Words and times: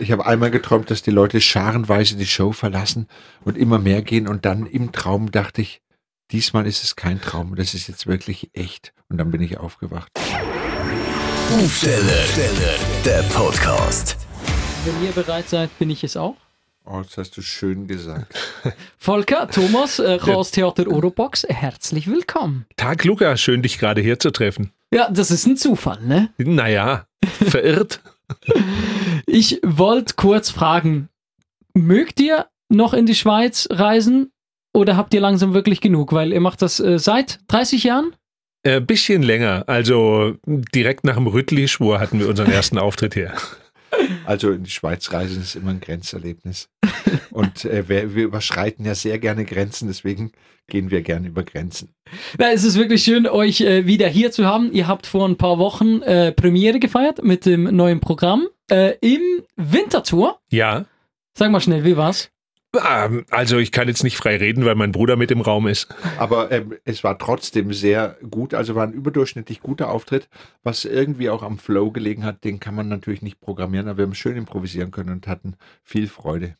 Ich 0.00 0.12
habe 0.12 0.26
einmal 0.26 0.52
geträumt, 0.52 0.90
dass 0.90 1.02
die 1.02 1.10
Leute 1.10 1.40
scharenweise 1.40 2.16
die 2.16 2.26
Show 2.26 2.52
verlassen 2.52 3.08
und 3.44 3.58
immer 3.58 3.80
mehr 3.80 4.00
gehen 4.02 4.28
und 4.28 4.44
dann 4.44 4.66
im 4.66 4.92
Traum 4.92 5.32
dachte 5.32 5.60
ich, 5.60 5.82
diesmal 6.30 6.66
ist 6.68 6.84
es 6.84 6.94
kein 6.94 7.20
Traum, 7.20 7.56
das 7.56 7.74
ist 7.74 7.88
jetzt 7.88 8.06
wirklich 8.06 8.50
echt. 8.52 8.92
Und 9.08 9.18
dann 9.18 9.32
bin 9.32 9.40
ich 9.40 9.58
aufgewacht. 9.58 10.12
Aufsteller, 11.52 12.24
der 13.04 13.22
Podcast. 13.34 14.16
Wenn 14.84 15.04
ihr 15.04 15.12
bereit 15.12 15.48
seid, 15.48 15.76
bin 15.80 15.90
ich 15.90 16.04
es 16.04 16.16
auch. 16.16 16.36
Oh, 16.84 17.00
das 17.02 17.18
hast 17.18 17.36
du 17.36 17.42
schön 17.42 17.88
gesagt. 17.88 18.32
Volker, 18.98 19.48
Thomas, 19.50 19.98
äh, 19.98 20.18
Chaos 20.18 20.52
Theater 20.52 20.86
Orobox, 20.86 21.44
herzlich 21.48 22.06
willkommen. 22.06 22.66
Tag, 22.76 23.04
Luca, 23.04 23.36
schön, 23.36 23.62
dich 23.62 23.78
gerade 23.78 24.00
hier 24.00 24.18
zu 24.20 24.30
treffen. 24.30 24.72
Ja, 24.92 25.10
das 25.10 25.32
ist 25.32 25.46
ein 25.46 25.56
Zufall, 25.56 26.00
ne? 26.02 26.30
Naja, 26.38 27.06
verirrt. 27.24 28.00
Ich 29.30 29.60
wollte 29.62 30.14
kurz 30.14 30.48
fragen, 30.48 31.10
mögt 31.74 32.18
ihr 32.18 32.46
noch 32.70 32.94
in 32.94 33.04
die 33.04 33.14
Schweiz 33.14 33.68
reisen 33.70 34.32
oder 34.74 34.96
habt 34.96 35.12
ihr 35.12 35.20
langsam 35.20 35.52
wirklich 35.52 35.82
genug? 35.82 36.14
Weil 36.14 36.32
ihr 36.32 36.40
macht 36.40 36.62
das 36.62 36.80
äh, 36.80 36.98
seit 36.98 37.38
30 37.48 37.84
Jahren? 37.84 38.14
Äh, 38.62 38.80
bisschen 38.80 39.22
länger, 39.22 39.64
also 39.66 40.34
direkt 40.46 41.04
nach 41.04 41.16
dem 41.16 41.26
Rüttli-Schwur 41.26 42.00
hatten 42.00 42.20
wir 42.20 42.28
unseren 42.28 42.50
ersten 42.50 42.78
Auftritt 42.78 43.14
hier. 43.14 43.34
Also 44.24 44.50
in 44.50 44.64
die 44.64 44.70
Schweiz 44.70 45.12
reisen 45.12 45.42
ist 45.42 45.54
immer 45.54 45.70
ein 45.70 45.80
Grenzerlebnis. 45.80 46.68
Und 47.30 47.64
äh, 47.64 47.88
wir, 47.88 48.14
wir 48.14 48.24
überschreiten 48.24 48.84
ja 48.84 48.94
sehr 48.94 49.18
gerne 49.18 49.44
Grenzen, 49.44 49.88
deswegen 49.88 50.32
gehen 50.66 50.90
wir 50.90 51.02
gerne 51.02 51.28
über 51.28 51.42
Grenzen. 51.44 51.94
Na, 52.38 52.52
es 52.52 52.64
ist 52.64 52.76
wirklich 52.76 53.02
schön, 53.02 53.26
euch 53.26 53.60
äh, 53.60 53.86
wieder 53.86 54.08
hier 54.08 54.32
zu 54.32 54.44
haben. 54.44 54.72
Ihr 54.72 54.86
habt 54.86 55.06
vor 55.06 55.26
ein 55.26 55.36
paar 55.36 55.58
Wochen 55.58 56.02
äh, 56.02 56.32
Premiere 56.32 56.78
gefeiert 56.78 57.22
mit 57.22 57.46
dem 57.46 57.64
neuen 57.64 58.00
Programm 58.00 58.48
äh, 58.70 58.94
im 59.00 59.22
Wintertour. 59.56 60.40
Ja, 60.50 60.84
Sag 61.38 61.52
mal 61.52 61.60
schnell, 61.60 61.84
wie 61.84 61.96
war's? 61.96 62.32
ähm, 62.84 63.24
also 63.30 63.58
ich 63.58 63.70
kann 63.70 63.86
jetzt 63.86 64.02
nicht 64.02 64.16
frei 64.16 64.38
reden, 64.38 64.64
weil 64.64 64.74
mein 64.74 64.90
Bruder 64.90 65.14
mit 65.14 65.30
im 65.30 65.40
Raum 65.40 65.68
ist. 65.68 65.86
Aber 66.18 66.50
ähm, 66.50 66.74
es 66.84 67.04
war 67.04 67.16
trotzdem 67.16 67.72
sehr 67.72 68.16
gut, 68.28 68.54
also 68.54 68.74
war 68.74 68.84
ein 68.84 68.92
überdurchschnittlich 68.92 69.60
guter 69.60 69.88
Auftritt, 69.90 70.28
was 70.64 70.84
irgendwie 70.84 71.30
auch 71.30 71.44
am 71.44 71.58
Flow 71.58 71.92
gelegen 71.92 72.24
hat. 72.24 72.42
Den 72.42 72.58
kann 72.58 72.74
man 72.74 72.88
natürlich 72.88 73.22
nicht 73.22 73.40
programmieren, 73.40 73.86
aber 73.86 73.98
wir 73.98 74.06
haben 74.06 74.16
schön 74.16 74.36
improvisieren 74.36 74.90
können 74.90 75.10
und 75.10 75.28
hatten 75.28 75.54
viel 75.84 76.08
Freude. 76.08 76.56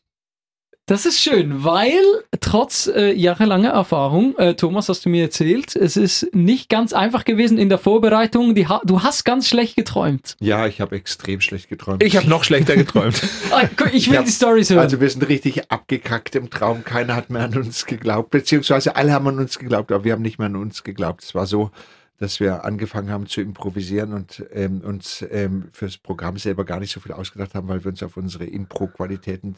Das 0.89 1.05
ist 1.05 1.19
schön, 1.19 1.63
weil 1.63 2.01
trotz 2.41 2.87
äh, 2.87 3.13
jahrelanger 3.13 3.69
Erfahrung, 3.69 4.35
äh, 4.39 4.55
Thomas, 4.55 4.89
hast 4.89 5.05
du 5.05 5.09
mir 5.09 5.21
erzählt, 5.21 5.75
es 5.75 5.95
ist 5.95 6.33
nicht 6.33 6.67
ganz 6.67 6.93
einfach 6.93 7.25
gewesen 7.25 7.59
in 7.59 7.69
der 7.69 7.77
Vorbereitung. 7.77 8.55
Die 8.55 8.67
ha 8.67 8.81
du 8.83 9.03
hast 9.03 9.23
ganz 9.23 9.47
schlecht 9.47 9.75
geträumt. 9.75 10.35
Ja, 10.39 10.65
ich 10.65 10.81
habe 10.81 10.95
extrem 10.95 11.41
schlecht 11.41 11.69
geträumt. 11.69 12.01
Ich 12.01 12.17
habe 12.17 12.27
noch 12.27 12.43
schlechter 12.43 12.75
geträumt. 12.75 13.21
Ah, 13.51 13.63
ich 13.93 14.07
will 14.07 14.15
Ja, 14.15 14.23
die 14.23 14.31
Stories 14.31 14.69
hören. 14.71 14.79
Also 14.79 14.99
wir 14.99 15.09
sind 15.09 15.27
richtig 15.27 15.71
abgekackt 15.71 16.35
im 16.35 16.49
Traum. 16.49 16.83
Keiner 16.83 17.15
hat 17.15 17.29
mehr 17.29 17.43
an 17.43 17.55
uns 17.55 17.85
geglaubt, 17.85 18.31
beziehungsweise 18.31 18.95
alle 18.95 19.11
haben 19.11 19.27
an 19.27 19.37
uns 19.37 19.59
geglaubt, 19.59 19.91
aber 19.91 20.03
wir 20.03 20.13
haben 20.13 20.21
nicht 20.21 20.39
mehr 20.39 20.47
an 20.47 20.55
uns 20.55 20.83
geglaubt. 20.83 21.23
Es 21.23 21.35
war 21.35 21.45
so, 21.45 21.71
dass 22.19 22.41
wir 22.41 22.65
angefangen 22.65 23.09
haben 23.09 23.27
zu 23.27 23.41
improvisieren 23.41 24.13
und 24.13 24.45
ähm, 24.51 24.81
uns 24.81 25.25
ähm, 25.31 25.69
fürs 25.71 25.97
Programm 25.97 26.37
selber 26.37 26.65
gar 26.65 26.79
nicht 26.79 26.91
so 26.91 26.99
viel 26.99 27.13
ausgedacht 27.13 27.55
haben, 27.55 27.69
weil 27.69 27.83
wir 27.83 27.89
uns 27.89 28.03
auf 28.03 28.17
unsere 28.17 28.45
Impro-Qualitäten 28.45 29.55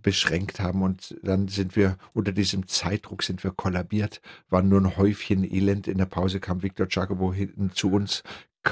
beschränkt 0.00 0.60
haben. 0.60 0.82
Und 0.82 1.16
dann 1.22 1.48
sind 1.48 1.74
wir 1.74 1.98
unter 2.12 2.32
diesem 2.32 2.68
Zeitdruck 2.68 3.24
sind 3.24 3.42
wir 3.42 3.50
kollabiert, 3.50 4.20
waren 4.48 4.68
nur 4.68 4.80
ein 4.80 4.96
Häufchen 4.96 5.44
Elend. 5.44 5.88
In 5.88 5.98
der 5.98 6.06
Pause 6.06 6.38
kam 6.38 6.62
Victor 6.62 6.86
Jacobo 6.88 7.32
hinten 7.34 7.72
zu 7.72 7.90
uns 7.90 8.22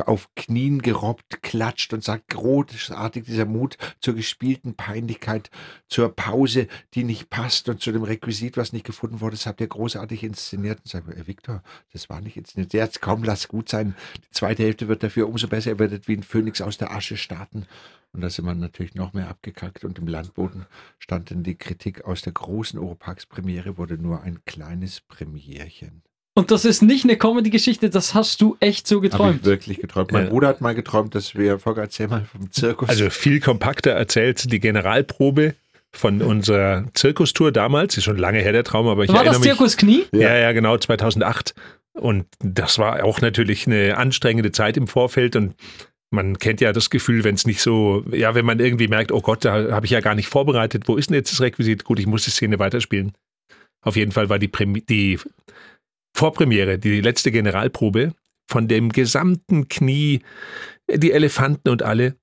auf 0.01 0.29
Knien 0.35 0.81
gerobbt, 0.81 1.43
klatscht 1.43 1.93
und 1.93 2.03
sagt 2.03 2.29
großartig 2.29 3.25
dieser 3.25 3.45
Mut 3.45 3.77
zur 4.01 4.15
gespielten 4.15 4.75
Peinlichkeit, 4.75 5.51
zur 5.89 6.15
Pause, 6.15 6.67
die 6.95 7.05
nicht 7.05 7.31
passt 7.31 7.69
und 7.69 7.81
zu 7.81 7.93
dem 7.93 8.03
Requisit, 8.03 8.57
was 8.57 8.73
nicht 8.73 8.87
gefunden 8.87 9.20
wurde. 9.20 9.37
Das 9.37 9.47
habt 9.47 9.61
ihr 9.61 9.69
großartig 9.69 10.25
inszeniert. 10.25 10.81
Und 10.81 10.89
sagt, 10.89 11.09
äh, 11.09 11.27
Victor, 11.27 11.63
das 11.93 12.09
war 12.09 12.20
nicht 12.20 12.37
inszeniert. 12.37 12.73
Jetzt 12.73 13.01
komm, 13.01 13.23
lass 13.23 13.48
gut 13.48 13.69
sein. 13.69 13.95
Die 14.17 14.31
zweite 14.31 14.63
Hälfte 14.63 14.89
wird 14.89 15.02
dafür 15.02 15.29
umso 15.29 15.48
besser. 15.48 15.70
Ihr 15.70 15.79
werdet 15.79 16.08
wie 16.08 16.17
ein 16.17 16.23
Phönix 16.23 16.61
aus 16.61 16.79
der 16.79 16.92
Asche 16.92 17.17
starten. 17.17 17.67
Und 18.13 18.20
da 18.20 18.29
sind 18.29 18.45
wir 18.45 18.55
natürlich 18.55 18.95
noch 18.95 19.13
mehr 19.13 19.29
abgekackt. 19.29 19.85
Und 19.85 19.98
im 19.98 20.07
Landboden 20.07 20.67
stand 20.98 21.31
dann 21.31 21.42
die 21.42 21.57
Kritik 21.57 22.05
aus 22.05 22.23
der 22.23 22.33
großen 22.33 22.79
Europax-Premiere, 22.79 23.79
wurde 23.79 23.98
nur 23.98 24.23
ein 24.23 24.45
kleines 24.45 25.01
Premierchen. 25.01 26.02
Und 26.35 26.51
das 26.51 26.65
ist 26.65 26.83
nicht 26.83 27.05
eine 27.05 27.17
Comedy-Geschichte, 27.17 27.91
das 27.91 28.15
hast 28.15 28.41
du 28.41 28.57
echt 28.59 28.87
so 28.87 29.01
geträumt. 29.01 29.41
ich 29.41 29.45
wirklich 29.45 29.81
geträumt. 29.81 30.13
Mein 30.13 30.25
Ja. 30.25 30.31
Bruder 30.31 30.48
hat 30.48 30.61
mal 30.63 30.75
geträumt, 30.75 31.15
dass 31.15 31.35
wir, 31.35 31.59
Volker, 31.59 31.83
erzähl 31.83 32.09
mal 32.09 32.25
vom 32.25 32.51
Zirkus. 32.51 32.89
Also 32.89 33.11
viel 33.11 33.41
kompakter 33.41 33.91
erzählt 33.91 34.51
die 34.51 34.61
Generalprobe 34.61 35.55
von 35.91 36.23
unserer 36.23 36.87
Zirkustour 36.95 37.53
damals. 37.53 37.98
Ist 37.98 38.05
schon 38.05 38.17
lange 38.17 38.39
her 38.39 38.53
der 38.53 38.65
Traum, 38.65 38.89
aber 38.89 39.05
ich 39.05 39.11
War 39.11 39.17
erinnere 39.17 39.35
das 39.35 39.41
mich. 39.41 39.51
Zirkus 39.51 39.77
Knie? 39.77 40.07
Ja, 40.13 40.35
ja, 40.39 40.53
genau, 40.53 40.79
2008. 40.79 41.55
Und 41.93 42.25
das 42.39 42.79
war 42.79 43.05
auch 43.05 43.20
natürlich 43.20 43.67
eine 43.67 43.99
anstrengende 43.99 44.53
Zeit 44.53 44.79
im 44.79 44.87
Vorfeld 44.87 45.37
und 45.37 45.55
man 46.11 46.39
kennt 46.39 46.63
ja 46.63 46.73
das 46.73 46.89
Gefühl, 46.89 47.25
wenn 47.25 47.35
es 47.35 47.47
nicht 47.47 47.61
so, 47.61 48.05
ja, 48.11 48.35
wenn 48.35 48.47
man 48.47 48.59
irgendwie 48.59 48.89
merkt, 48.89 49.13
oh 49.13 49.20
Gott, 49.20 49.45
da 49.45 49.70
habe 49.73 49.85
ich 49.85 49.93
ja 49.93 50.01
gar 50.01 50.14
nicht 50.14 50.29
vorbereitet, 50.29 50.85
wo 50.87 50.97
ist 50.97 51.11
denn 51.11 51.14
jetzt 51.17 51.33
das 51.33 51.43
Requisit? 51.43 51.85
Gut, 51.85 51.99
ich 51.99 52.07
muss 52.07 52.25
die 52.25 52.31
Szene 52.31 52.59
weiterspielen. 52.59 53.13
Auf 53.83 53.97
jeden 53.97 54.13
Fall 54.13 54.29
war 54.31 54.39
die, 54.39 54.49
Premi 54.49 54.81
die 54.83 55.19
Vorpremiere, 56.14 56.78
die 56.78 57.00
letzte 57.00 57.30
Generalprobe 57.30 58.12
von 58.48 58.68
dem 58.68 58.90
gesamten 58.90 59.68
Knie, 59.68 60.20
die 60.89 61.12
Elefanten 61.12 61.70
und 61.70 61.83
alle, 61.83 62.17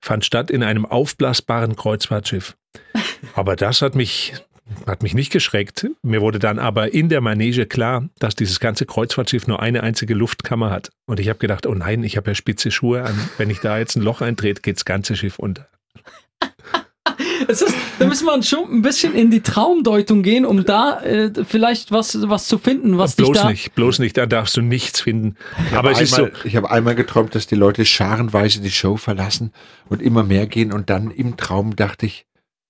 fand 0.00 0.24
statt 0.24 0.50
in 0.50 0.62
einem 0.62 0.84
aufblasbaren 0.84 1.76
Kreuzfahrtschiff. 1.76 2.56
Aber 3.34 3.56
das 3.56 3.82
hat 3.82 3.94
mich, 3.94 4.34
hat 4.86 5.02
mich 5.02 5.14
nicht 5.14 5.32
geschreckt. 5.32 5.86
Mir 6.02 6.20
wurde 6.20 6.38
dann 6.38 6.58
aber 6.58 6.92
in 6.92 7.08
der 7.08 7.20
Manege 7.20 7.66
klar, 7.66 8.08
dass 8.18 8.34
dieses 8.34 8.60
ganze 8.60 8.86
Kreuzfahrtschiff 8.86 9.46
nur 9.46 9.60
eine 9.60 9.82
einzige 9.82 10.14
Luftkammer 10.14 10.70
hat. 10.70 10.90
Und 11.06 11.20
ich 11.20 11.28
habe 11.28 11.38
gedacht, 11.38 11.66
oh 11.66 11.74
nein, 11.74 12.04
ich 12.04 12.16
habe 12.16 12.30
ja 12.30 12.34
spitze 12.34 12.70
Schuhe 12.70 13.02
an. 13.02 13.18
Wenn 13.36 13.50
ich 13.50 13.60
da 13.60 13.78
jetzt 13.78 13.96
ein 13.96 14.02
Loch 14.02 14.20
eintrete, 14.20 14.62
geht 14.62 14.76
das 14.76 14.84
ganze 14.84 15.16
Schiff 15.16 15.38
unter. 15.38 15.68
Es 17.48 17.62
ist, 17.62 17.74
da 17.98 18.06
müssen 18.06 18.26
wir 18.26 18.42
schon 18.42 18.70
ein 18.70 18.82
bisschen 18.82 19.14
in 19.14 19.30
die 19.30 19.40
Traumdeutung 19.40 20.22
gehen, 20.22 20.44
um 20.44 20.64
da 20.64 21.00
äh, 21.00 21.32
vielleicht 21.44 21.92
was, 21.92 22.28
was 22.28 22.46
zu 22.46 22.58
finden, 22.58 22.98
was 22.98 23.16
dich 23.16 23.26
bloß 23.26 23.38
da. 23.38 23.50
nicht, 23.50 23.74
bloß 23.74 23.98
nicht, 23.98 24.16
da 24.16 24.26
darfst 24.26 24.56
du 24.56 24.62
nichts 24.62 25.00
finden. 25.00 25.36
Ich 25.70 25.76
Aber 25.76 25.90
es 25.90 26.00
ist 26.00 26.14
so, 26.14 26.24
einmal, 26.24 26.40
ich 26.44 26.56
habe 26.56 26.70
einmal 26.70 26.94
geträumt, 26.94 27.34
dass 27.34 27.46
die 27.46 27.54
Leute 27.54 27.84
scharenweise 27.84 28.60
die 28.60 28.70
Show 28.70 28.96
verlassen 28.96 29.52
und 29.88 30.02
immer 30.02 30.22
mehr 30.22 30.46
gehen. 30.46 30.72
Und 30.72 30.90
dann 30.90 31.10
im 31.10 31.36
Traum 31.36 31.76
dachte 31.76 32.06
ich, 32.06 32.26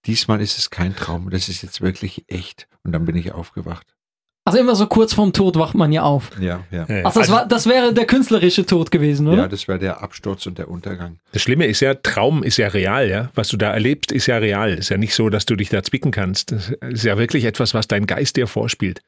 diesmal 0.06 0.40
ist 0.40 0.58
es 0.58 0.70
kein 0.70 0.96
Traum, 0.96 1.30
das 1.30 1.48
ist 1.48 1.62
jetzt 1.62 1.80
wirklich 1.80 2.24
echt. 2.28 2.68
Und 2.84 2.92
dann 2.92 3.04
bin 3.04 3.16
ich 3.16 3.32
aufgewacht. 3.32 3.89
Also 4.44 4.58
immer 4.58 4.74
so 4.74 4.86
kurz 4.86 5.12
vorm 5.12 5.32
Tod 5.32 5.56
wacht 5.56 5.74
man 5.74 5.92
ja 5.92 6.02
auf. 6.02 6.30
Ja, 6.40 6.64
ja. 6.70 6.84
äh, 6.88 7.02
Ach, 7.04 7.12
das, 7.12 7.16
also 7.18 7.32
war, 7.34 7.46
das 7.46 7.66
wäre 7.66 7.92
der 7.92 8.06
künstlerische 8.06 8.64
Tod 8.64 8.90
gewesen, 8.90 9.28
oder? 9.28 9.42
Ja, 9.42 9.48
das 9.48 9.68
wäre 9.68 9.78
der 9.78 10.02
Absturz 10.02 10.46
und 10.46 10.58
der 10.58 10.68
Untergang. 10.68 11.18
Das 11.32 11.42
Schlimme 11.42 11.66
ist 11.66 11.80
ja, 11.80 11.94
Traum 11.94 12.42
ist 12.42 12.56
ja 12.56 12.68
real, 12.68 13.08
ja. 13.08 13.30
Was 13.34 13.48
du 13.48 13.58
da 13.58 13.72
erlebst, 13.72 14.12
ist 14.12 14.26
ja 14.26 14.38
real. 14.38 14.74
Ist 14.74 14.88
ja 14.88 14.96
nicht 14.96 15.14
so, 15.14 15.28
dass 15.28 15.44
du 15.44 15.56
dich 15.56 15.68
da 15.68 15.82
zwicken 15.82 16.10
kannst. 16.10 16.52
Das 16.52 16.72
ist 16.80 17.04
ja 17.04 17.18
wirklich 17.18 17.44
etwas, 17.44 17.74
was 17.74 17.86
dein 17.86 18.06
Geist 18.06 18.36
dir 18.36 18.46
vorspielt. 18.46 19.02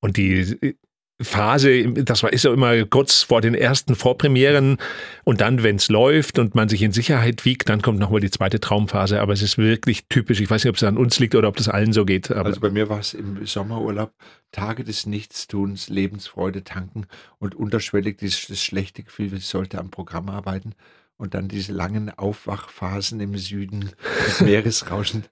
Und 0.00 0.16
die 0.16 0.76
Phase, 1.20 1.88
das 1.88 2.22
ist 2.22 2.44
ja 2.44 2.52
immer 2.52 2.84
kurz 2.86 3.22
vor 3.22 3.40
den 3.40 3.54
ersten 3.54 3.94
Vorpremieren 3.94 4.78
und 5.24 5.40
dann, 5.40 5.62
wenn 5.62 5.76
es 5.76 5.88
läuft 5.88 6.38
und 6.38 6.54
man 6.54 6.68
sich 6.68 6.82
in 6.82 6.92
Sicherheit 6.92 7.44
wiegt, 7.44 7.68
dann 7.68 7.82
kommt 7.82 7.98
nochmal 7.98 8.20
die 8.20 8.30
zweite 8.30 8.60
Traumphase. 8.60 9.20
Aber 9.20 9.32
es 9.32 9.42
ist 9.42 9.58
wirklich 9.58 10.06
typisch. 10.08 10.40
Ich 10.40 10.50
weiß 10.50 10.64
nicht, 10.64 10.70
ob 10.70 10.76
es 10.76 10.82
an 10.82 10.96
uns 10.96 11.18
liegt 11.18 11.34
oder 11.34 11.48
ob 11.48 11.56
das 11.56 11.68
allen 11.68 11.92
so 11.92 12.04
geht. 12.04 12.30
Also 12.30 12.60
bei 12.60 12.70
mir 12.70 12.88
war 12.88 13.00
es 13.00 13.14
im 13.14 13.44
Sommerurlaub 13.46 14.12
Tage 14.50 14.84
des 14.84 15.06
Nichtstuns, 15.06 15.88
Lebensfreude 15.88 16.64
tanken 16.64 17.06
und 17.38 17.54
unterschwellig 17.54 18.18
dieses 18.18 18.46
das 18.46 18.62
schlechte 18.62 19.02
Gefühl, 19.02 19.32
ich 19.34 19.46
sollte 19.46 19.78
am 19.78 19.90
Programm 19.90 20.28
arbeiten. 20.28 20.74
Und 21.18 21.34
dann 21.34 21.46
diese 21.46 21.72
langen 21.72 22.10
Aufwachphasen 22.10 23.20
im 23.20 23.36
Süden 23.36 23.90
mit 24.26 24.40
Meeresrauschen. 24.40 25.24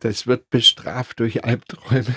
Das 0.00 0.26
wird 0.26 0.48
bestraft 0.48 1.20
durch 1.20 1.44
Albträume. 1.44 2.14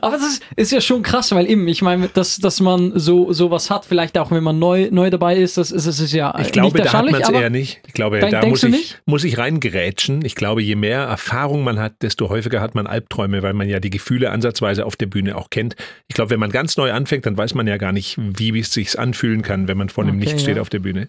Aber 0.00 0.12
das 0.16 0.22
ist, 0.26 0.42
ist 0.56 0.72
ja 0.72 0.80
schon 0.80 1.02
krass, 1.02 1.32
weil 1.32 1.50
eben, 1.50 1.66
ich 1.68 1.82
meine, 1.82 2.08
dass, 2.08 2.38
dass 2.38 2.60
man 2.60 2.92
so 2.98 3.32
sowas 3.32 3.70
hat, 3.70 3.84
vielleicht 3.84 4.16
auch 4.16 4.30
wenn 4.30 4.42
man 4.42 4.58
neu, 4.58 4.88
neu 4.90 5.10
dabei 5.10 5.36
ist, 5.36 5.58
das 5.58 5.70
ist, 5.72 5.86
das 5.86 6.00
ist 6.00 6.12
ja 6.12 6.34
Ich 6.40 6.52
glaube, 6.52 6.78
nicht 6.78 6.86
da 6.86 6.92
hat 6.98 7.10
man 7.10 7.20
es 7.20 7.28
eher 7.28 7.50
nicht. 7.50 7.80
Ich 7.86 7.92
glaube, 7.92 8.20
Denk- 8.20 8.32
da 8.32 8.46
muss 8.46 8.62
ich, 8.62 8.96
muss 9.04 9.24
ich 9.24 9.36
reingerätschen. 9.36 10.24
Ich 10.24 10.36
glaube, 10.36 10.62
je 10.62 10.74
mehr 10.76 11.00
Erfahrung 11.00 11.64
man 11.64 11.78
hat, 11.78 12.00
desto 12.02 12.28
häufiger 12.30 12.60
hat 12.60 12.74
man 12.74 12.86
Albträume, 12.86 13.42
weil 13.42 13.52
man 13.52 13.68
ja 13.68 13.78
die 13.80 13.90
Gefühle 13.90 14.30
ansatzweise 14.30 14.86
auf 14.86 14.96
der 14.96 15.06
Bühne 15.06 15.36
auch 15.36 15.50
kennt. 15.50 15.76
Ich 16.06 16.14
glaube, 16.14 16.30
wenn 16.30 16.40
man 16.40 16.50
ganz 16.50 16.76
neu 16.76 16.92
anfängt, 16.92 17.26
dann 17.26 17.36
weiß 17.36 17.54
man 17.54 17.66
ja 17.66 17.76
gar 17.76 17.92
nicht, 17.92 18.16
wie 18.18 18.58
es 18.58 18.72
sich 18.72 18.98
anfühlen 18.98 19.42
kann, 19.42 19.68
wenn 19.68 19.76
man 19.76 19.88
vor 19.90 20.04
dem 20.04 20.16
Okay, 20.16 20.24
Nichts 20.26 20.42
steht 20.42 20.56
ja. 20.56 20.62
auf 20.62 20.70
der 20.70 20.78
Bühne. 20.80 21.08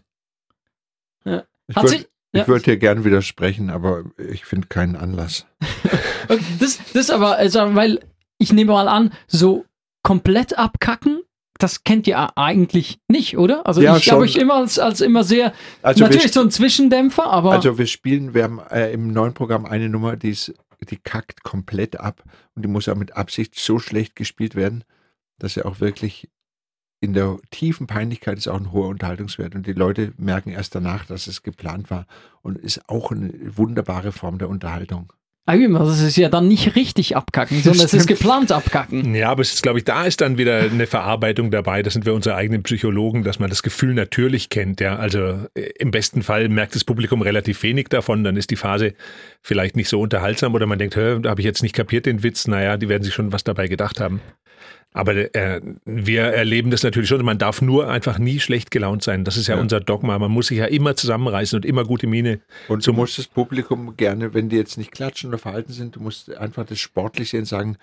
Ich 1.24 1.32
Hat 1.76 1.84
würde 1.84 1.90
sich- 1.90 2.08
ja. 2.34 2.48
würd 2.48 2.66
dir 2.66 2.78
gern 2.78 3.06
widersprechen, 3.06 3.70
aber 3.70 4.04
ich 4.18 4.46
finde 4.46 4.68
keinen 4.68 4.96
Anlass. 4.96 5.46
Okay, 6.32 6.44
Das, 6.60 6.78
das 6.94 7.10
aber, 7.10 7.38
also, 7.38 7.74
weil 7.74 8.00
ich 8.40 8.52
nehme 8.52 8.72
mal 8.72 8.88
an, 8.88 9.14
so 9.28 9.66
komplett 10.02 10.58
abkacken, 10.58 11.22
das 11.60 11.84
kennt 11.84 12.08
ihr 12.08 12.38
eigentlich 12.38 13.00
nicht, 13.10 13.38
oder? 13.38 13.68
Also 13.68 13.82
Ja, 13.82 13.98
ich 13.98 14.04
glaube 14.04 14.26
ich 14.26 14.38
immer 14.38 14.56
als, 14.56 14.80
als 14.80 15.02
immer 15.02 15.24
sehr, 15.24 15.54
Also 15.84 16.06
natürlich 16.06 16.32
so 16.32 16.40
ein 16.40 16.52
Zwischendämpfer, 16.52 17.26
aber 17.26 17.52
Also 17.52 17.78
wir 17.78 17.86
spielen, 17.86 18.34
wir 18.34 18.44
haben 18.44 18.60
äh, 18.72 18.92
im 18.94 19.12
neuen 19.12 19.34
Programm 19.34 19.66
eine 19.66 19.90
Nummer, 19.90 20.16
die, 20.16 20.30
ist, 20.30 20.54
die 20.90 20.98
kackt 20.98 21.44
komplett 21.44 22.00
ab 22.00 22.24
und 22.56 22.64
die 22.64 22.70
muss 22.70 22.88
auch 22.88 22.96
mit 22.96 23.16
Absicht 23.16 23.60
so 23.60 23.78
schlecht 23.78 24.16
gespielt 24.16 24.56
werden, 24.56 24.86
dass 25.38 25.56
sie 25.56 25.66
auch 25.66 25.82
wirklich 25.82 26.30
in 27.02 27.14
der 27.14 27.38
tiefen 27.52 27.88
Peinlichkeit 27.88 28.38
ist 28.38 28.48
auch 28.48 28.60
ein 28.60 28.72
hoher 28.72 28.88
Unterhaltungswert 28.88 29.56
und 29.56 29.68
die 29.68 29.74
Leute 29.74 30.14
merken 30.18 30.52
erst 30.52 30.76
danach, 30.76 31.06
dass 31.06 31.28
es 31.28 31.44
geplant 31.44 31.90
war 31.90 32.06
und 32.42 32.58
ist 32.58 32.90
auch 32.90 33.12
eine 33.12 33.32
wunderbare 33.58 34.12
Form 34.12 34.38
der 34.38 34.50
Unterhaltung. 34.50 35.12
Ah, 35.50 35.56
eben, 35.56 35.76
also 35.76 36.06
ist 36.06 36.16
ja 36.16 36.30
dann 36.30 36.48
nicht 36.48 36.76
richtig 36.76 37.16
abkacken, 37.16 37.64
sondern 37.64 37.84
es 37.84 37.96
ist 37.96 38.06
geplant 38.06 38.52
abkacken. 38.52 39.16
Ja, 39.16 39.32
aber 39.32 39.42
es 39.42 39.52
ist, 39.52 39.64
glaube 39.64 39.80
ich, 39.80 39.84
da 39.84 40.06
ist 40.06 40.22
dann 40.22 40.38
wieder 40.38 40.60
eine 40.60 40.86
Verarbeitung 40.86 41.50
dabei. 41.50 41.82
Das 41.82 41.94
sind 41.94 42.06
wir 42.06 42.14
unsere 42.14 42.36
eigenen 42.36 42.62
Psychologen, 42.62 43.24
dass 43.24 43.40
man 43.40 43.50
das 43.50 43.64
Gefühl 43.64 43.96
natürlich 43.96 44.50
kennt. 44.50 44.80
Ja, 44.80 44.98
also 44.98 45.48
äh, 45.56 45.72
im 45.80 45.90
besten 45.90 46.22
Fall 46.22 46.50
merkt 46.50 46.76
das 46.76 46.84
Publikum 46.84 47.24
relativ 47.24 47.64
wenig 47.64 47.88
davon. 47.88 48.24
Dann 48.24 48.38
ist 48.38 48.52
die 48.52 48.58
Phase 48.58 48.94
vielleicht 49.42 49.76
nicht 49.76 49.90
so 49.90 50.00
unterhaltsam 50.00 50.54
oder 50.54 50.68
man 50.68 50.78
denkt, 50.78 50.96
da 50.96 51.20
habe 51.26 51.42
ich 51.42 51.46
jetzt 51.46 51.64
nicht 51.64 51.74
kapiert 51.74 52.06
den 52.06 52.22
Witz. 52.22 52.46
Naja, 52.46 52.78
die 52.78 52.88
werden 52.88 53.02
sich 53.02 53.16
schon 53.16 53.32
was 53.32 53.44
dabei 53.44 53.68
gedacht 53.68 54.00
haben. 54.00 54.22
Aber 54.92 55.14
äh, 55.36 55.62
wir 55.86 56.24
erleben 56.24 56.72
das 56.72 56.82
natürlich 56.84 57.10
schon. 57.10 57.24
Man 57.24 57.38
darf 57.38 57.62
nur 57.62 57.90
einfach 57.90 58.18
nie 58.18 58.40
schlecht 58.40 58.72
gelaunt 58.72 59.04
sein. 59.04 59.24
Das 59.24 59.38
ist 59.38 59.48
ja, 59.48 59.56
Ja. 59.56 59.62
unser 59.62 59.80
Dogma. 59.80 60.18
Man 60.18 60.32
muss 60.32 60.48
sich 60.48 60.58
ja 60.58 60.66
immer 60.66 60.96
zusammenreißen 60.96 61.58
und 61.58 61.66
immer 61.66 61.84
gute 61.84 62.08
Miene. 62.08 62.40
Und 62.68 62.86
du 62.86 62.94
musst 62.94 63.18
das 63.20 63.28
Publikum 63.28 63.96
gerne, 63.98 64.34
wenn 64.34 64.50
die 64.50 64.56
jetzt 64.56 64.78
nicht 64.78 64.92
klatschen 64.92 65.30
oder 65.30 65.38
verhalten 65.38 65.74
sind, 65.74 65.96
du 65.96 66.00
musst 66.00 66.36
einfach 66.36 66.66
das 66.66 66.80
sportlich 66.80 67.30
sehen, 67.30 67.46
sagen, 67.46 67.78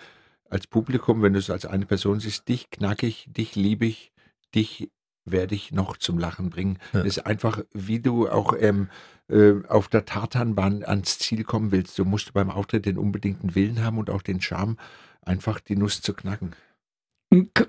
als 0.50 0.66
Publikum, 0.66 1.22
wenn 1.22 1.32
du 1.32 1.38
es 1.38 1.50
als 1.50 1.64
eine 1.64 1.86
Person 1.86 2.18
siehst, 2.20 2.48
dich 2.48 2.70
knackig, 2.70 3.26
dich 3.28 3.54
liebe 3.54 3.86
ich, 3.86 4.12
dich 4.54 4.90
werde 5.24 5.54
ich 5.54 5.72
noch 5.72 5.96
zum 5.96 6.18
Lachen 6.18 6.50
bringen. 6.50 6.78
Ja. 6.92 7.00
Das 7.00 7.16
ist 7.16 7.26
einfach, 7.26 7.60
wie 7.72 8.00
du 8.00 8.28
auch 8.28 8.54
ähm, 8.58 8.88
äh, 9.28 9.54
auf 9.68 9.88
der 9.88 10.04
Tartanbahn 10.04 10.84
ans 10.84 11.18
Ziel 11.18 11.42
kommen 11.44 11.72
willst. 11.72 11.98
Du 11.98 12.04
musst 12.04 12.32
beim 12.32 12.50
Auftritt 12.50 12.86
den 12.86 12.96
unbedingten 12.98 13.54
Willen 13.54 13.82
haben 13.84 13.98
und 13.98 14.10
auch 14.10 14.22
den 14.22 14.40
Charme, 14.40 14.76
einfach 15.22 15.58
die 15.60 15.76
Nuss 15.76 16.00
zu 16.00 16.14
knacken. 16.14 16.52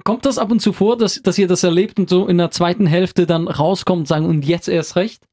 Kommt 0.03 0.25
das 0.25 0.37
ab 0.37 0.51
und 0.51 0.61
zu 0.61 0.73
vor, 0.73 0.97
dass, 0.97 1.21
dass 1.21 1.37
ihr 1.37 1.47
das 1.47 1.63
erlebt 1.63 1.99
und 1.99 2.09
so 2.09 2.27
in 2.27 2.37
der 2.37 2.51
zweiten 2.51 2.85
Hälfte 2.85 3.25
dann 3.25 3.47
rauskommt 3.47 4.01
und 4.01 4.07
sagen, 4.07 4.25
und 4.25 4.45
jetzt 4.45 4.67
erst 4.67 4.95
recht? 4.95 5.23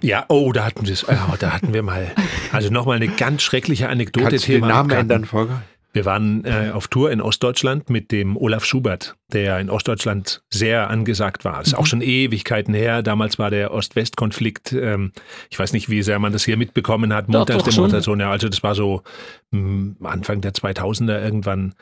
Ja, 0.00 0.24
oh, 0.28 0.52
da 0.52 0.64
hatten 0.64 0.86
wir 0.86 0.92
es. 0.92 1.06
Oh, 1.08 1.36
da 1.38 1.52
hatten 1.52 1.74
wir 1.74 1.82
mal. 1.82 2.12
Also 2.52 2.70
nochmal 2.70 2.96
eine 2.96 3.08
ganz 3.08 3.42
schreckliche 3.42 3.88
Anekdote. 3.88 4.30
Kannst 4.30 4.48
du 4.48 4.52
den 4.52 4.66
Namen 4.66 4.90
ändern, 4.90 5.24
Volker? 5.24 5.62
Wir 5.92 6.04
waren 6.04 6.44
äh, 6.44 6.70
auf 6.72 6.86
Tour 6.86 7.10
in 7.10 7.20
Ostdeutschland 7.20 7.90
mit 7.90 8.12
dem 8.12 8.36
Olaf 8.36 8.64
Schubert, 8.64 9.16
der 9.32 9.58
in 9.58 9.68
Ostdeutschland 9.68 10.42
sehr 10.48 10.88
angesagt 10.88 11.44
war. 11.44 11.58
Das 11.58 11.68
ist 11.68 11.74
auch 11.74 11.86
schon 11.86 12.00
Ewigkeiten 12.00 12.74
her. 12.74 13.02
Damals 13.02 13.40
war 13.40 13.50
der 13.50 13.74
Ost-West-Konflikt, 13.74 14.72
ähm, 14.72 15.12
ich 15.50 15.58
weiß 15.58 15.72
nicht, 15.72 15.90
wie 15.90 16.02
sehr 16.02 16.20
man 16.20 16.32
das 16.32 16.44
hier 16.44 16.56
mitbekommen 16.56 17.12
hat, 17.12 17.26
Doch, 17.26 17.44
doch 17.44 17.54
Montagsdemonstration. 17.54 18.20
Ja, 18.20 18.30
also 18.30 18.48
das 18.48 18.62
war 18.62 18.76
so 18.76 19.02
mh, 19.50 19.96
Anfang 20.08 20.40
der 20.40 20.52
2000er 20.52 21.20
irgendwann. 21.20 21.74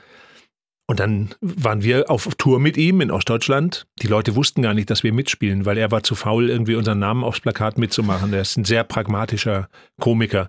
Und 0.91 1.01
dann 1.01 1.35
waren 1.43 1.83
wir 1.83 2.11
auf 2.11 2.35
Tour 2.39 2.59
mit 2.61 2.79
ihm 2.79 3.03
in 3.03 3.11
Ostdeutschland. 3.11 3.87
Die 4.01 4.07
Leute 4.07 4.35
wussten 4.35 4.63
gar 4.63 4.73
nicht, 4.73 4.89
dass 4.89 5.03
wir 5.03 5.13
mitspielen, 5.13 5.67
weil 5.67 5.77
er 5.77 5.91
war 5.91 6.03
zu 6.03 6.15
faul, 6.15 6.49
irgendwie 6.49 6.77
unseren 6.77 6.99
Namen 6.99 7.25
aufs 7.25 7.41
Plakat 7.41 7.77
mitzumachen. 7.77 8.33
Er 8.33 8.41
ist 8.41 8.57
ein 8.57 8.65
sehr 8.65 8.85
pragmatischer 8.85 9.69
Komiker. 10.01 10.49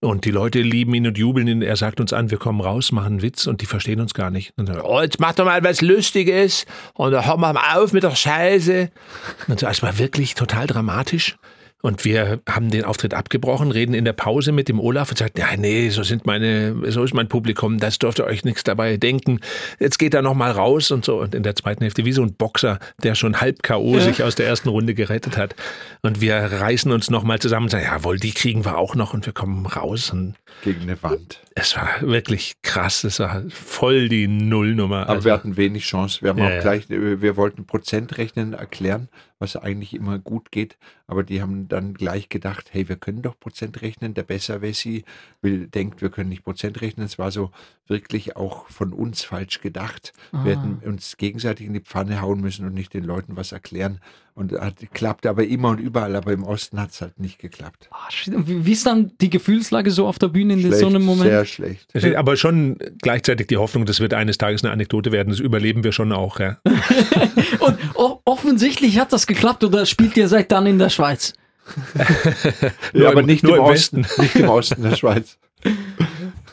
Und 0.00 0.26
die 0.26 0.30
Leute 0.30 0.60
lieben 0.60 0.92
ihn 0.92 1.06
und 1.06 1.16
jubeln 1.16 1.48
ihn. 1.48 1.62
Er 1.62 1.76
sagt 1.76 2.00
uns 2.00 2.12
an, 2.12 2.30
wir 2.30 2.36
kommen 2.36 2.60
raus, 2.60 2.92
machen 2.92 3.14
einen 3.14 3.22
Witz 3.22 3.46
und 3.46 3.62
die 3.62 3.66
verstehen 3.66 4.00
uns 4.00 4.12
gar 4.12 4.30
nicht. 4.30 4.52
Und 4.58 4.68
dann, 4.68 4.82
oh, 4.82 5.00
jetzt 5.00 5.20
mach 5.20 5.32
doch 5.32 5.46
mal 5.46 5.64
was 5.64 5.80
Lustiges 5.80 6.66
und 6.92 7.12
dann 7.12 7.26
hör 7.26 7.38
mal 7.38 7.56
auf 7.56 7.94
mit 7.94 8.02
der 8.02 8.14
Scheiße. 8.14 8.90
Und 9.48 9.58
so, 9.58 9.66
es 9.66 9.82
war 9.82 9.98
wirklich 9.98 10.34
total 10.34 10.66
dramatisch. 10.66 11.38
Und 11.80 12.04
wir 12.04 12.40
haben 12.48 12.70
den 12.72 12.84
Auftritt 12.84 13.14
abgebrochen, 13.14 13.70
reden 13.70 13.94
in 13.94 14.04
der 14.04 14.12
Pause 14.12 14.50
mit 14.50 14.68
dem 14.68 14.80
Olaf 14.80 15.10
und 15.10 15.16
sagt, 15.18 15.38
ja, 15.38 15.46
nee, 15.56 15.90
so 15.90 16.02
sind 16.02 16.26
meine, 16.26 16.74
so 16.90 17.04
ist 17.04 17.14
mein 17.14 17.28
Publikum, 17.28 17.78
das 17.78 17.98
dürft 17.98 18.18
ihr 18.18 18.24
euch 18.24 18.44
nichts 18.44 18.64
dabei 18.64 18.96
denken. 18.96 19.38
Jetzt 19.78 19.98
geht 19.98 20.12
er 20.14 20.22
noch 20.22 20.34
mal 20.34 20.50
raus 20.50 20.90
und 20.90 21.04
so. 21.04 21.20
Und 21.20 21.36
in 21.36 21.44
der 21.44 21.54
zweiten 21.54 21.82
Hälfte 21.84 22.04
wie 22.04 22.10
so 22.12 22.22
ein 22.22 22.34
Boxer, 22.34 22.80
der 23.04 23.14
schon 23.14 23.40
halb 23.40 23.62
K.O. 23.62 24.00
sich 24.00 24.24
aus 24.24 24.34
der 24.34 24.46
ersten 24.48 24.68
Runde 24.70 24.94
gerettet 24.94 25.36
hat. 25.36 25.54
Und 26.02 26.20
wir 26.20 26.34
reißen 26.36 26.90
uns 26.90 27.10
noch 27.10 27.22
mal 27.22 27.38
zusammen 27.38 27.66
und 27.66 27.70
sagen, 27.70 27.84
jawohl, 27.84 28.18
die 28.18 28.32
kriegen 28.32 28.64
wir 28.64 28.76
auch 28.76 28.96
noch 28.96 29.14
und 29.14 29.24
wir 29.26 29.32
kommen 29.32 29.64
raus. 29.64 30.10
Und 30.10 30.34
Gegen 30.64 30.82
eine 30.82 31.00
Wand. 31.04 31.40
es 31.54 31.76
war 31.76 31.88
wirklich 32.00 32.54
krass, 32.62 33.04
es 33.04 33.20
war 33.20 33.44
voll 33.50 34.08
die 34.08 34.26
Nullnummer. 34.26 35.02
Aber 35.02 35.10
Also, 35.10 35.26
wir 35.26 35.32
hatten 35.32 35.56
wenig 35.56 35.84
Chance. 35.84 36.22
Wir 36.22 36.30
haben 36.30 36.38
Ja, 36.38 36.46
auch 36.46 36.50
ja. 36.50 36.60
gleich, 36.60 36.90
äh, 36.90 37.22
wir 37.22 37.36
wollten 37.36 37.66
Prozentrechnen 37.66 38.52
erklären, 38.54 39.08
was 39.38 39.56
eigentlich 39.56 39.94
immer 39.94 40.18
gut 40.18 40.50
geht. 40.52 40.78
Aber 41.06 41.22
die 41.22 41.40
haben 41.42 41.68
dann 41.68 41.94
gleich 41.94 42.28
gedacht, 42.28 42.68
hey, 42.72 42.88
wir 42.88 42.96
können 42.96 43.22
doch 43.22 43.38
Prozent 43.38 43.82
rechnen. 43.82 44.14
Der 44.14 44.22
Besserwessi 44.24 45.04
will, 45.42 45.68
denkt, 45.68 46.02
wir 46.02 46.10
können 46.10 46.30
nicht 46.30 46.44
Prozent 46.44 46.80
rechnen. 46.80 47.06
Es 47.06 47.18
war 47.18 47.30
so 47.30 47.50
wirklich 47.88 48.36
auch 48.36 48.68
von 48.68 48.92
uns 48.92 49.22
falsch 49.24 49.60
gedacht. 49.60 50.12
Wir 50.32 50.52
hätten 50.56 50.80
uns 50.84 51.16
gegenseitig 51.16 51.66
in 51.66 51.72
die 51.74 51.80
Pfanne 51.80 52.20
hauen 52.20 52.40
müssen 52.40 52.66
und 52.66 52.74
nicht 52.74 52.92
den 52.94 53.04
Leuten 53.04 53.36
was 53.36 53.52
erklären. 53.52 54.00
Und 54.34 54.52
hat 54.52 54.74
klappt 54.94 55.26
aber 55.26 55.44
immer 55.44 55.70
und 55.70 55.80
überall. 55.80 56.14
Aber 56.14 56.32
im 56.32 56.44
Osten 56.44 56.80
hat 56.80 56.90
es 56.90 57.00
halt 57.00 57.18
nicht 57.18 57.38
geklappt. 57.40 57.88
Ah, 57.90 58.08
wie 58.26 58.70
ist 58.72 58.86
dann 58.86 59.10
die 59.20 59.30
Gefühlslage 59.30 59.90
so 59.90 60.06
auf 60.06 60.18
der 60.18 60.28
Bühne 60.28 60.52
in 60.54 60.60
Schlecht, 60.60 60.78
so 60.78 60.86
einem 60.86 61.02
Moment? 61.04 61.28
Sehr 61.30 61.44
schlecht. 61.44 61.88
es 61.92 62.04
ist 62.04 62.14
aber 62.14 62.36
schon 62.36 62.78
gleichzeitig 63.02 63.48
die 63.48 63.56
Hoffnung, 63.56 63.84
das 63.84 63.98
wird 64.00 64.14
eines 64.14 64.38
Tages 64.38 64.62
eine 64.62 64.72
Anekdote 64.72 65.10
werden. 65.10 65.30
Das 65.30 65.40
überleben 65.40 65.82
wir 65.82 65.92
schon 65.92 66.12
auch. 66.12 66.38
Ja. 66.38 66.58
Und 67.58 67.78
offensichtlich 68.24 68.98
hat 68.98 69.12
das 69.12 69.26
geklappt 69.26 69.64
oder 69.64 69.86
spielt 69.86 70.16
ihr 70.16 70.28
seit 70.28 70.52
dann 70.52 70.66
in 70.66 70.78
der 70.78 70.90
Schweiz? 70.90 71.32
Nur 72.92 73.02
Ja, 73.02 73.10
aber 73.10 73.20
im- 73.20 73.26
nicht 73.26 73.42
nur 73.42 73.56
im, 73.56 73.64
im 73.64 73.70
Osten. 73.70 74.06
Nicht 74.18 74.36
im 74.36 74.48
Osten 74.48 74.82
der 74.82 74.96
Schweiz. 74.96 75.38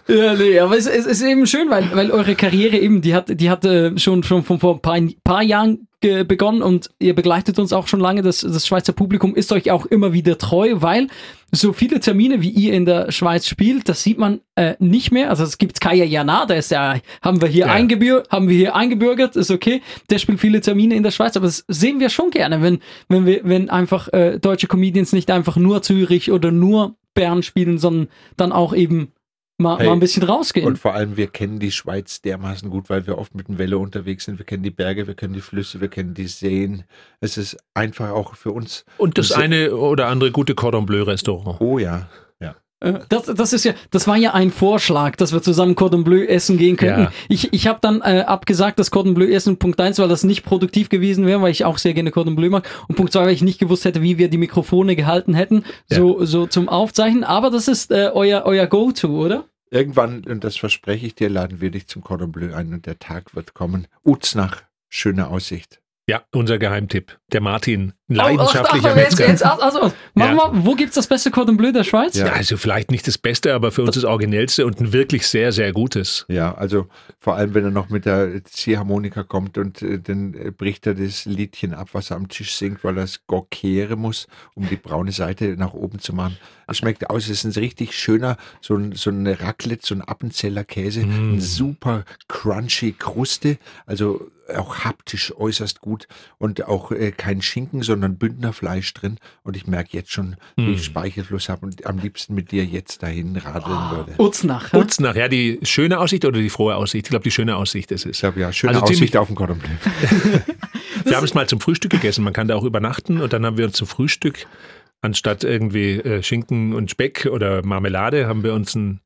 Ja, 0.08 0.36
nee, 0.36 0.60
aber 0.60 0.78
es, 0.78 0.86
es 0.86 1.06
ist 1.08 1.24
eben 1.24 1.48
schön, 1.48 1.70
weil, 1.72 1.90
weil 1.96 2.12
eure 2.12 2.36
Karriere 2.36 2.78
eben, 2.78 3.02
die 3.02 3.16
hat, 3.16 3.40
die 3.40 3.50
hat 3.50 3.66
äh, 3.66 3.98
schon, 3.98 4.22
schon 4.22 4.44
von 4.44 4.60
vor 4.60 4.76
ein 4.76 4.82
paar, 4.82 5.00
paar 5.24 5.42
Jahren 5.42 5.88
ge- 6.00 6.24
begonnen 6.24 6.62
und 6.62 6.92
ihr 7.00 7.16
begleitet 7.16 7.58
uns 7.58 7.74
auch 7.74 7.88
schon 7.88 8.00
lange. 8.00 8.22
Das, 8.22 8.42
das 8.42 8.68
Schweizer 8.68 8.94
Publikum 8.94 9.34
ist 9.36 9.52
euch 9.52 9.72
auch 9.72 9.88
immer 9.88 10.14
wieder 10.14 10.38
treu, 10.38 10.74
weil 10.76 11.08
so 11.52 11.74
viele 11.74 12.00
Termine, 12.00 12.42
wie 12.44 12.52
ihr 12.52 12.74
in 12.74 12.86
der 12.86 13.12
Schweiz 13.12 13.48
spielt, 13.48 13.90
das 13.90 14.04
sieht 14.04 14.20
man 14.20 14.42
äh, 14.56 14.76
nicht 14.78 15.12
mehr. 15.12 15.32
Also 15.32 15.44
es 15.44 15.58
gibt 15.58 15.82
Kaya 15.82 16.06
Jana, 16.06 16.46
der 16.46 16.58
ist 16.58 16.70
ja, 16.70 17.00
haben 17.24 17.42
wir 17.42 17.48
hier 17.48 17.66
Ja. 17.66 17.74
eingebür 17.74 18.24
haben 18.30 18.48
wir 18.48 18.56
hier 18.58 18.76
eingebürgert, 18.76 19.36
ist 19.36 19.50
okay. 19.50 19.82
Der 20.12 20.20
spielt 20.20 20.40
viele 20.40 20.62
Termine 20.62 20.94
in 20.94 21.02
der 21.02 21.12
Schweiz, 21.12 21.36
aber 21.36 21.48
das 21.48 21.66
sehen 21.68 22.00
wir 22.00 22.10
schon 22.10 22.30
gerne, 22.30 22.62
wenn, 22.62 22.78
wenn 23.10 23.26
wir, 23.26 23.40
wenn 23.44 23.72
einfach 23.72 24.14
äh, 24.14 24.38
deutsche 24.40 24.68
Comedians 24.68 25.14
nicht 25.14 25.32
einfach 25.32 25.56
nur 25.56 25.82
Zürich 25.82 26.32
oder 26.32 26.52
nur 26.52 26.96
Bern 27.16 27.42
spielen, 27.42 27.80
sondern 27.80 28.10
dann 28.38 28.52
auch 28.52 28.76
eben 28.76 29.08
mal, 29.58 29.78
Hey, 29.78 29.88
mal 29.88 29.94
ein 29.94 30.00
bisschen 30.00 30.24
rausgehen. 30.24 30.68
Und 30.68 30.78
vor 30.80 30.94
allem, 30.94 31.18
wir 31.18 31.28
kennen 31.28 31.60
die 31.60 31.72
Schweiz 31.72 32.22
dermaßen 32.22 32.70
gut, 32.70 32.90
weil 32.90 33.08
wir 33.08 33.18
oft 33.18 33.36
mit 33.36 33.48
dem 33.48 33.58
Velo 33.58 33.80
unterwegs 33.82 34.26
sind. 34.26 34.38
Wir 34.40 34.46
kennen 34.46 34.64
die 34.64 34.72
Berge, 34.72 35.08
wir 35.08 35.14
kennen 35.16 35.34
die 35.34 35.42
Flüsse, 35.42 35.82
wir 35.82 35.88
kennen 35.88 36.14
die 36.14 36.28
Seen. 36.28 36.84
Es 37.22 37.38
ist 37.38 37.58
einfach 37.74 38.10
auch 38.12 38.36
für 38.36 38.52
uns. 38.52 38.86
Und 38.98 39.18
das 39.18 39.30
Das- 39.30 39.38
eine 39.38 39.76
oder 39.76 40.08
andere 40.08 40.32
gute 40.32 40.56
Cordon 40.56 40.86
Bleu 40.86 41.04
Restaurant. 41.04 41.60
Oh 41.62 41.80
ja. 41.80 42.08
Ja. 42.86 43.00
Das, 43.10 43.26
das 43.26 43.54
ist 43.54 43.66
ja, 43.66 43.74
das 43.92 44.08
war 44.08 44.16
ja 44.16 44.34
ein 44.34 44.52
Vorschlag, 44.52 45.16
dass 45.16 45.34
wir 45.34 45.42
zusammen 45.42 45.76
Cordon 45.76 46.04
Bleu 46.04 46.24
essen 46.24 46.58
gehen 46.58 46.78
könnten. 46.78 47.04
Ja. 47.04 47.12
Ich, 47.30 47.52
ich 47.54 47.68
habe 47.68 47.80
dann 47.82 48.02
äh, 48.02 48.24
abgesagt, 48.28 48.80
dass 48.80 48.92
Cordon 48.92 49.14
Bleu 49.14 49.26
essen 49.26 49.58
Punkt 49.58 49.80
eins, 49.82 50.00
weil 50.00 50.08
das 50.08 50.24
nicht 50.24 50.44
produktiv 50.44 50.90
gewesen 50.90 51.26
wäre, 51.26 51.42
weil 51.42 51.52
ich 51.52 51.66
auch 51.66 51.78
sehr 51.78 51.94
gerne 51.94 52.12
Cordon 52.12 52.36
Bleu 52.36 52.50
mag. 52.50 52.70
Und 52.88 52.96
Punkt 52.96 53.12
zwei, 53.12 53.26
weil 53.26 53.34
ich 53.34 53.42
nicht 53.42 53.60
gewusst 53.60 53.86
hätte, 53.86 54.02
wie 54.02 54.18
wir 54.18 54.30
die 54.30 54.38
Mikrofone 54.38 54.96
gehalten 54.96 55.34
hätten, 55.34 55.64
so, 55.88 56.24
so 56.26 56.48
zum 56.48 56.70
Aufzeichnen. 56.70 57.24
Aber 57.24 57.50
das 57.50 57.68
ist 57.68 57.92
äh, 57.92 58.12
euer, 58.14 58.44
euer 58.46 58.68
Go-To, 58.68 59.08
oder? 59.08 59.46
Irgendwann, 59.72 60.24
und 60.26 60.44
das 60.44 60.56
verspreche 60.58 61.06
ich 61.06 61.16
dir, 61.16 61.30
laden 61.30 61.60
wir 61.60 61.72
dich 61.72 61.88
zum 61.88 62.04
Cordon 62.04 62.32
Bleu 62.32 62.54
ein 62.54 62.72
und 62.74 62.86
der 62.86 63.00
Tag 63.00 63.36
wird 63.36 63.54
kommen. 63.54 63.88
Uznach, 64.04 64.62
schöne 64.90 65.28
Aussicht. 65.28 65.82
Ja, 66.08 66.22
unser 66.32 66.60
Geheimtipp. 66.60 67.18
Der 67.34 67.42
Martin, 67.42 67.94
ein 68.10 68.18
Oh, 68.18 68.22
ach, 68.22 68.26
leidenschaftlicher 68.28 68.92
ach, 68.92 68.96
jetzt, 68.98 69.18
Metzger. 69.18 69.28
jetzt, 69.28 69.44
also, 69.44 69.92
mach 70.14 70.28
Ja. 70.28 70.34
mal, 70.36 70.50
wo 70.54 70.76
gibt's 70.76 70.94
das 70.94 71.08
beste 71.08 71.32
Cordon 71.32 71.58
Bleu 71.58 71.72
der 71.72 71.84
Schweiz? 71.84 72.16
Ja. 72.16 72.28
Ja, 72.28 72.34
also 72.34 72.58
vielleicht 72.58 72.92
nicht 72.92 73.08
das 73.08 73.18
Beste, 73.18 73.56
aber 73.56 73.72
für 73.72 73.82
uns 73.82 73.96
das 73.96 74.04
Originellste 74.04 74.68
und 74.68 74.80
ein 74.80 74.94
wirklich 74.94 75.26
sehr, 75.28 75.52
sehr 75.52 75.74
gutes. 75.74 76.24
Ja, 76.30 76.54
also 76.54 76.88
vor 77.20 77.36
allem, 77.36 77.56
wenn 77.56 77.64
er 77.64 77.72
noch 77.72 77.90
mit 77.90 78.06
der 78.06 78.44
Ziehharmonika 78.44 79.24
kommt 79.24 79.58
und 79.58 79.82
äh, 79.82 80.00
dann 80.00 80.36
äh, 80.36 80.52
bricht 80.52 80.86
er 80.86 80.94
das 80.94 81.26
Liedchen 81.26 81.74
ab, 81.74 81.90
was 81.94 82.12
er 82.12 82.18
am 82.18 82.28
Tisch 82.30 82.54
singt, 82.54 82.84
weil 82.84 82.98
er 83.00 83.06
es 83.06 83.26
gorkieren 83.26 84.00
muss, 84.00 84.28
um 84.54 84.70
die 84.70 84.76
braune 84.78 85.12
Seite 85.12 85.56
nach 85.58 85.74
oben 85.74 85.98
zu 85.98 86.14
machen. 86.14 86.38
Es 86.68 86.78
schmeckt 86.78 87.10
aus, 87.10 87.24
es 87.24 87.44
ist 87.44 87.58
ein 87.58 87.60
richtig 87.64 87.94
schöner, 87.98 88.38
so 88.62 88.76
ein, 88.76 88.92
so 88.92 89.10
eine 89.10 89.40
Raclette, 89.42 89.84
so 89.88 89.96
ein 89.96 90.02
Appenzeller 90.04 90.64
Käse, 90.66 91.04
Mm. 91.04 91.34
ein 91.38 91.42
super 91.42 92.06
crunchy 92.28 92.92
Kruste, 92.92 93.58
also 93.88 94.30
auch 94.56 94.80
haptisch 94.80 95.34
äußerst 95.36 95.82
gut 95.82 96.08
und 96.38 96.66
auch 96.68 96.92
äh, 96.92 97.12
kein 97.12 97.42
Schinken, 97.42 97.82
sondern 97.82 98.18
Bündnerfleisch 98.18 98.94
drin. 98.94 99.18
Und 99.44 99.58
ich 99.58 99.68
merke 99.68 99.98
jetzt 99.98 100.12
schon, 100.12 100.36
wie 100.56 100.74
ich 100.74 100.86
Speichelfluss 100.86 101.50
habe 101.50 101.66
und 101.66 101.86
am 101.86 101.98
liebsten 101.98 102.36
mit 102.36 102.52
dir 102.52 102.66
jetzt 102.66 103.04
dahin 103.04 103.36
radeln 103.38 103.92
würde. 103.92 104.14
Utznach. 104.18 104.74
ja? 104.74 104.80
Utznach, 104.80 105.16
ja, 105.16 105.28
die 105.28 105.60
schöne 105.64 106.00
Aussicht 106.00 106.26
oder 106.26 106.40
die 106.40 106.50
frohe 106.50 106.76
Aussicht? 106.76 107.06
Ich 107.06 107.10
glaube, 107.10 107.24
die 107.24 107.32
schöne 107.32 107.56
Aussicht 107.56 107.92
ist 107.92 108.06
es. 108.06 108.12
Ich 108.12 108.20
glaube, 108.20 108.40
ja, 108.40 108.52
schöne 108.52 108.74
Also 108.74 108.86
Aussicht 108.86 109.18
auf 109.18 109.28
den 109.28 109.36
Cordon 109.36 109.58
Bleu. 109.60 109.70
Wir 111.04 111.18
haben 111.18 111.26
es 111.26 111.34
mal 111.34 111.48
zum 111.48 111.60
Frühstück 111.60 111.92
gegessen. 111.92 112.24
Man 112.24 112.34
kann 112.34 112.48
da 112.48 112.56
auch 112.56 112.64
übernachten 112.64 113.22
und 113.22 113.34
dann 113.34 113.46
haben 113.46 113.58
wir 113.58 113.66
uns 113.66 113.78
zum 113.78 113.88
Frühstück 113.88 114.48
anstatt 115.02 115.44
irgendwie 115.44 116.00
äh, 116.00 116.24
Schinken 116.24 116.74
und 116.74 116.90
Speck 116.90 117.28
oder 117.32 117.64
Marmelade 117.64 118.28
haben 118.28 118.44
wir 118.44 118.54
uns 118.54 118.76
ein 118.76 119.02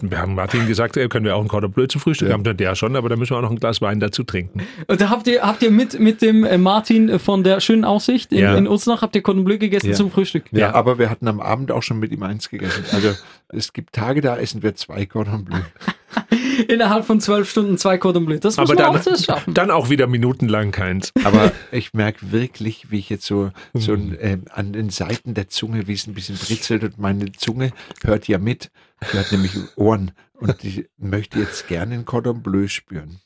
wir 0.00 0.18
haben 0.18 0.34
Martin 0.34 0.66
gesagt, 0.66 0.96
äh, 0.96 1.08
können 1.08 1.24
wir 1.24 1.36
auch 1.36 1.42
ein 1.42 1.48
Cordon 1.48 1.72
Bleu 1.72 1.86
zum 1.86 2.00
Frühstück 2.00 2.28
Ja. 2.28 2.34
haben. 2.34 2.44
Dann, 2.44 2.56
Ja, 2.58 2.74
schon, 2.74 2.96
aber 2.96 3.08
da 3.08 3.16
müssen 3.16 3.32
wir 3.32 3.38
auch 3.38 3.42
noch 3.42 3.50
ein 3.50 3.58
Glas 3.60 3.80
Wein 3.82 4.00
dazu 4.00 4.22
trinken. 4.24 4.62
Und 4.86 5.00
da 5.00 5.10
habt 5.10 5.26
ihr, 5.26 5.42
habt 5.42 5.62
ihr 5.62 5.70
mit, 5.70 5.98
mit 5.98 6.22
dem 6.22 6.44
äh, 6.44 6.56
Martin 6.58 7.08
äh, 7.08 7.18
von 7.18 7.42
der 7.44 7.60
schönen 7.60 7.84
Aussicht 7.84 8.32
in, 8.32 8.38
Ja. 8.38 8.56
in 8.56 8.66
Utznach, 8.68 9.02
habt 9.02 9.14
ihr 9.16 9.22
Cordon 9.22 9.44
Bleu 9.44 9.58
gegessen 9.58 9.88
Ja. 9.90 9.94
zum 9.94 10.10
Frühstück? 10.10 10.44
Ja, 10.52 10.58
Ja. 10.58 10.74
aber 10.74 10.98
wir 10.98 11.10
hatten 11.10 11.28
am 11.28 11.40
Abend 11.40 11.70
auch 11.72 11.82
schon 11.82 11.98
mit 11.98 12.12
ihm 12.12 12.22
eins 12.22 12.48
gegessen. 12.48 12.84
Also 12.92 13.12
es 13.48 13.72
gibt 13.72 13.92
Tage, 13.94 14.20
da 14.20 14.36
essen 14.36 14.62
wir 14.62 14.74
zwei 14.74 15.06
Cordon 15.06 15.44
Bleu. 15.44 15.58
Innerhalb 16.68 17.04
von 17.04 17.20
zwölf 17.20 17.50
Stunden 17.50 17.76
zwei 17.78 17.98
Cordon 17.98 18.24
Bleu. 18.26 18.38
Das 18.38 18.56
muss 18.56 18.70
Aber 18.70 18.80
man 18.80 19.02
dann, 19.02 19.14
auch 19.14 19.18
schaffen. 19.24 19.54
dann 19.54 19.70
auch 19.70 19.90
wieder 19.90 20.06
minutenlang 20.06 20.70
keins. 20.70 21.12
Aber 21.24 21.50
ich 21.72 21.92
merke 21.94 22.30
wirklich, 22.32 22.90
wie 22.90 22.98
ich 23.00 23.10
jetzt 23.10 23.26
so, 23.26 23.50
so 23.72 23.94
ähm, 23.94 24.44
an 24.50 24.72
den 24.72 24.90
Seiten 24.90 25.34
der 25.34 25.48
Zunge, 25.48 25.88
wie 25.88 25.94
es 25.94 26.06
ein 26.06 26.14
bisschen 26.14 26.36
britzelt 26.36 26.84
und 26.84 26.98
meine 26.98 27.32
Zunge 27.32 27.72
hört 28.04 28.28
ja 28.28 28.38
mit. 28.38 28.70
Die 29.12 29.18
hat 29.18 29.32
nämlich 29.32 29.52
Ohren 29.76 30.12
und 30.34 30.62
die 30.62 30.86
möchte 30.98 31.38
jetzt 31.38 31.68
gerne 31.68 31.94
ein 31.94 32.04
Cordon 32.04 32.42
Bleu 32.42 32.66
spüren. 32.68 33.20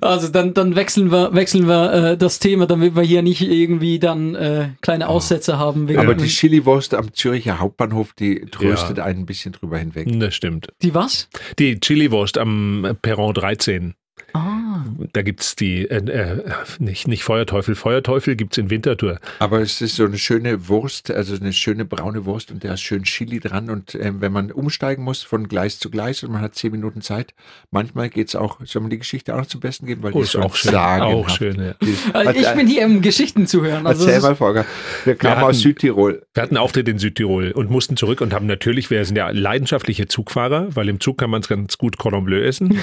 Also 0.00 0.28
dann, 0.28 0.54
dann 0.54 0.74
wechseln 0.74 1.12
wir, 1.12 1.34
wechseln 1.34 1.68
wir 1.68 1.92
äh, 1.92 2.16
das 2.16 2.38
Thema, 2.38 2.66
damit 2.66 2.96
wir 2.96 3.02
hier 3.02 3.22
nicht 3.22 3.42
irgendwie 3.42 3.98
dann 3.98 4.34
äh, 4.34 4.70
kleine 4.80 5.08
Aussätze 5.08 5.58
haben. 5.58 5.88
Wegen, 5.88 6.00
Aber 6.00 6.14
die 6.14 6.26
Chiliwurst 6.28 6.94
am 6.94 7.12
Züricher 7.12 7.58
Hauptbahnhof, 7.60 8.14
die 8.14 8.40
tröstet 8.50 8.98
Ja. 8.98 9.04
einen 9.04 9.20
ein 9.20 9.26
bisschen 9.26 9.52
drüber 9.52 9.78
hinweg. 9.78 10.08
Das 10.18 10.34
stimmt. 10.34 10.68
die 10.82 10.94
was? 10.94 11.28
Die 11.58 11.78
Chiliwurst 11.78 12.38
am 12.38 12.96
Perron 13.02 13.34
13. 13.34 13.94
Ah. 14.36 14.84
Da 15.12 15.22
gibt 15.22 15.40
es 15.40 15.56
die, 15.56 15.88
äh, 15.88 15.96
äh, 16.10 16.42
nicht, 16.78 17.08
nicht 17.08 17.24
Feuerteufel, 17.24 17.74
Feuerteufel 17.74 18.36
gibt 18.36 18.52
es 18.52 18.58
in 18.58 18.70
Winterthur. 18.70 19.18
Aber 19.38 19.60
es 19.60 19.80
ist 19.80 19.96
so 19.96 20.04
eine 20.04 20.18
schöne 20.18 20.68
Wurst, 20.68 21.10
also 21.10 21.34
eine 21.36 21.52
schöne 21.52 21.84
braune 21.84 22.24
Wurst 22.24 22.50
und 22.50 22.62
da 22.64 22.74
ist 22.74 22.82
schön 22.82 23.02
Chili 23.04 23.40
dran. 23.40 23.70
Und 23.70 23.94
ähm, 23.94 24.20
wenn 24.20 24.32
man 24.32 24.52
umsteigen 24.52 25.02
muss 25.04 25.22
von 25.22 25.48
Gleis 25.48 25.78
zu 25.78 25.90
Gleis 25.90 26.22
und 26.22 26.32
man 26.32 26.42
hat 26.42 26.54
zehn 26.54 26.72
Minuten 26.72 27.00
Zeit, 27.00 27.34
manchmal 27.70 28.08
geht 28.10 28.28
es 28.28 28.36
auch, 28.36 28.58
soll 28.64 28.82
man 28.82 28.90
die 28.90 28.98
Geschichte 28.98 29.34
auch 29.34 29.38
noch 29.38 29.46
zum 29.46 29.60
Besten 29.60 29.86
geben, 29.86 30.02
weil 30.02 30.12
die 30.12 30.18
Oh, 30.18 30.22
ist 30.22 30.34
ist 30.34 30.36
auch 30.42 30.54
schön. 30.54 30.74
Auch 30.74 31.28
schön, 31.30 31.60
ja. 31.60 31.74
Die- 31.82 31.96
Also 32.12 32.30
ich 32.38 32.50
bin 32.54 32.66
hier 32.66 32.84
im 32.84 33.02
Geschichten 33.02 33.46
zuhören. 33.46 33.86
Also 33.86 34.04
Erzähl 34.06 34.20
mal, 34.22 34.32
ist- 34.32 34.38
Volker. 34.38 34.64
Wir 35.04 35.14
kamen 35.16 35.36
hatten- 35.36 35.44
aus 35.50 35.60
Südtirol. 35.60 36.22
Wir 36.34 36.42
hatten 36.42 36.56
einen 36.56 36.62
Auftritt 36.64 36.88
in 36.88 36.98
Südtirol 36.98 37.52
und 37.52 37.70
mussten 37.70 37.96
zurück 37.96 38.20
und 38.20 38.32
haben 38.34 38.46
natürlich, 38.46 38.90
wir 38.90 39.04
sind 39.04 39.16
ja 39.16 39.30
leidenschaftliche 39.30 40.06
Zugfahrer, 40.06 40.68
weil 40.74 40.88
im 40.88 41.00
Zug 41.00 41.18
kann 41.18 41.30
man 41.30 41.40
es 41.42 41.48
ganz 41.48 41.78
gut 41.78 41.96
Cordon 41.98 42.24
Bleu 42.24 42.40
essen. 42.42 42.78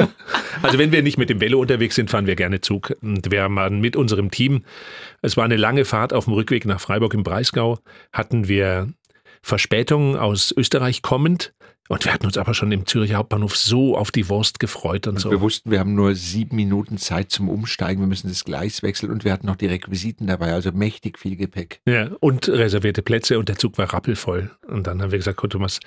also 0.62 0.78
wenn 0.78 0.92
wir 0.92 0.95
nicht 1.02 1.18
mit 1.18 1.30
dem 1.30 1.40
Velo 1.40 1.60
unterwegs 1.60 1.94
sind, 1.94 2.10
fahren 2.10 2.26
wir 2.26 2.36
gerne 2.36 2.60
Zug. 2.60 2.96
Und 3.02 3.30
wir 3.30 3.42
haben 3.42 3.80
mit 3.80 3.96
unserem 3.96 4.30
Team, 4.30 4.64
es 5.22 5.36
war 5.36 5.44
eine 5.44 5.56
lange 5.56 5.84
Fahrt 5.84 6.12
auf 6.12 6.24
dem 6.24 6.34
Rückweg 6.34 6.64
nach 6.66 6.80
Freiburg 6.80 7.14
im 7.14 7.22
Breisgau, 7.22 7.78
hatten 8.12 8.48
wir 8.48 8.88
Verspätungen 9.42 10.16
aus 10.16 10.52
Österreich 10.56 11.02
kommend. 11.02 11.52
Und 11.88 12.04
wir 12.04 12.12
hatten 12.12 12.26
uns 12.26 12.36
aber 12.36 12.52
schon 12.52 12.72
im 12.72 12.84
Züricher 12.84 13.16
Hauptbahnhof 13.16 13.56
so 13.56 13.96
auf 13.96 14.10
die 14.10 14.28
Wurst 14.28 14.58
gefreut 14.58 15.06
und 15.06 15.20
so. 15.20 15.30
Wir 15.30 15.40
wussten, 15.40 15.70
wir 15.70 15.78
haben 15.78 15.94
nur 15.94 16.16
sieben 16.16 16.56
Minuten 16.56 16.98
Zeit 16.98 17.30
zum 17.30 17.48
Umsteigen. 17.48 18.02
Wir 18.02 18.08
müssen 18.08 18.28
das 18.28 18.44
Gleis 18.44 18.82
wechseln 18.82 19.12
und 19.12 19.24
wir 19.24 19.32
hatten 19.32 19.46
noch 19.46 19.54
die 19.54 19.66
Requisiten 19.66 20.26
dabei, 20.26 20.52
also 20.52 20.72
mächtig 20.72 21.16
viel 21.18 21.36
Gepäck. 21.36 21.80
Ja, 21.86 22.10
und 22.18 22.48
reservierte 22.48 23.02
Plätze 23.02 23.38
und 23.38 23.48
der 23.48 23.56
Zug 23.56 23.78
war 23.78 23.92
rappelvoll. 23.92 24.50
Und 24.66 24.88
dann 24.88 25.00
haben 25.00 25.12
wir 25.12 25.18
gesagt, 25.18 25.36
gut, 25.36 25.52
Thomas, 25.52 25.78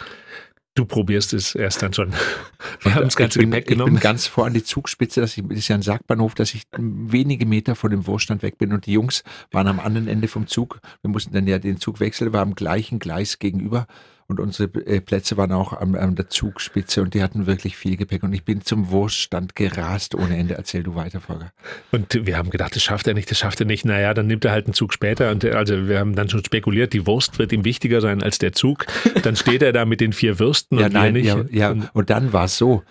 du 0.76 0.86
probierst 0.86 1.34
es 1.34 1.56
erst 1.56 1.82
dann 1.82 1.94
schon. 1.94 2.14
Wir 2.82 2.96
haben 2.96 3.06
das 3.06 3.16
ganze 3.16 3.40
ich 3.40 3.44
bin, 3.44 3.52
Gepäck 3.52 3.64
ich 3.66 3.70
bin 3.70 3.80
genommen. 3.80 4.00
ganz 4.00 4.28
vor 4.28 4.46
an 4.46 4.54
die 4.54 4.64
Zugspitze, 4.64 5.22
das 5.22 5.38
ist 5.38 5.68
ja 5.68 5.76
ein 5.76 5.82
Sargbahnhof, 5.82 6.36
dass 6.36 6.54
ich 6.54 6.64
wenige 6.78 7.46
Meter 7.46 7.76
von 7.76 7.92
dem 7.92 8.08
Wurststand 8.08 8.42
weg 8.44 8.58
bin 8.58 8.74
und 8.74 8.86
die 8.86 8.94
Jungs 8.94 9.24
waren 9.52 9.68
am 9.68 9.80
anderen 9.80 10.08
Ende 10.08 10.28
vom 10.28 10.48
Zug. 10.48 10.80
Wir 11.02 11.10
mussten 11.10 11.34
dann 11.34 11.48
ja 11.48 11.60
den 11.60 11.80
Zug 11.80 12.00
wechseln, 12.00 12.34
war 12.34 12.42
am 12.42 12.56
gleichen 12.56 13.00
Gleis 13.00 13.40
gegenüber 13.40 13.88
und 14.30 14.40
unsere 14.40 14.70
äh, 14.86 15.02
Plätze 15.02 15.36
waren 15.38 15.52
auch 15.52 15.74
an, 15.74 15.96
an 15.96 16.16
der 16.16 16.30
Zugspitze 16.30 17.02
und 17.02 17.14
die 17.16 17.24
hatten 17.24 17.48
wirklich 17.48 17.76
viel 17.76 17.98
Gepäck 17.98 18.24
und 18.24 18.32
ich 18.32 18.44
bin 18.46 18.62
zum 18.62 18.92
Wurststand 18.92 19.56
gerast 19.56 20.14
ohne 20.16 20.38
Ende. 20.38 20.54
Erzähl 20.54 20.84
du 20.84 20.96
weiter, 20.96 21.20
Volker. 21.20 21.52
Und 21.92 22.26
wir 22.26 22.38
haben 22.38 22.52
gedacht, 22.52 22.76
das 22.76 22.84
schafft 22.84 23.08
er 23.08 23.16
nicht, 23.16 23.30
das 23.32 23.40
schafft 23.40 23.60
er 23.60 23.66
nicht. 23.66 23.86
Naja, 23.86 24.14
dann 24.14 24.28
nimmt 24.28 24.46
er 24.46 24.52
halt 24.52 24.68
einen 24.68 24.74
Zug 24.76 24.94
später. 24.94 25.32
Und 25.32 25.44
also 25.44 25.88
wir 25.90 26.00
haben 26.00 26.16
dann 26.16 26.30
schon 26.30 26.46
spekuliert, 26.46 26.94
die 26.94 27.06
Wurst 27.08 27.40
wird 27.40 27.52
ihm 27.52 27.66
wichtiger 27.66 28.02
sein 28.02 28.22
als 28.24 28.38
der 28.38 28.54
Zug. 28.54 28.86
Dann 29.24 29.36
steht 29.36 29.62
er 29.64 29.74
da 29.74 29.86
mit 29.86 30.00
den 30.00 30.14
vier 30.14 30.40
Würsten 30.40 30.78
Ja, 30.80 30.86
und 30.86 30.94
nein, 30.94 31.14
nicht. 31.14 31.26
ja, 31.26 31.44
ja. 31.50 31.72
Und 31.72 31.90
Und 31.94 32.10
dann 32.12 32.32
war 32.32 32.46
es 32.46 32.58
so, 32.58 32.84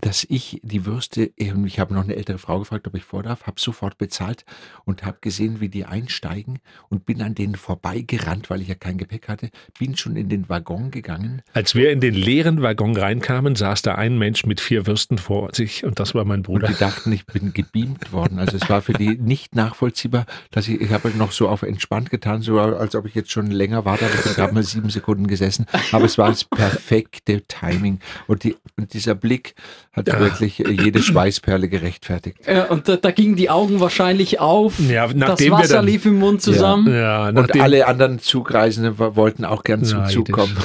dass 0.00 0.26
ich 0.28 0.60
die 0.62 0.86
Würste, 0.86 1.30
und 1.40 1.66
ich 1.66 1.78
habe 1.78 1.94
noch 1.94 2.04
eine 2.04 2.16
ältere 2.16 2.38
Frau 2.38 2.58
gefragt, 2.58 2.86
ob 2.86 2.94
ich 2.94 3.04
vor 3.04 3.22
darf, 3.22 3.46
habe 3.46 3.60
sofort 3.60 3.98
bezahlt 3.98 4.44
und 4.84 5.04
habe 5.04 5.18
gesehen, 5.20 5.60
wie 5.60 5.68
die 5.68 5.84
einsteigen 5.84 6.58
und 6.88 7.06
bin 7.06 7.22
an 7.22 7.34
denen 7.34 7.56
vorbeigerannt, 7.56 8.50
weil 8.50 8.60
ich 8.62 8.68
ja 8.68 8.74
kein 8.74 8.98
Gepäck 8.98 9.28
hatte, 9.28 9.50
bin 9.78 9.96
schon 9.96 10.16
in 10.16 10.28
den 10.28 10.48
Waggon 10.48 10.90
gegangen. 10.90 11.42
als 11.52 11.74
wir 11.74 11.90
in 11.90 12.00
den 12.00 12.14
leeren 12.14 12.62
Waggon 12.62 12.96
reinkamen, 12.96 13.56
saß 13.56 13.82
da 13.82 13.94
ein 13.94 14.18
Mensch 14.18 14.44
mit 14.46 14.60
vier 14.60 14.86
Würsten 14.86 15.18
vor 15.18 15.54
sich 15.54 15.84
und 15.84 15.98
das 16.00 16.14
war 16.14 16.24
mein 16.24 16.40
Und 16.40 16.42
Bruder. 16.44 16.68
die 16.68 16.74
dachten, 16.74 17.12
ich 17.12 17.26
bin 17.26 17.52
gebeamt 17.52 18.12
worden. 18.12 18.38
Also 18.38 18.56
es 18.56 18.68
war 18.68 18.82
für 18.82 18.92
die 18.92 19.16
nicht 19.18 19.54
nachvollziehbar, 19.54 20.26
dass 20.50 20.68
ich, 20.68 20.80
ich 20.80 20.90
habe 20.90 21.10
noch 21.10 21.32
so 21.32 21.48
auf 21.48 21.62
entspannt 21.62 22.10
getan, 22.10 22.42
so 22.42 22.58
als 22.60 22.94
ob 22.94 23.06
ich 23.06 23.14
jetzt 23.14 23.30
schon 23.30 23.48
länger 23.50 23.84
warte, 23.84 24.04
aber 24.06 24.14
ich 24.14 24.22
bin 24.22 24.34
gerade 24.34 24.54
mal 24.54 24.62
sieben 24.62 24.90
Sekunden 24.90 25.26
gesessen. 25.26 25.66
Aber 25.92 26.04
es 26.04 26.18
war 26.18 26.28
das 26.28 26.44
perfekte 26.44 27.42
Timing. 27.42 28.00
Und, 28.26 28.44
die, 28.44 28.56
und 28.76 28.92
dieser 28.94 29.14
Blick 29.14 29.54
hat 29.92 30.06
wirklich 30.18 30.58
jede 30.58 31.02
Schweißperle 31.02 31.68
gerechtfertigt. 31.68 32.38
Ja, 32.46 32.64
und 32.66 32.88
da, 32.88 32.96
da 32.96 33.10
gingen 33.10 33.36
die 33.36 33.50
Augen 33.50 33.80
wahrscheinlich 33.80 34.38
auf. 34.40 34.78
Ja, 34.78 35.06
das 35.06 35.14
nachdem 35.16 35.52
wir 35.52 35.58
Wasser 35.58 35.74
dann- 35.76 35.86
lief 35.86 36.04
im 36.06 36.18
Mund 36.18 36.40
zusammen. 36.42 36.92
Ja, 36.94 37.28
Und 37.28 37.60
alle 37.60 37.86
anderen 37.86 38.18
Zugreisenden 38.20 38.98
wollten 38.98 39.44
auch 39.44 39.64
gern 39.64 39.84
zum 39.84 39.98
Neidisch. 40.00 40.14
Zug 40.14 40.30
kommen. 40.32 40.56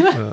Ja, 0.00 0.20
ja. 0.26 0.32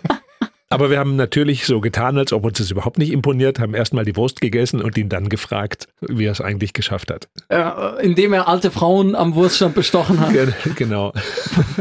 Aber 0.70 0.90
wir 0.90 0.98
haben 0.98 1.16
natürlich 1.16 1.68
so 1.68 1.82
getan, 1.82 2.18
als 2.18 2.34
ob 2.34 2.44
uns 2.46 2.58
das 2.58 2.72
überhaupt 2.72 2.98
nicht 2.98 3.12
imponiert, 3.12 3.60
haben 3.60 3.76
erstmal 3.76 4.06
die 4.06 4.16
Wurst 4.16 4.42
gegessen 4.42 4.82
und 4.82 4.98
ihn 4.98 5.08
dann 5.08 5.30
gefragt, 5.30 5.88
wie 6.02 6.26
er 6.26 6.32
es 6.32 6.42
eigentlich 6.42 6.74
geschafft 6.74 7.12
hat. 7.12 7.30
Äh, 7.50 8.04
indem 8.04 8.34
er 8.34 8.48
alte 8.48 8.72
Frauen 8.72 9.14
am 9.14 9.36
Wurststand 9.36 9.76
bestochen 9.76 10.20
hat. 10.20 10.34
Ge- 10.34 10.52
Genau. 10.76 11.14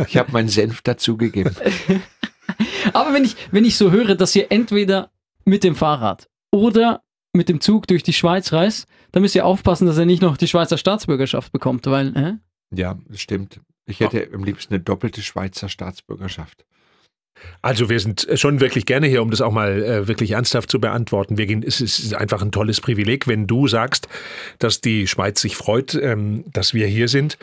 Ich 0.09 0.19
habe 0.19 0.31
meinen 0.33 0.49
Senf 0.49 0.83
dazugegeben. 0.83 1.57
Aber 2.93 3.15
wenn 3.15 3.25
ich, 3.25 3.35
wenn 3.51 3.65
ich 3.65 3.77
so 3.79 3.91
höre, 3.91 4.15
dass 4.15 4.37
ihr 4.37 4.47
entweder 4.51 5.11
mit 5.47 5.65
dem 5.65 5.75
Fahrrad 5.75 6.29
oder 6.53 7.03
mit 7.33 7.49
dem 7.49 7.61
Zug 7.61 7.87
durch 7.87 8.03
die 8.03 8.13
Schweiz 8.13 8.53
reist, 8.53 8.87
dann 9.11 9.23
müsst 9.23 9.35
ihr 9.35 9.47
aufpassen, 9.47 9.87
dass 9.87 9.99
er 9.99 10.07
nicht 10.07 10.23
noch 10.23 10.37
die 10.37 10.49
Schweizer 10.49 10.79
Staatsbürgerschaft 10.79 11.53
bekommt, 11.53 11.87
weil, 11.87 12.17
äh? 12.17 12.35
Ja, 12.75 12.99
das 13.09 13.21
stimmt. 13.21 13.61
Ich 13.87 14.01
hätte 14.01 14.29
am 14.33 14.45
liebsten 14.45 14.75
eine 14.75 14.83
doppelte 14.83 15.23
Schweizer 15.23 15.69
Staatsbürgerschaft. 15.69 16.65
Also 17.61 17.89
wir 17.89 17.99
sind 17.99 18.29
schon 18.35 18.61
wirklich 18.61 18.87
gerne 18.87 19.07
hier, 19.07 19.23
um 19.23 19.31
das 19.31 19.41
auch 19.41 19.53
mal 19.53 19.83
äh, 19.83 20.09
wirklich 20.09 20.33
ernsthaft 20.33 20.71
zu 20.71 20.81
beantworten. 20.81 21.39
Wir 21.39 21.47
gehen, 21.47 21.65
es 21.67 21.81
ist 21.81 22.15
einfach 22.15 22.43
ein 22.43 22.53
tolles 22.53 22.81
Privileg, 22.81 23.27
wenn 23.27 23.47
du 23.47 23.67
sagst, 23.67 24.09
dass 24.59 24.81
die 24.81 25.07
Schweiz 25.07 25.41
sich 25.41 25.57
freut, 25.57 25.95
ähm, 25.95 26.45
dass 26.53 26.75
wir 26.75 26.87
hier 26.87 27.09
sind. 27.09 27.39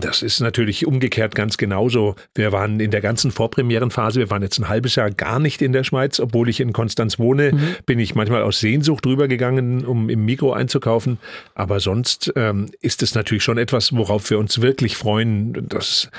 Das 0.00 0.22
ist 0.22 0.40
natürlich 0.40 0.86
umgekehrt 0.86 1.34
ganz 1.34 1.56
genauso. 1.56 2.14
Wir 2.34 2.52
waren 2.52 2.80
in 2.80 2.90
der 2.90 3.00
ganzen 3.00 3.30
Vorpremierenphase, 3.30 4.20
wir 4.20 4.30
waren 4.30 4.42
jetzt 4.42 4.58
ein 4.58 4.68
halbes 4.68 4.96
Jahr 4.96 5.10
gar 5.10 5.38
nicht 5.38 5.60
in 5.62 5.72
der 5.72 5.84
Schweiz, 5.84 6.18
obwohl 6.20 6.48
ich 6.48 6.60
in 6.60 6.72
Konstanz 6.72 7.18
wohne, 7.18 7.52
bin 7.86 7.98
ich 7.98 8.14
manchmal 8.14 8.42
aus 8.42 8.60
Sehnsucht 8.60 9.06
rübergegangen, 9.06 9.84
um 9.84 10.08
im 10.08 10.24
Mikro 10.24 10.52
einzukaufen. 10.52 11.18
Aber 11.54 11.80
sonst 11.80 12.32
ähm, 12.36 12.70
ist 12.80 13.02
es 13.02 13.14
natürlich 13.14 13.44
schon 13.44 13.58
etwas, 13.58 13.94
worauf 13.94 14.30
wir 14.30 14.38
uns 14.38 14.62
wirklich 14.62 14.96
freuen. 14.96 15.68
Das 15.68 16.10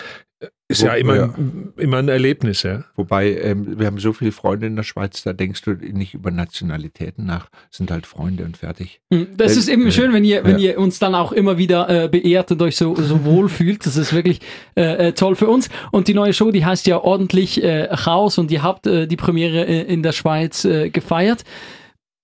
ist 0.73 0.83
Wo- 0.83 0.87
ja 0.87 0.93
immer, 0.95 1.15
ja. 1.15 1.33
immer 1.77 1.97
ein 1.97 2.09
Erlebnis, 2.09 2.63
ja. 2.63 2.83
Wobei, 2.95 3.35
ähm, 3.37 3.79
wir 3.79 3.87
haben 3.87 3.97
so 3.99 4.13
viele 4.13 4.31
Freunde 4.31 4.67
in 4.67 4.75
der 4.75 4.83
Schweiz, 4.83 5.23
da 5.23 5.33
denkst 5.33 5.61
du 5.61 5.71
nicht 5.71 6.13
über 6.13 6.31
Nationalitäten 6.31 7.25
nach, 7.25 7.47
sind 7.71 7.89
halt 7.91 8.05
Freunde 8.05 8.43
und 8.43 8.57
fertig. 8.57 8.99
Hm, 9.11 9.27
Das 9.37 9.55
Äh, 9.55 9.59
ist 9.59 9.67
eben 9.69 9.87
äh, 9.87 9.91
schön, 9.91 10.13
wenn 10.13 10.23
ihr, 10.25 10.43
wenn 10.43 10.59
ja. 10.59 10.71
ihr 10.71 10.79
uns 10.79 10.99
dann 10.99 11.15
auch 11.15 11.31
immer 11.31 11.57
wieder 11.57 11.89
äh, 12.05 12.07
beehrt 12.09 12.51
und 12.51 12.61
euch 12.61 12.75
so, 12.75 12.95
so 12.95 13.23
wohl 13.25 13.49
fühlt. 13.49 13.85
Das 13.85 13.95
ist 13.97 14.13
wirklich 14.13 14.39
äh, 14.75 15.07
äh, 15.07 15.11
toll 15.13 15.35
für 15.35 15.47
uns. 15.47 15.69
Und 15.91 16.07
die 16.07 16.13
neue 16.13 16.33
Show, 16.33 16.51
die 16.51 16.65
heißt 16.65 16.87
ja 16.87 16.97
ordentlich 16.99 17.63
äh, 17.63 17.87
Chaos 17.95 18.37
und 18.37 18.51
ihr 18.51 18.63
habt 18.63 18.87
äh, 18.87 19.07
die 19.07 19.15
Premiere 19.17 19.65
äh, 19.65 19.81
in 19.83 20.03
der 20.03 20.11
Schweiz 20.11 20.65
äh, 20.65 20.89
gefeiert. 20.89 21.43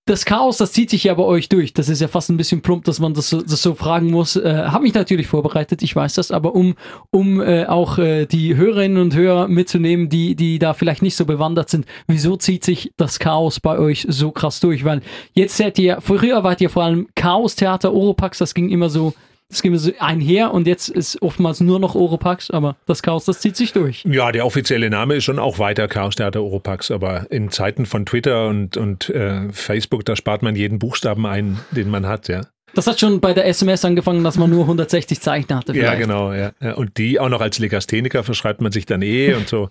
Das 0.09 0.25
Chaos, 0.25 0.57
das 0.57 0.71
zieht 0.71 0.89
sich 0.89 1.03
ja 1.03 1.13
bei 1.13 1.23
euch 1.23 1.49
durch. 1.49 1.73
Das 1.73 1.87
ist 1.87 2.01
ja 2.01 2.07
fast 2.07 2.29
ein 2.29 2.37
bisschen 2.37 2.61
plump, 2.61 2.83
dass 2.85 2.99
man 2.99 3.13
das 3.13 3.29
so, 3.29 3.41
das 3.41 3.61
so 3.61 3.75
fragen 3.75 4.09
muss. 4.09 4.35
Äh, 4.35 4.63
Habe 4.65 4.83
mich 4.83 4.95
natürlich 4.95 5.27
vorbereitet, 5.27 5.83
ich 5.83 5.95
weiß 5.95 6.15
das, 6.15 6.31
aber 6.31 6.55
um, 6.55 6.73
um 7.11 7.39
äh, 7.39 7.65
auch 7.65 7.99
äh, 7.99 8.25
die 8.25 8.55
Hörerinnen 8.55 8.99
und 8.99 9.15
Hörer 9.15 9.47
mitzunehmen, 9.47 10.09
die, 10.09 10.35
die 10.35 10.57
da 10.57 10.73
vielleicht 10.73 11.03
nicht 11.03 11.15
so 11.15 11.25
bewandert 11.25 11.69
sind, 11.69 11.85
wieso 12.07 12.37
zieht 12.37 12.63
sich 12.63 12.91
das 12.97 13.19
Chaos 13.19 13.59
bei 13.59 13.77
euch 13.77 14.07
so 14.09 14.31
krass 14.31 14.59
durch? 14.59 14.83
Weil 14.83 15.01
jetzt 15.33 15.57
seid 15.57 15.77
ihr, 15.77 16.01
früher 16.01 16.43
wart 16.43 16.59
ihr 16.61 16.71
vor 16.71 16.83
allem 16.83 17.07
Chaos-Theater, 17.13 17.93
Oropax, 17.93 18.39
das 18.39 18.55
ging 18.55 18.69
immer 18.69 18.89
so 18.89 19.13
das 19.49 19.63
ging 19.63 19.75
so 19.75 19.91
einher 19.99 20.53
und 20.53 20.67
jetzt 20.67 20.89
ist 20.89 21.21
oftmals 21.21 21.59
nur 21.59 21.79
noch 21.79 21.95
Oropax, 21.95 22.51
aber 22.51 22.75
das 22.85 23.01
Chaos, 23.01 23.25
das 23.25 23.39
zieht 23.39 23.55
sich 23.55 23.73
durch. 23.73 24.05
Ja, 24.05 24.31
der 24.31 24.45
offizielle 24.45 24.91
Name 24.91 25.15
ist 25.15 25.23
schon 25.23 25.39
auch 25.39 25.57
weiter 25.57 25.87
Chaos 25.87 26.15
Theater 26.15 26.43
Oropax, 26.43 26.91
aber 26.91 27.25
in 27.31 27.49
Zeiten 27.49 27.87
von 27.87 28.05
Twitter 28.05 28.47
und, 28.47 28.77
und 28.77 29.09
äh, 29.09 29.51
Facebook, 29.51 30.05
da 30.05 30.15
spart 30.15 30.43
man 30.43 30.55
jeden 30.55 30.77
Buchstaben 30.77 31.25
ein, 31.25 31.59
den 31.71 31.89
man 31.89 32.05
hat, 32.05 32.27
ja. 32.27 32.41
Das 32.75 32.85
hat 32.85 32.99
schon 32.99 33.19
bei 33.19 33.33
der 33.33 33.47
SMS 33.47 33.83
angefangen, 33.83 34.23
dass 34.23 34.37
man 34.37 34.51
nur 34.51 34.61
160 34.61 35.19
Zeichen 35.19 35.55
hatte. 35.55 35.73
Ja, 35.73 35.79
Vielleicht. 35.79 36.01
genau, 36.01 36.31
ja. 36.33 36.51
ja. 36.61 36.73
Und 36.73 36.97
die 36.99 37.19
auch 37.19 37.29
noch 37.29 37.41
als 37.41 37.57
Legastheniker 37.57 38.23
verschreibt 38.23 38.61
man 38.61 38.71
sich 38.71 38.85
dann 38.85 39.01
eh 39.01 39.33
und 39.33 39.47
so. 39.47 39.69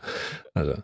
Also. 0.52 0.74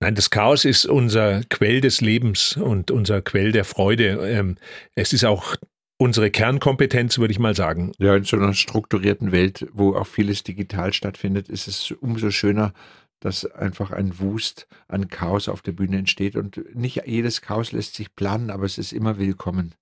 Nein, 0.00 0.16
das 0.16 0.30
Chaos 0.30 0.64
ist 0.64 0.86
unser 0.86 1.42
Quell 1.48 1.80
des 1.80 2.00
Lebens 2.00 2.56
und 2.56 2.90
unser 2.90 3.22
Quell 3.22 3.52
der 3.52 3.64
Freude. 3.64 4.28
Ähm, 4.28 4.56
es 4.96 5.12
ist 5.12 5.24
auch 5.24 5.54
unsere 5.96 6.30
Kernkompetenz, 6.30 7.18
würde 7.18 7.32
ich 7.32 7.38
mal 7.38 7.54
sagen. 7.54 7.92
Ja, 7.98 8.16
in 8.16 8.24
so 8.24 8.36
einer 8.36 8.54
strukturierten 8.54 9.32
Welt, 9.32 9.66
wo 9.72 9.94
auch 9.94 10.06
vieles 10.06 10.42
digital 10.42 10.92
stattfindet, 10.92 11.48
ist 11.48 11.68
es 11.68 11.90
umso 11.92 12.30
schöner, 12.30 12.72
dass 13.20 13.46
einfach 13.46 13.90
ein 13.90 14.18
Wust 14.18 14.66
an 14.88 15.08
Chaos 15.08 15.48
auf 15.48 15.62
der 15.62 15.72
Bühne 15.72 15.98
entsteht. 15.98 16.36
Und 16.36 16.74
nicht 16.74 17.06
jedes 17.06 17.40
Chaos 17.40 17.72
lässt 17.72 17.94
sich 17.94 18.14
planen, 18.14 18.50
aber 18.50 18.64
es 18.64 18.78
ist 18.78 18.92
immer 18.92 19.18
willkommen. 19.18 19.74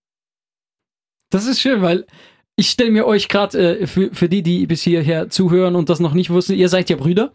Das 1.31 1.47
ist 1.47 1.61
schön, 1.61 1.83
weil 1.83 2.07
ich 2.62 2.71
stelle 2.71 2.92
mir 2.92 3.09
euch 3.09 3.26
gerade, 3.28 3.81
äh, 3.81 3.87
für, 3.88 4.11
für 4.12 4.28
die, 4.28 4.45
die 4.45 4.69
bis 4.69 4.83
hierher 4.83 5.28
zuhören 5.28 5.75
und 5.75 5.88
das 5.88 5.99
noch 5.99 6.14
nicht 6.14 6.31
wussten, 6.31 6.52
ihr 6.52 6.69
seid 6.69 6.90
ja 6.90 6.97
Brüder. 6.97 7.33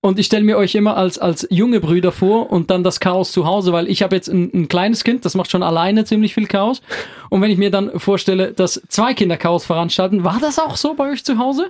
Und 0.00 0.18
ich 0.18 0.24
stelle 0.24 0.42
mir 0.42 0.56
euch 0.56 0.74
immer 0.74 0.96
als, 0.96 1.18
als 1.18 1.46
junge 1.50 1.80
Brüder 1.80 2.12
vor 2.12 2.50
und 2.50 2.70
dann 2.70 2.82
das 2.82 2.98
Chaos 2.98 3.30
zu 3.30 3.44
Hause, 3.44 3.74
weil 3.74 3.88
ich 3.88 4.02
habe 4.02 4.16
jetzt 4.16 4.28
ein, 4.28 4.50
ein 4.54 4.68
kleines 4.68 5.04
Kind, 5.04 5.26
das 5.26 5.34
macht 5.34 5.50
schon 5.50 5.62
alleine 5.62 6.06
ziemlich 6.06 6.32
viel 6.32 6.46
Chaos. 6.46 6.80
Und 7.28 7.42
wenn 7.42 7.50
ich 7.50 7.58
mir 7.58 7.70
dann 7.70 8.00
vorstelle, 8.00 8.52
dass 8.54 8.80
zwei 8.88 9.12
Kinder 9.12 9.36
Chaos 9.36 9.66
veranstalten, 9.66 10.24
war 10.24 10.38
das 10.40 10.58
auch 10.58 10.76
so 10.76 10.94
bei 10.94 11.10
euch 11.10 11.24
zu 11.26 11.36
Hause? 11.36 11.68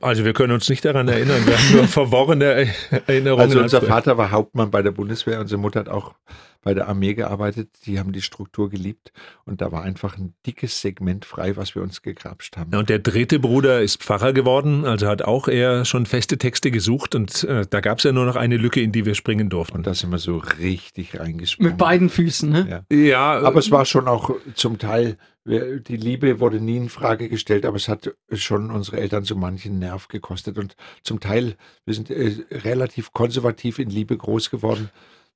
Also 0.00 0.24
wir 0.24 0.32
können 0.32 0.52
uns 0.52 0.68
nicht 0.68 0.84
daran 0.84 1.06
erinnern, 1.06 1.46
wir 1.46 1.56
haben 1.56 1.72
nur 1.72 1.84
verworrene 1.88 2.68
Erinnerungen. 3.06 3.42
Also 3.42 3.60
unser 3.60 3.82
Vater 3.82 4.18
war 4.18 4.32
Hauptmann 4.32 4.72
bei 4.72 4.82
der 4.82 4.92
Bundeswehr, 4.92 5.38
unsere 5.38 5.60
Mutter 5.60 5.80
hat 5.80 5.88
auch 5.88 6.14
bei 6.62 6.74
der 6.74 6.88
Armee 6.88 7.14
gearbeitet, 7.14 7.70
die 7.86 7.98
haben 7.98 8.12
die 8.12 8.22
Struktur 8.22 8.68
geliebt 8.68 9.12
und 9.44 9.60
da 9.60 9.72
war 9.72 9.82
einfach 9.82 10.18
ein 10.18 10.34
dickes 10.46 10.80
Segment 10.80 11.24
frei, 11.24 11.56
was 11.56 11.74
wir 11.74 11.82
uns 11.82 12.02
gegrapscht 12.02 12.56
haben. 12.56 12.70
Ja, 12.72 12.78
und 12.80 12.88
der 12.88 12.98
dritte 12.98 13.38
Bruder 13.38 13.80
ist 13.80 14.02
Pfarrer 14.02 14.32
geworden, 14.32 14.84
also 14.84 15.06
hat 15.06 15.22
auch 15.22 15.48
eher 15.48 15.84
schon 15.84 16.06
feste 16.06 16.36
Texte 16.38 16.70
gesucht 16.70 17.14
und 17.14 17.44
äh, 17.44 17.66
da 17.68 17.80
gab 17.80 17.98
es 17.98 18.04
ja 18.04 18.12
nur 18.12 18.26
noch 18.26 18.36
eine 18.36 18.56
Lücke, 18.56 18.80
in 18.80 18.92
die 18.92 19.06
wir 19.06 19.14
springen 19.14 19.48
durften. 19.48 19.78
Und 19.78 19.86
da 19.86 19.94
sind 19.94 20.10
wir 20.10 20.18
so 20.18 20.36
richtig 20.36 21.18
reingesprungen. 21.18 21.72
Mit 21.72 21.78
beiden 21.78 22.10
Füßen, 22.10 22.50
ne? 22.50 22.84
Ja. 22.90 22.96
Ja, 22.96 23.40
Aber 23.40 23.58
es 23.58 23.70
war 23.70 23.84
schon 23.86 24.06
auch 24.08 24.30
zum 24.54 24.78
Teil, 24.78 25.16
wir- 25.44 25.80
die 25.80 25.96
Liebe 25.96 26.40
wurde 26.40 26.60
nie 26.60 26.76
in 26.76 26.88
Frage 26.90 27.28
gestellt, 27.30 27.64
aber 27.64 27.76
es 27.76 27.88
hat 27.88 28.14
schon 28.32 28.70
unsere 28.70 28.98
Eltern 29.00 29.24
so 29.24 29.34
manchen 29.34 29.78
Nerv 29.78 30.08
gekostet. 30.08 30.58
Und 30.58 30.76
zum 31.02 31.20
Teil, 31.20 31.56
wir 31.86 31.94
sind 31.94 32.10
äh, 32.10 32.34
relativ 32.50 33.12
konservativ 33.14 33.78
in 33.78 33.88
Liebe 33.88 34.16
groß 34.16 34.50
geworden. 34.50 34.90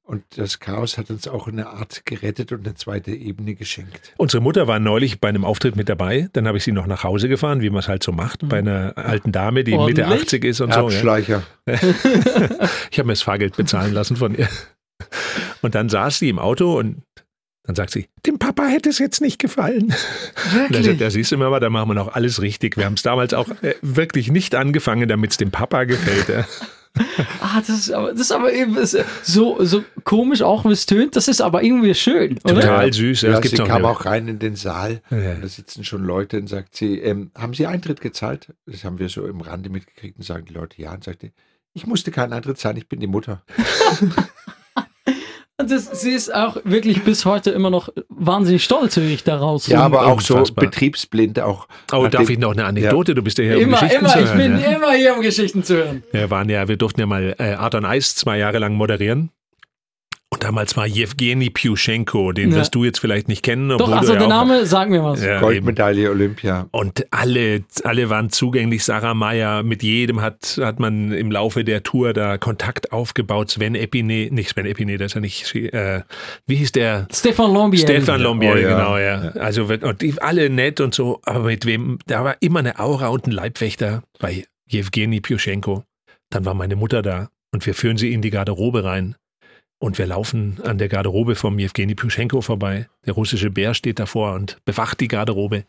Und 0.07 0.23
das 0.37 0.61
Chaos 0.61 0.99
hat 0.99 1.09
uns 1.09 1.27
auch 1.27 1.49
eine 1.49 1.67
Art 1.67 2.05
gerettet 2.05 2.53
und 2.53 2.67
eine 2.67 2.75
zweite 2.75 3.11
Ebene 3.11 3.55
geschenkt. 3.55 4.13
Unsere 4.19 4.43
Mutter 4.43 4.69
war 4.69 4.79
neulich 4.79 5.19
bei 5.19 5.31
einem 5.31 5.47
Auftritt 5.47 5.77
mit 5.77 5.89
dabei. 5.89 6.29
Dann 6.35 6.47
habe 6.47 6.59
ich 6.59 6.65
sie 6.65 6.73
noch 6.73 6.87
nach 6.87 7.05
Hause 7.05 7.27
gefahren, 7.31 7.63
wie 7.63 7.71
man 7.71 7.79
es 7.79 7.89
halt 7.89 8.03
so 8.03 8.13
macht, 8.13 8.47
bei 8.47 8.59
einer 8.59 8.93
alten 8.97 9.33
Dame, 9.33 9.65
die 9.65 9.71
Mitte 9.71 10.03
Ordentlich? 10.03 10.25
80 10.25 10.45
ist 10.45 10.61
und 10.61 10.75
so. 10.75 10.91
Ja. 10.91 10.95
Erbschleicher. 10.95 11.43
Ich 12.91 12.99
habe 12.99 13.07
mir 13.07 13.13
das 13.15 13.23
Fahrgeld 13.23 13.57
bezahlen 13.57 13.95
lassen 13.95 14.17
von 14.17 14.35
ihr. 14.35 14.49
Und 15.63 15.75
dann 15.75 15.89
saß 15.89 16.19
sie 16.19 16.29
im 16.29 16.39
Auto 16.39 16.79
und 16.79 17.03
dann 17.65 17.75
sagt 17.75 17.91
sie, 17.91 18.09
dem 18.27 18.39
Papa 18.39 18.67
hätte 18.67 18.91
es 18.91 18.99
jetzt 18.99 19.23
nicht 19.23 19.39
gefallen. 19.39 19.85
Und 19.85 19.93
er 19.93 20.51
sagt, 20.51 20.71
Wirklich? 20.71 20.99
da 20.99 21.11
siehst 21.11 21.33
du 21.33 21.39
Mama, 21.39 21.61
da 21.61 21.71
machen 21.71 21.89
wir 21.89 21.95
noch 21.95 22.15
alles 22.15 22.43
richtig. 22.43 22.77
Wir 22.77 22.85
haben 22.85 22.95
es 22.95 23.03
damals 23.03 23.33
auch 23.33 23.49
äh, 23.63 23.75
wirklich 23.81 24.31
nicht 24.31 24.55
angefangen, 24.55 25.09
damit 25.09 25.31
es 25.31 25.37
dem 25.39 25.51
Papa 25.51 25.85
gefällt. 25.85 26.47
Ah, 27.41 27.61
das 27.61 27.71
ist 27.71 27.91
aber, 27.91 28.13
das 28.13 28.21
ist 28.21 28.33
aber 28.33 28.53
eben 28.53 28.77
so, 29.23 29.65
so 29.65 29.85
komisch 30.05 30.43
auch, 30.43 30.65
wie 30.65 30.73
es 30.73 30.87
tönt. 30.87 31.17
Das 31.17 31.27
ist 31.27 31.41
aber 31.41 31.63
irgendwie 31.63 31.95
schön, 31.95 32.39
oder? 32.45 32.55
Total 32.55 32.93
süß. 32.93 33.23
Ja, 33.23 33.43
sie 33.43 33.61
auch 33.61 33.67
kam 33.67 33.85
auch 33.85 34.05
rein 34.05 34.29
in 34.29 34.39
den 34.39 34.55
Saal. 34.55 35.03
Ja. 35.11 35.35
Da 35.35 35.49
sitzen 35.49 35.85
schon 35.85 36.05
Leute 36.05 36.39
und 36.39 36.49
sagt 36.49 36.77
sie, 36.77 36.99
ähm, 36.99 37.33
haben 37.37 37.55
Sie 37.55 37.67
Eintritt 37.67 38.01
gezahlt? 38.01 38.55
Das 38.67 38.85
haben 38.85 38.99
wir 38.99 39.09
so 39.09 39.27
im 39.27 39.41
Rande 39.41 39.71
mitgekriegt 39.71 40.19
und 40.19 40.25
sagen 40.25 40.45
die 40.47 40.55
Leute 40.55 40.81
ja. 40.81 40.93
Und 40.93 41.03
sagte, 41.03 41.33
ich 41.73 41.87
musste 41.87 42.13
keinen 42.13 42.33
Eintritt 42.33 42.59
zahlen, 42.59 42.77
ich 42.77 42.89
bin 42.89 43.01
die 43.01 43.09
Mutter. 43.09 43.43
Und 45.65 45.71
Das, 45.71 45.87
sie 46.03 46.11
ist 46.11 46.35
auch 46.35 46.59
wirklich 46.65 47.05
bis 47.05 47.25
heute 47.25 47.51
immer 47.51 47.71
noch 47.71 47.89
wahnsinnig 48.11 48.63
stolz, 48.65 48.99
höre 48.99 49.05
ich 49.05 49.25
daraus. 49.25 49.67
Ja, 49.67 49.81
aber 49.81 50.07
auch 50.07 50.21
so 50.21 50.43
betriebsblind 50.55 51.41
auch. 51.41 51.69
Oh, 51.91 52.07
darf 52.07 52.29
ich 52.29 52.39
noch 52.39 52.53
eine 52.53 52.67
Anekdote? 52.67 53.15
Du 53.15 53.23
bist 53.23 53.39
ja 53.39 53.45
hier, 53.45 53.57
um 53.57 53.63
immer, 53.63 53.79
Geschichten 53.79 54.05
immer, 54.05 54.13
zu 54.13 54.19
ich 54.19 54.27
hören. 54.27 54.39
bin 54.39 54.61
ja. 54.61 54.77
immer 54.77 54.93
hier, 54.93 55.15
um 55.15 55.23
Geschichten 55.23 55.63
zu 55.63 55.77
hören. 55.77 56.03
Wir 56.13 56.29
waren 56.31 56.51
ja, 56.51 56.69
wir 56.69 56.77
durften 56.77 57.01
ja 57.01 57.07
mal 57.07 57.35
äh, 57.39 57.55
Art 57.55 57.75
on 57.75 57.85
Ice 57.85 58.15
zwei 58.15 58.37
Jahre 58.37 58.59
lang 58.59 58.75
moderieren. 58.75 59.31
Und 60.35 60.43
damals 60.43 60.77
war 60.77 60.85
Jewgeni 60.85 61.49
Piuschenko, 61.49 62.33
den 62.33 62.51
Ja. 62.51 62.57
wirst 62.57 62.75
du 62.75 62.85
jetzt 62.85 62.99
vielleicht 62.99 63.29
nicht 63.29 63.45
kennen. 63.45 63.69
Doch, 63.69 63.83
obwohl 63.83 63.95
also 63.95 64.09
du 64.09 64.13
ja 64.15 64.19
der 64.19 64.27
auch- 64.27 64.45
Name, 64.47 64.67
sag 64.67 64.91
mir 64.91 65.05
was. 65.05 65.23
Ja, 65.23 65.35
eben. 65.35 65.41
Goldmedaille 65.43 66.11
Olympia. 66.11 66.67
Und 66.73 67.07
alle, 67.13 67.63
alle 67.85 68.11
waren 68.11 68.31
zugänglich. 68.31 68.83
Sarah 68.85 69.15
Meyer, 69.15 69.63
mit 69.63 69.85
jedem 69.85 70.21
hat, 70.23 70.59
hat 70.61 70.81
man 70.81 71.13
im 71.13 71.31
Laufe 71.31 71.63
der 71.63 71.85
Tour 71.85 72.13
da 72.15 72.37
Kontakt 72.37 72.91
aufgebaut. 72.91 73.51
Sven 73.53 73.77
Epine, 73.77 74.29
nicht 74.33 74.49
Sven 74.51 74.67
Epine, 74.67 74.99
das 74.99 75.13
ist 75.13 75.15
ja 75.15 75.21
nicht, 75.21 75.55
äh, 75.55 76.03
wie 76.49 76.57
hieß 76.57 76.73
der? 76.73 77.07
Stefan 77.13 77.53
Lombier. 77.55 77.79
Stefan 77.81 78.21
Lombier, 78.21 78.55
Oh, 78.55 78.57
ja. 78.57 78.77
genau, 78.77 78.99
ja. 78.99 79.41
Also, 79.41 79.67
und 79.67 80.03
die 80.03 80.21
alle 80.21 80.51
nett 80.51 80.81
und 80.81 80.95
so, 80.95 81.21
aber 81.25 81.45
mit 81.45 81.65
wem, 81.65 81.99
da 82.07 82.25
war 82.25 82.35
immer 82.41 82.59
eine 82.59 82.81
Aura 82.81 83.07
und 83.09 83.29
ein 83.29 83.31
Leibwächter 83.31 84.03
bei 84.19 84.45
Jewgeni 84.67 85.21
Piuschenko. 85.21 85.85
Dann 86.31 86.45
war 86.45 86.55
meine 86.55 86.75
Mutter 86.75 87.03
da 87.03 87.29
und 87.53 87.65
wir 87.67 87.75
führen 87.75 87.99
sie 87.99 88.13
in 88.13 88.21
die 88.21 88.31
Garderobe 88.31 88.83
rein. 88.83 89.15
Und 89.79 89.99
wir 89.99 90.07
laufen 90.07 90.61
an 90.63 90.79
der 90.79 90.89
Garderobe 90.89 91.35
vom 91.35 91.59
Jewgeni 91.59 91.95
Piuschenko 91.95 92.41
vorbei. 92.41 92.89
Der 93.07 93.15
russische 93.15 93.51
Bär 93.51 93.75
steht 93.75 93.99
davor 93.99 94.35
und 94.35 94.59
bewacht 94.65 95.01
die 95.01 95.09
Garderobe. 95.09 95.65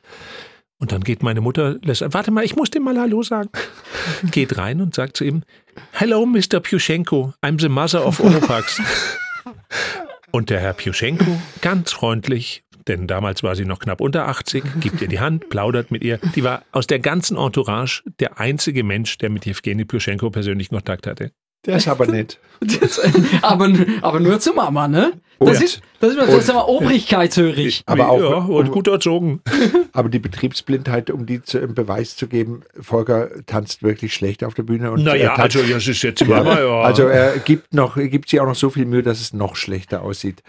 Und 0.77 0.91
dann 0.91 1.01
geht 1.01 1.23
meine 1.23 1.41
Mutter, 1.41 1.77
lässt, 1.83 2.03
warte 2.13 2.31
mal, 2.31 2.43
ich 2.43 2.55
muss 2.55 2.69
dem 2.69 2.83
mal 2.83 2.99
Hallo 2.99 3.23
sagen. 3.23 3.49
Geht 4.31 4.57
rein 4.57 4.81
und 4.81 4.93
sagt 4.93 5.15
zu 5.15 5.23
ihm, 5.23 5.43
Hello, 5.91 6.25
Mr. 6.25 6.59
Piuschenko, 6.59 7.33
I'm 7.41 7.59
the 7.59 7.69
mother 7.69 8.05
of 8.05 8.19
Oropax. 8.19 8.81
Und 10.31 10.49
der 10.49 10.59
Herr 10.59 10.73
Piuschenko, 10.73 11.39
ganz 11.61 11.93
freundlich, 11.93 12.65
denn 12.89 13.07
damals 13.07 13.41
war 13.41 13.55
sie 13.55 13.63
noch 13.63 13.79
knapp 13.79 14.01
unter 14.01 14.27
80, 14.27 14.81
gibt 14.81 15.01
ihr 15.01 15.07
die 15.07 15.21
Hand, 15.21 15.49
plaudert 15.49 15.91
mit 15.91 16.03
ihr. 16.03 16.19
Die 16.35 16.43
war 16.43 16.63
aus 16.73 16.87
der 16.87 16.99
ganzen 16.99 17.37
Entourage 17.37 18.03
der 18.19 18.37
einzige 18.37 18.83
Mensch, 18.83 19.17
der 19.17 19.29
mit 19.29 19.45
Jewgeni 19.45 19.85
Piuschenko 19.85 20.29
persönlich 20.29 20.69
Kontakt 20.69 21.07
hatte. 21.07 21.31
Der 21.65 21.77
ist 21.77 21.87
aber 21.87 22.07
nett. 22.07 22.39
Das, 22.61 23.01
aber, 23.41 23.69
aber 24.01 24.19
nur 24.21 24.39
zu 24.39 24.53
Mama, 24.53 24.87
ne? 24.87 25.13
Und- 25.39 25.49
Das 25.49 25.61
ist, 25.61 25.81
das 25.99 26.11
ist, 26.11 26.19
das 26.19 26.33
ist 26.35 26.49
aber 26.49 26.69
obrigkeitshörig. 26.69 27.83
Aber 27.85 28.09
auch- 28.09 28.19
ja, 28.21 28.35
und 28.37 28.67
um- 28.67 28.71
gut 28.71 28.87
erzogen. 28.87 29.41
Aber 29.93 30.09
die 30.09 30.19
Betriebsblindheit, 30.19 31.09
um 31.09 31.25
die 31.25 31.41
zu, 31.41 31.59
im 31.59 31.73
Beweis 31.75 32.15
zu 32.15 32.27
geben, 32.27 32.63
Volker 32.79 33.29
tanzt 33.45 33.81
wirklich 33.83 34.13
schlecht 34.13 34.43
auf 34.43 34.53
der 34.53 34.63
Bühne. 34.63 34.91
Und 34.91 35.03
Naja, 35.03 35.31
er 35.31 35.35
tanzt, 35.35 35.55
also 35.57 35.73
das 35.73 35.87
ist 35.87 36.01
jetzt 36.01 36.21
immer, 36.21 36.59
ja. 36.61 36.81
also 36.81 37.03
er 37.03 37.37
gibt 37.39 37.73
noch, 37.73 37.95
er 37.97 38.07
gibt 38.09 38.29
sich 38.29 38.39
auch 38.41 38.45
noch 38.45 38.55
so 38.55 38.69
viel 38.69 38.85
Mühe, 38.85 39.03
dass 39.03 39.19
es 39.21 39.33
noch 39.33 39.55
schlechter 39.55 40.01
aussieht. 40.01 40.41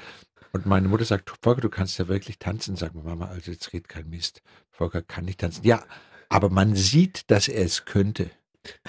Und 0.53 0.67
meine 0.67 0.89
Mutter 0.89 1.05
sagt, 1.05 1.33
Volker, 1.43 1.61
du 1.61 1.69
kannst 1.69 1.99
ja 1.99 2.09
wirklich 2.09 2.39
tanzen. 2.39 2.77
Sag 2.77 2.95
mal, 2.95 3.03
Mama, 3.05 3.27
also 3.27 3.51
jetzt 3.51 3.73
red 3.73 3.89
kein 3.89 4.09
Mist. 4.09 4.43
Volker 4.71 5.03
kann 5.03 5.25
nicht 5.25 5.41
tanzen. 5.41 5.65
Ja, 5.65 5.83
aber 6.29 6.51
man 6.51 6.75
sieht, 6.77 7.31
dass 7.31 7.49
er 7.49 7.65
es 7.65 7.85
könnte. 7.85 8.31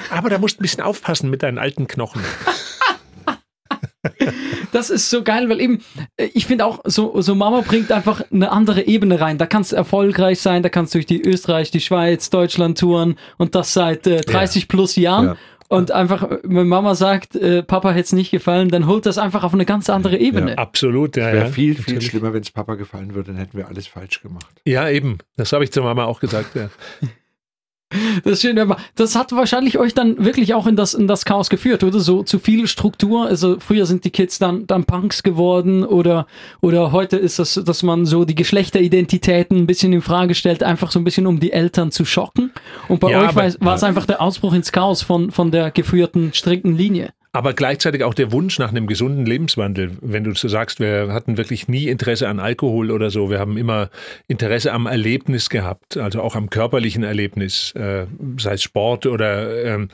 Aber 0.10 0.30
da 0.30 0.38
musst 0.38 0.58
du 0.58 0.62
ein 0.62 0.64
bisschen 0.64 0.84
aufpassen 0.84 1.30
mit 1.30 1.44
deinen 1.44 1.58
alten 1.58 1.88
Knochen. 1.88 2.22
Das 4.72 4.90
ist 4.90 5.10
so 5.10 5.24
geil, 5.24 5.50
weil 5.50 5.62
eben, 5.62 5.82
äh, 6.18 6.30
ich 6.34 6.46
finde 6.46 6.66
auch, 6.66 6.82
so, 6.84 7.22
so 7.22 7.36
Mama 7.36 7.62
bringt 7.62 7.92
einfach 7.92 8.22
eine 8.32 8.52
andere 8.52 8.86
Ebene 8.86 9.20
rein. 9.20 9.38
Da 9.38 9.46
kannst 9.46 9.72
du 9.72 9.76
erfolgreich 9.76 10.40
sein, 10.40 10.64
da 10.64 10.70
kannst 10.70 10.94
du 10.94 11.00
durch 11.00 11.06
die 11.06 11.22
Österreich, 11.22 11.72
die 11.72 11.80
Schweiz, 11.80 12.30
Deutschland 12.30 12.78
touren 12.78 13.18
und 13.38 13.56
das 13.56 13.74
seit 13.74 14.06
äh, 14.08 14.22
30 14.22 14.68
plus 14.68 14.96
Jahren. 14.96 15.26
Ja. 15.26 15.36
Und 15.70 15.92
einfach, 15.92 16.30
wenn 16.44 16.68
Mama 16.68 16.96
sagt, 16.96 17.36
äh, 17.36 17.62
Papa 17.62 17.90
hätte 17.92 18.02
es 18.02 18.14
nicht 18.14 18.32
gefallen, 18.32 18.70
dann 18.70 18.88
holt 18.88 19.06
das 19.06 19.18
einfach 19.18 19.44
auf 19.44 19.54
eine 19.54 19.66
ganz 19.66 19.90
andere 19.90 20.18
Ebene. 20.18 20.58
Absolut, 20.58 21.18
ja. 21.18 21.26
Wäre 21.26 21.38
ja, 21.38 21.46
viel, 21.48 21.76
viel 21.76 21.96
natürlich. 21.96 22.12
schlimmer, 22.12 22.34
wenn 22.34 22.42
es 22.42 22.52
Papa 22.52 22.76
gefallen 22.76 23.16
würde, 23.16 23.32
dann 23.32 23.40
hätten 23.40 23.58
wir 23.58 23.68
alles 23.68 23.86
falsch 23.88 24.22
gemacht. 24.22 24.62
Ja, 24.66 24.90
eben. 24.90 25.18
Das 25.36 25.52
habe 25.52 25.66
ich 25.66 25.72
zur 25.74 25.84
Mama 25.84 26.06
auch 26.06 26.22
gesagt. 26.22 26.56
Ja. 26.56 26.70
Das 28.24 28.34
ist 28.34 28.42
schön, 28.42 28.60
aber 28.60 28.78
das 28.96 29.16
hat 29.16 29.32
wahrscheinlich 29.32 29.78
euch 29.78 29.94
dann 29.94 30.24
wirklich 30.24 30.54
auch 30.54 30.68
in 30.68 30.76
das, 30.76 30.94
in 30.94 31.08
das 31.08 31.24
Chaos 31.24 31.50
geführt, 31.50 31.84
oder? 31.84 32.00
So 32.00 32.24
zu 32.24 32.38
viel 32.38 32.68
Struktur. 32.68 33.28
Also 33.28 33.58
früher 33.60 33.86
sind 33.86 34.04
die 34.04 34.10
Kids 34.10 34.40
dann, 34.40 34.68
dann 34.68 34.84
Punks 34.84 35.24
geworden 35.24 35.86
oder, 35.86 36.28
oder 36.62 36.92
heute 36.92 37.16
ist 37.16 37.40
das, 37.40 37.54
dass 37.54 37.84
man 37.84 38.06
so 38.06 38.26
die 38.26 38.36
Geschlechteridentitäten 38.36 39.58
ein 39.58 39.68
bisschen 39.68 39.94
in 39.94 40.02
Frage 40.02 40.36
stellt, 40.36 40.64
einfach 40.64 40.92
so 40.92 41.00
ein 41.00 41.06
bisschen 41.06 41.28
um 41.28 41.40
die 41.40 41.54
Eltern 41.54 41.92
zu 41.92 42.04
schocken. 42.04 42.52
Und 42.90 43.00
bei 43.00 43.12
Ja, 43.12 43.30
euch 43.30 43.36
war 43.36 43.76
es 43.76 43.84
einfach 43.84 44.06
der 44.06 44.22
Ausbruch 44.22 44.54
ins 44.54 44.72
Chaos 44.72 45.02
von, 45.02 45.32
von 45.32 45.52
der 45.52 45.72
geführten, 45.72 46.34
strikten 46.34 46.76
Linie. 46.76 47.14
Aber 47.38 47.54
gleichzeitig 47.54 48.04
auch 48.04 48.16
der 48.16 48.32
Wunsch 48.32 48.58
nach 48.58 48.70
einem 48.72 48.88
gesunden 48.88 49.24
Lebenswandel. 49.28 49.92
Wenn 50.02 50.24
du 50.24 50.34
so 50.34 50.48
sagst, 50.48 50.80
wir 50.80 51.14
hatten 51.14 51.38
wirklich 51.38 51.68
nie 51.68 51.88
Interesse 51.88 52.28
an 52.28 52.40
Alkohol 52.40 52.90
oder 52.90 53.12
so. 53.12 53.30
Wir 53.30 53.38
haben 53.38 53.58
immer 53.58 53.92
Interesse 54.28 54.74
am 54.74 54.88
Erlebnis 54.88 55.52
gehabt, 55.52 55.98
also 55.98 56.24
auch 56.24 56.36
am 56.36 56.50
körperlichen 56.50 57.04
Erlebnis, 57.04 57.74
äh, 57.76 58.08
sei 58.40 58.54
es 58.54 58.64
Sport 58.64 59.06
oder 59.06 59.64
ähm, 59.66 59.90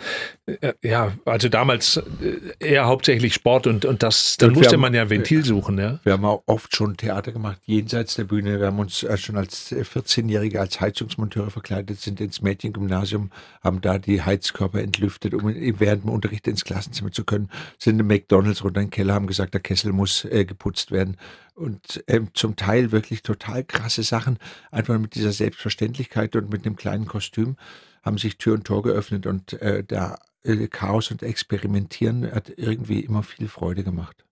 äh, 0.45 0.71
ja, 0.81 1.11
also 1.25 1.49
damals 1.49 1.97
äh, 1.97 2.65
eher 2.65 2.85
hauptsächlich 2.85 3.33
Sport 3.33 3.67
und, 3.67 3.83
und 3.83 4.03
das, 4.03 4.37
dann 4.37 4.51
Und 4.51 4.55
musste 4.59 4.73
haben- 4.75 4.79
man 4.81 4.93
ja 4.93 5.09
Ventil 5.09 5.43
suchen, 5.43 5.77
ja. 5.77 5.99
Wir 6.03 6.13
haben 6.13 6.23
auch 6.23 6.43
oft 6.45 6.73
schon 6.73 6.95
Theater 6.95 7.33
gemacht, 7.33 7.57
jenseits 7.65 8.15
der 8.15 8.23
Bühne. 8.23 8.57
Wir 8.61 8.67
haben 8.67 8.79
uns 8.79 9.03
äh, 9.03 9.17
schon 9.17 9.35
als 9.35 9.73
äh, 9.73 9.81
14-Jährige 9.81 10.61
als 10.61 10.79
Heizungsmonteure 10.79 11.49
verkleidet, 11.51 11.99
sind 11.99 12.21
ins 12.21 12.41
Mädchengymnasium, 12.41 13.31
haben 13.61 13.81
da 13.81 13.97
die 13.97 14.21
Heizkörper 14.21 14.79
entlüftet, 14.79 15.33
um 15.33 15.43
während 15.79 16.03
dem 16.05 16.09
Unterricht 16.09 16.47
ins 16.47 16.63
Klassenzimmer 16.63 17.11
zu 17.11 17.25
können, 17.25 17.32
sind 17.77 17.99
in 17.99 18.07
McDonalds 18.07 18.63
runter 18.63 18.81
in 18.81 18.87
den 18.87 18.91
Keller, 18.91 19.13
haben 19.13 19.27
gesagt, 19.27 19.53
der 19.53 19.61
Kessel 19.61 19.91
muss 19.91 20.25
äh, 20.25 20.45
geputzt 20.45 20.91
werden. 20.91 21.17
Und 21.55 22.03
ähm, 22.07 22.29
zum 22.33 22.55
Teil 22.55 22.91
wirklich 22.91 23.21
total 23.21 23.63
krasse 23.63 24.03
Sachen, 24.03 24.37
einfach 24.71 24.97
mit 24.97 25.15
dieser 25.15 25.31
Selbstverständlichkeit 25.31 26.35
und 26.35 26.49
mit 26.49 26.65
einem 26.65 26.75
kleinen 26.75 27.05
Kostüm 27.05 27.55
haben 28.03 28.17
sich 28.17 28.37
Tür 28.37 28.55
und 28.55 28.65
Tor 28.65 28.83
geöffnet 28.83 29.25
und 29.25 29.53
äh, 29.61 29.83
da 29.83 30.17
äh, 30.43 30.67
Chaos 30.67 31.11
und 31.11 31.23
Experimentieren 31.23 32.29
hat 32.31 32.51
irgendwie 32.57 32.99
immer 32.99 33.23
viel 33.23 33.47
Freude 33.47 33.83
gemacht. 33.83 34.25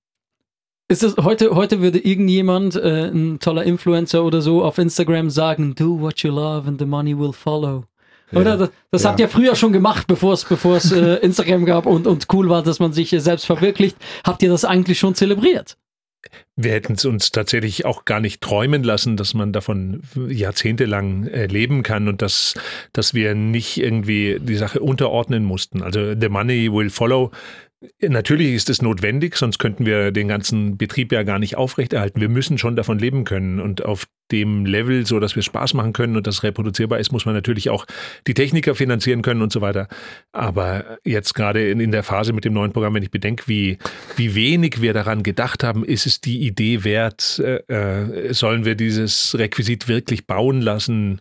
Ist 0.92 1.04
das, 1.04 1.16
heute, 1.16 1.56
heute 1.56 1.80
würde 1.80 2.00
irgendjemand, 2.00 2.76
äh, 2.76 3.10
ein 3.10 3.40
toller 3.40 3.64
Influencer 3.64 4.26
oder 4.26 4.42
so, 4.42 4.62
auf 4.62 4.78
Instagram 4.78 5.30
sagen, 5.30 5.74
do 5.74 6.02
what 6.02 6.20
you 6.20 6.32
love 6.32 6.68
and 6.68 6.80
the 6.80 6.86
money 6.86 7.18
will 7.18 7.32
follow. 7.32 7.86
Oder? 8.34 8.58
Das, 8.58 8.70
das 8.91 9.04
Ja. 9.04 9.10
habt 9.10 9.20
ihr 9.20 9.30
früher 9.30 9.56
schon 9.56 9.74
gemacht, 9.74 10.08
bevor 10.08 10.34
es 10.34 10.46
bevor 10.46 10.78
es 10.78 10.91
äh, 10.91 11.15
Instagram 11.22 11.65
gab 11.65 11.86
und, 11.86 12.08
und 12.08 12.28
cool 12.34 12.50
war, 12.50 12.63
dass 12.63 12.80
man 12.80 12.94
sich 12.94 13.12
äh, 13.13 13.20
selbst 13.20 13.46
verwirklicht. 13.46 13.98
Habt 14.24 14.41
ihr 14.44 14.50
das 14.50 14.65
eigentlich 14.65 15.00
schon 15.00 15.15
zelebriert? 15.15 15.78
Wir 16.56 16.74
hätten 16.74 16.94
es 16.94 17.06
uns 17.06 17.32
tatsächlich 17.32 17.86
auch 17.86 18.06
gar 18.06 18.20
nicht 18.20 18.41
träumen 18.41 18.84
lassen, 18.84 19.17
dass 19.17 19.34
man 19.34 19.52
davon 19.52 20.04
jahrzehntelang 20.30 21.26
äh, 21.28 21.48
leben 21.48 21.82
kann 21.82 22.08
und 22.08 22.22
dass, 22.22 22.54
dass 22.94 23.13
wir 23.13 23.34
nicht 23.34 23.78
irgendwie 23.78 24.38
die 24.39 24.56
Sache 24.56 24.82
unterordnen 24.82 25.44
mussten. 25.44 25.82
Also 25.82 26.13
the 26.20 26.30
money 26.30 26.72
will 26.72 26.89
follow. 26.91 27.32
Natürlich 28.00 28.54
ist 28.54 28.70
es 28.70 28.84
notwendig, 28.84 29.36
sonst 29.36 29.58
könnten 29.58 29.88
wir 29.88 30.12
den 30.12 30.28
ganzen 30.28 30.78
Betrieb 30.78 31.12
ja 31.12 31.24
gar 31.24 31.39
nicht 31.39 31.58
aufrechterhalten. 31.58 32.22
Wir 32.22 32.30
müssen 32.30 32.60
schon 32.60 32.76
davon 32.76 33.00
leben 33.00 33.24
können 33.24 33.60
und 33.60 33.84
auf 33.84 34.06
dem 34.32 34.67
Level, 34.67 35.06
so 35.08 35.20
dass 35.20 35.36
wir 35.36 35.41
Spaß 35.41 35.74
machen 35.74 35.91
können 35.91 36.15
und 36.15 36.28
das 36.28 36.44
reproduzierbar 36.44 37.00
ist, 37.00 37.12
muss 37.12 37.26
man 37.26 37.34
natürlich 37.34 37.72
auch 37.72 37.88
die 38.28 38.36
Techniker 38.36 38.76
finanzieren 38.76 39.24
können 39.24 39.41
und 39.41 39.52
so 39.52 39.62
weiter. 39.62 39.88
Aber 40.32 41.00
jetzt 41.04 41.34
gerade 41.34 41.70
in, 41.70 41.80
in 41.80 41.91
der 41.91 42.04
Phase 42.04 42.34
mit 42.34 42.46
dem 42.46 42.54
neuen 42.54 42.72
Programm, 42.72 42.94
wenn 42.94 43.04
ich 43.04 43.12
bedenke, 43.12 43.48
wie, 43.48 43.80
wie 44.15 44.36
wenig 44.36 44.82
wir 44.82 44.94
daran 44.94 45.24
gedacht 45.24 45.63
haben, 45.63 45.84
ist 45.84 46.06
es 46.06 46.22
die 46.22 46.46
Idee 46.46 46.84
wert, 46.84 47.39
äh, 47.44 47.63
äh, 47.67 48.34
sollen 48.34 48.63
wir 48.63 48.76
dieses 48.76 49.36
Requisit 49.38 49.88
wirklich 49.88 50.28
bauen 50.28 50.62
lassen? 50.62 51.20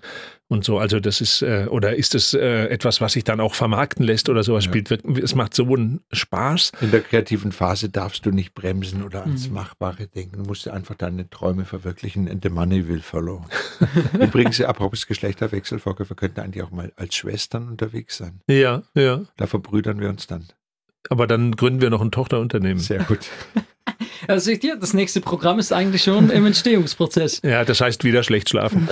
Und 0.52 0.64
so, 0.64 0.80
also 0.80 0.98
das 0.98 1.20
ist, 1.20 1.42
äh, 1.42 1.66
oder 1.70 1.94
ist 1.94 2.16
es 2.16 2.34
äh, 2.34 2.64
etwas, 2.66 3.00
was 3.00 3.12
sich 3.12 3.22
dann 3.22 3.38
auch 3.38 3.54
vermarkten 3.54 4.04
lässt 4.04 4.28
oder 4.28 4.42
sowas 4.42 4.64
spielt? 4.64 4.90
wirklich- 4.90 5.22
Es 5.22 5.36
macht 5.36 5.54
so 5.54 5.62
einen 5.64 6.00
Spaß. 6.10 6.72
In 6.80 6.90
der 6.90 7.02
kreativen 7.02 7.52
Phase 7.52 7.88
darfst 7.88 8.26
du 8.26 8.32
nicht 8.32 8.52
bremsen 8.52 9.04
oder 9.04 9.22
ans 9.22 9.48
Machbare 9.48 10.08
denken. 10.08 10.38
Du 10.38 10.48
musst 10.48 10.66
einfach 10.66 10.96
deine 10.96 11.30
Träume 11.30 11.64
verwirklichen 11.64 12.28
and 12.28 12.42
the 12.42 12.50
money 12.50 12.88
will 12.88 13.00
follow. 13.00 13.44
Übrigens, 14.20 14.60
apropos 14.60 15.06
Geschlechterwechsel, 15.06 15.78
Volker, 15.78 16.08
wir 16.10 16.16
könnten 16.16 16.40
eigentlich 16.40 16.64
auch 16.64 16.72
mal 16.72 16.92
als 16.96 17.14
Schwestern 17.14 17.68
unterwegs 17.68 18.16
sein. 18.16 18.40
Ja, 18.48 18.82
ja. 18.94 19.20
Da 19.36 19.46
verbrüdern 19.46 20.00
wir 20.00 20.08
uns 20.08 20.26
dann. 20.26 20.46
Aber 21.08 21.28
dann 21.28 21.52
gründen 21.52 21.80
wir 21.80 21.90
noch 21.90 22.00
ein 22.02 22.10
Tochterunternehmen. 22.10 22.78
Sehr 22.82 23.04
gut. 23.04 23.20
Also 24.30 24.44
seht 24.44 24.62
ihr, 24.62 24.76
das 24.76 24.94
nächste 24.94 25.20
Programm 25.20 25.58
ist 25.58 25.72
eigentlich 25.72 26.04
schon 26.04 26.30
im 26.30 26.46
Entstehungsprozess. 26.46 27.40
Ja, 27.42 27.64
das 27.64 27.80
heißt 27.80 28.04
wieder 28.04 28.22
schlecht 28.22 28.48
schlafen. 28.48 28.88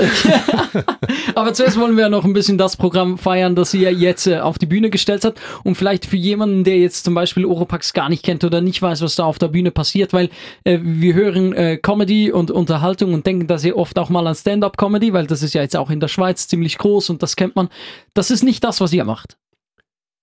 Aber 1.36 1.54
zuerst 1.54 1.78
wollen 1.78 1.96
wir 1.96 2.08
noch 2.08 2.24
ein 2.24 2.32
bisschen 2.32 2.58
das 2.58 2.76
Programm 2.76 3.18
feiern, 3.18 3.54
das 3.54 3.72
ihr 3.72 3.92
jetzt 3.92 4.26
äh, 4.26 4.40
auf 4.40 4.58
die 4.58 4.66
Bühne 4.66 4.90
gestellt 4.90 5.24
habt. 5.24 5.40
Und 5.62 5.76
vielleicht 5.76 6.06
für 6.06 6.16
jemanden, 6.16 6.64
der 6.64 6.78
jetzt 6.78 7.04
zum 7.04 7.14
Beispiel 7.14 7.44
Oropax 7.44 7.92
gar 7.92 8.08
nicht 8.08 8.24
kennt 8.24 8.42
oder 8.42 8.60
nicht 8.60 8.82
weiß, 8.82 9.00
was 9.00 9.14
da 9.14 9.24
auf 9.24 9.38
der 9.38 9.46
Bühne 9.46 9.70
passiert, 9.70 10.12
weil 10.12 10.28
äh, 10.64 10.80
wir 10.82 11.14
hören 11.14 11.52
äh, 11.52 11.76
Comedy 11.76 12.32
und 12.32 12.50
Unterhaltung 12.50 13.14
und 13.14 13.24
denken 13.24 13.46
da 13.46 13.58
sehr 13.58 13.76
oft 13.76 13.96
auch 13.96 14.08
mal 14.08 14.26
an 14.26 14.34
Stand-up-Comedy, 14.34 15.12
weil 15.12 15.28
das 15.28 15.44
ist 15.44 15.54
ja 15.54 15.62
jetzt 15.62 15.76
auch 15.76 15.90
in 15.90 16.00
der 16.00 16.08
Schweiz 16.08 16.48
ziemlich 16.48 16.78
groß 16.78 17.10
und 17.10 17.22
das 17.22 17.36
kennt 17.36 17.54
man. 17.54 17.68
Das 18.12 18.32
ist 18.32 18.42
nicht 18.42 18.64
das, 18.64 18.80
was 18.80 18.92
ihr 18.92 19.04
macht. 19.04 19.36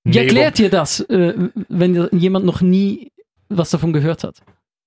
Wie 0.04 0.18
erklärt 0.18 0.60
ihr 0.60 0.70
das, 0.70 1.00
äh, 1.00 1.34
wenn 1.70 2.10
jemand 2.12 2.46
noch 2.46 2.60
nie 2.60 3.12
was 3.48 3.70
davon 3.70 3.94
gehört 3.94 4.26
hat? 4.26 4.42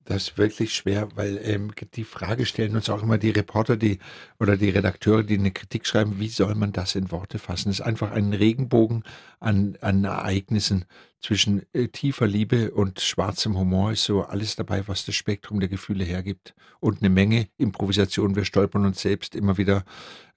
Das 0.09 0.29
ist 0.29 0.39
wirklich 0.39 0.75
schwer, 0.75 1.11
weil 1.17 1.39
ähm, 1.43 1.71
die 1.93 2.05
Frage 2.05 2.47
stellen 2.47 2.75
uns 2.75 2.89
auch 2.89 3.03
immer 3.03 3.19
die 3.19 3.29
Reporter, 3.29 3.77
die 3.77 3.99
oder 4.41 4.57
die 4.57 4.71
Redakteure, 4.71 5.23
die 5.23 5.37
eine 5.37 5.51
Kritik 5.51 5.87
schreiben, 5.87 6.19
wie 6.19 6.31
soll 6.31 6.55
man 6.55 6.73
das 6.73 6.95
in 6.95 7.11
Worte 7.11 7.39
fassen? 7.39 7.69
Es 7.69 7.81
ist 7.81 7.85
einfach 7.85 8.13
ein 8.13 8.33
Regenbogen 8.33 9.05
an, 9.39 9.77
an 9.83 10.05
Ereignissen 10.05 10.87
zwischen 11.21 11.67
äh, 11.75 11.89
tiefer 11.89 12.27
Liebe 12.27 12.71
und 12.71 13.01
schwarzem 13.01 13.59
Humor 13.59 13.93
ist 13.93 14.05
so 14.05 14.23
alles 14.23 14.57
dabei, 14.57 14.89
was 14.89 15.05
das 15.05 15.15
Spektrum 15.15 15.61
der 15.61 15.69
Gefühle 15.69 16.05
hergibt. 16.05 16.55
Und 16.81 17.03
eine 17.03 17.11
Menge 17.11 17.49
Improvisation. 17.59 18.35
Wir 18.35 18.47
stolpern 18.47 18.87
uns 18.87 19.03
selbst 19.03 19.35
immer 19.35 19.59
wieder 19.59 19.85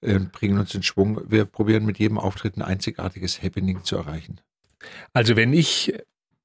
äh, 0.02 0.18
bringen 0.18 0.58
uns 0.58 0.74
in 0.74 0.82
Schwung. 0.82 1.18
Wir 1.30 1.46
probieren 1.46 1.86
mit 1.86 1.98
jedem 1.98 2.18
Auftritt 2.18 2.58
ein 2.58 2.62
einzigartiges 2.62 3.42
Happening 3.42 3.84
zu 3.84 3.96
erreichen. 3.96 4.38
Also 5.14 5.34
wenn 5.34 5.54
ich 5.54 5.94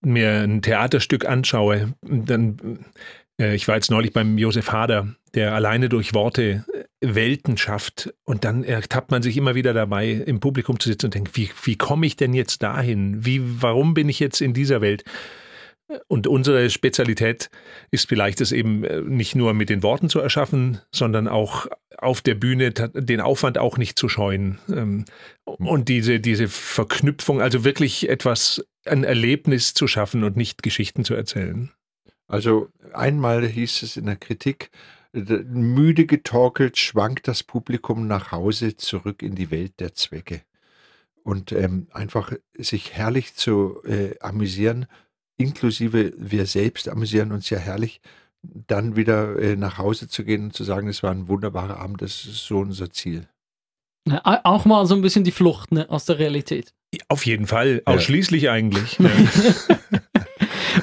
mir 0.02 0.44
ein 0.44 0.62
Theaterstück 0.62 1.26
anschaue, 1.26 1.94
dann, 2.02 2.86
äh, 3.40 3.56
ich 3.56 3.68
war 3.68 3.76
jetzt 3.76 3.92
neulich 3.92 4.14
beim 4.14 4.38
Josef 4.38 4.72
Hader, 4.72 5.16
der 5.34 5.54
alleine 5.54 5.90
durch 5.90 6.14
Worte 6.14 6.66
äh, 6.74 7.16
Welten 7.16 7.58
schafft 7.58 8.14
und 8.24 8.44
dann 8.44 8.64
ertappt 8.64 9.12
man 9.12 9.22
sich 9.22 9.38
immer 9.38 9.56
wieder 9.56 9.74
dabei, 9.74 10.10
im 10.12 10.40
Publikum 10.40 10.80
zu 10.80 10.90
sitzen 10.90 11.08
und 11.08 11.16
denkt, 11.16 11.38
wie, 11.38 11.50
wie 11.64 11.76
komme 11.76 12.06
ich 12.06 12.16
denn 12.16 12.34
jetzt 12.34 12.64
dahin? 12.64 13.26
Wie, 13.26 13.42
warum 13.62 13.94
bin 13.94 14.10
ich 14.10 14.20
jetzt 14.20 14.42
in 14.42 14.54
dieser 14.54 14.82
Welt? 14.82 15.04
Und 16.08 16.28
unsere 16.28 16.70
Spezialität 16.70 17.50
ist 17.92 18.10
vielleicht 18.10 18.42
es 18.42 18.52
eben 18.52 18.84
äh, 18.84 19.02
nicht 19.02 19.36
nur 19.36 19.54
mit 19.54 19.70
den 19.70 19.84
Worten 19.84 20.10
zu 20.10 20.20
erschaffen, 20.20 20.80
sondern 20.92 21.30
auch 21.30 21.68
auf 21.98 22.22
der 22.22 22.36
Bühne 22.36 22.72
den 22.72 23.22
Aufwand 23.22 23.58
auch 23.58 23.78
nicht 23.78 23.98
zu 23.98 24.10
scheuen. 24.10 24.60
Ähm, 24.70 25.06
Und 25.46 25.88
diese, 25.88 26.20
diese 26.20 26.50
Verknüpfung, 26.50 27.42
also 27.42 27.64
wirklich 27.64 28.10
etwas, 28.10 28.66
ein 28.88 29.04
Erlebnis 29.04 29.73
zu 29.73 29.88
schaffen 29.88 30.23
und 30.23 30.38
nicht 30.38 30.63
Geschichten 30.63 31.06
zu 31.06 31.13
erzählen. 31.13 31.71
Also 32.28 32.69
einmal 32.93 33.45
hieß 33.45 33.84
es 33.84 33.97
in 33.97 34.06
der 34.06 34.17
Kritik, 34.17 34.69
müde 35.13 36.06
getorkelt 36.06 36.78
schwankt 36.78 37.28
das 37.28 37.43
Publikum 37.43 38.08
nach 38.08 38.32
Hause 38.32 38.76
zurück 38.76 39.23
in 39.23 39.36
die 39.36 39.50
Welt 39.50 39.80
der 39.80 39.93
Zwecke. 39.93 40.41
Und 41.23 41.52
ähm, 41.52 41.88
einfach 41.91 42.34
sich 42.58 42.93
herrlich 42.93 43.34
zu 43.36 43.82
äh, 43.84 44.17
amüsieren, 44.19 44.86
inklusive 45.38 46.13
wir 46.17 46.45
selbst 46.45 46.88
amüsieren 46.89 47.32
uns 47.32 47.50
ja 47.50 47.58
herrlich, 47.58 48.02
dann 48.41 48.95
wieder 48.95 49.38
äh, 49.39 49.56
nach 49.56 49.78
Hause 49.78 50.08
zu 50.08 50.23
gehen 50.23 50.45
und 50.45 50.54
zu 50.54 50.63
sagen, 50.63 50.88
es 50.88 51.04
war 51.04 51.12
ein 51.12 51.28
wunderbarer 51.28 51.80
Abend, 51.80 52.02
das 52.02 52.26
ist 52.26 52.45
so 52.45 52.60
unser 52.60 52.91
Ziel. 52.91 53.28
Ja, 54.08 54.21
au- 54.23 54.39
auch 54.43 54.65
mal 54.65 54.86
so 54.86 54.95
ein 54.95 55.02
bisschen 55.02 55.23
die 55.23 55.32
Flucht 55.32 55.71
ne, 55.71 55.89
aus 55.89 56.06
der 56.06 56.19
Realität. 56.19 56.73
Auf 57.10 57.26
jeden 57.26 57.47
Fall, 57.47 57.82
ausschließlich 57.86 58.50
eigentlich. 58.50 58.97
Ja. 59.00 59.10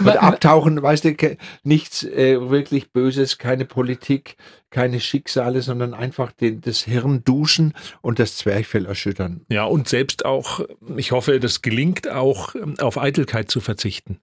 Und 0.01 0.09
abtauchen, 0.09 0.83
weißt 0.83 1.05
du, 1.05 1.37
nichts 1.63 2.03
äh, 2.03 2.51
wirklich 2.51 2.91
Böses, 2.93 3.39
keine 3.39 3.65
Politik, 3.65 4.37
keine 4.71 4.99
Schicksale, 5.01 5.63
sondern 5.63 5.95
einfach 5.95 6.33
den, 6.33 6.61
das 6.61 6.83
Hirn 6.83 7.23
duschen 7.25 7.75
und 8.03 8.19
das 8.19 8.37
Zwerchfell 8.37 8.87
erschüttern. 8.87 9.47
ja, 9.49 9.65
und 9.65 9.89
selbst 9.89 10.25
auch, 10.25 10.61
ich 10.97 11.13
hoffe, 11.13 11.39
das 11.39 11.63
gelingt 11.63 12.09
auch, 12.11 12.55
ähm, 12.57 12.75
auf 12.81 12.99
Eitelkeit 12.99 13.51
zu 13.51 13.61
verzichten. 13.61 14.19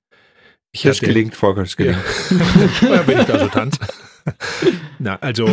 Ich 0.74 0.82
Das 0.84 0.98
hatte- 0.98 1.08
gelingt, 1.08 1.36
Volker, 1.36 1.62
das 1.62 1.78
gelingt. 1.78 1.98
Ja, 2.82 3.08
wenn 3.08 3.20
ich 3.20 3.26
da 3.26 3.40
so 3.40 3.48
tanze. 3.48 3.80
Na, 5.00 5.16
also 5.22 5.50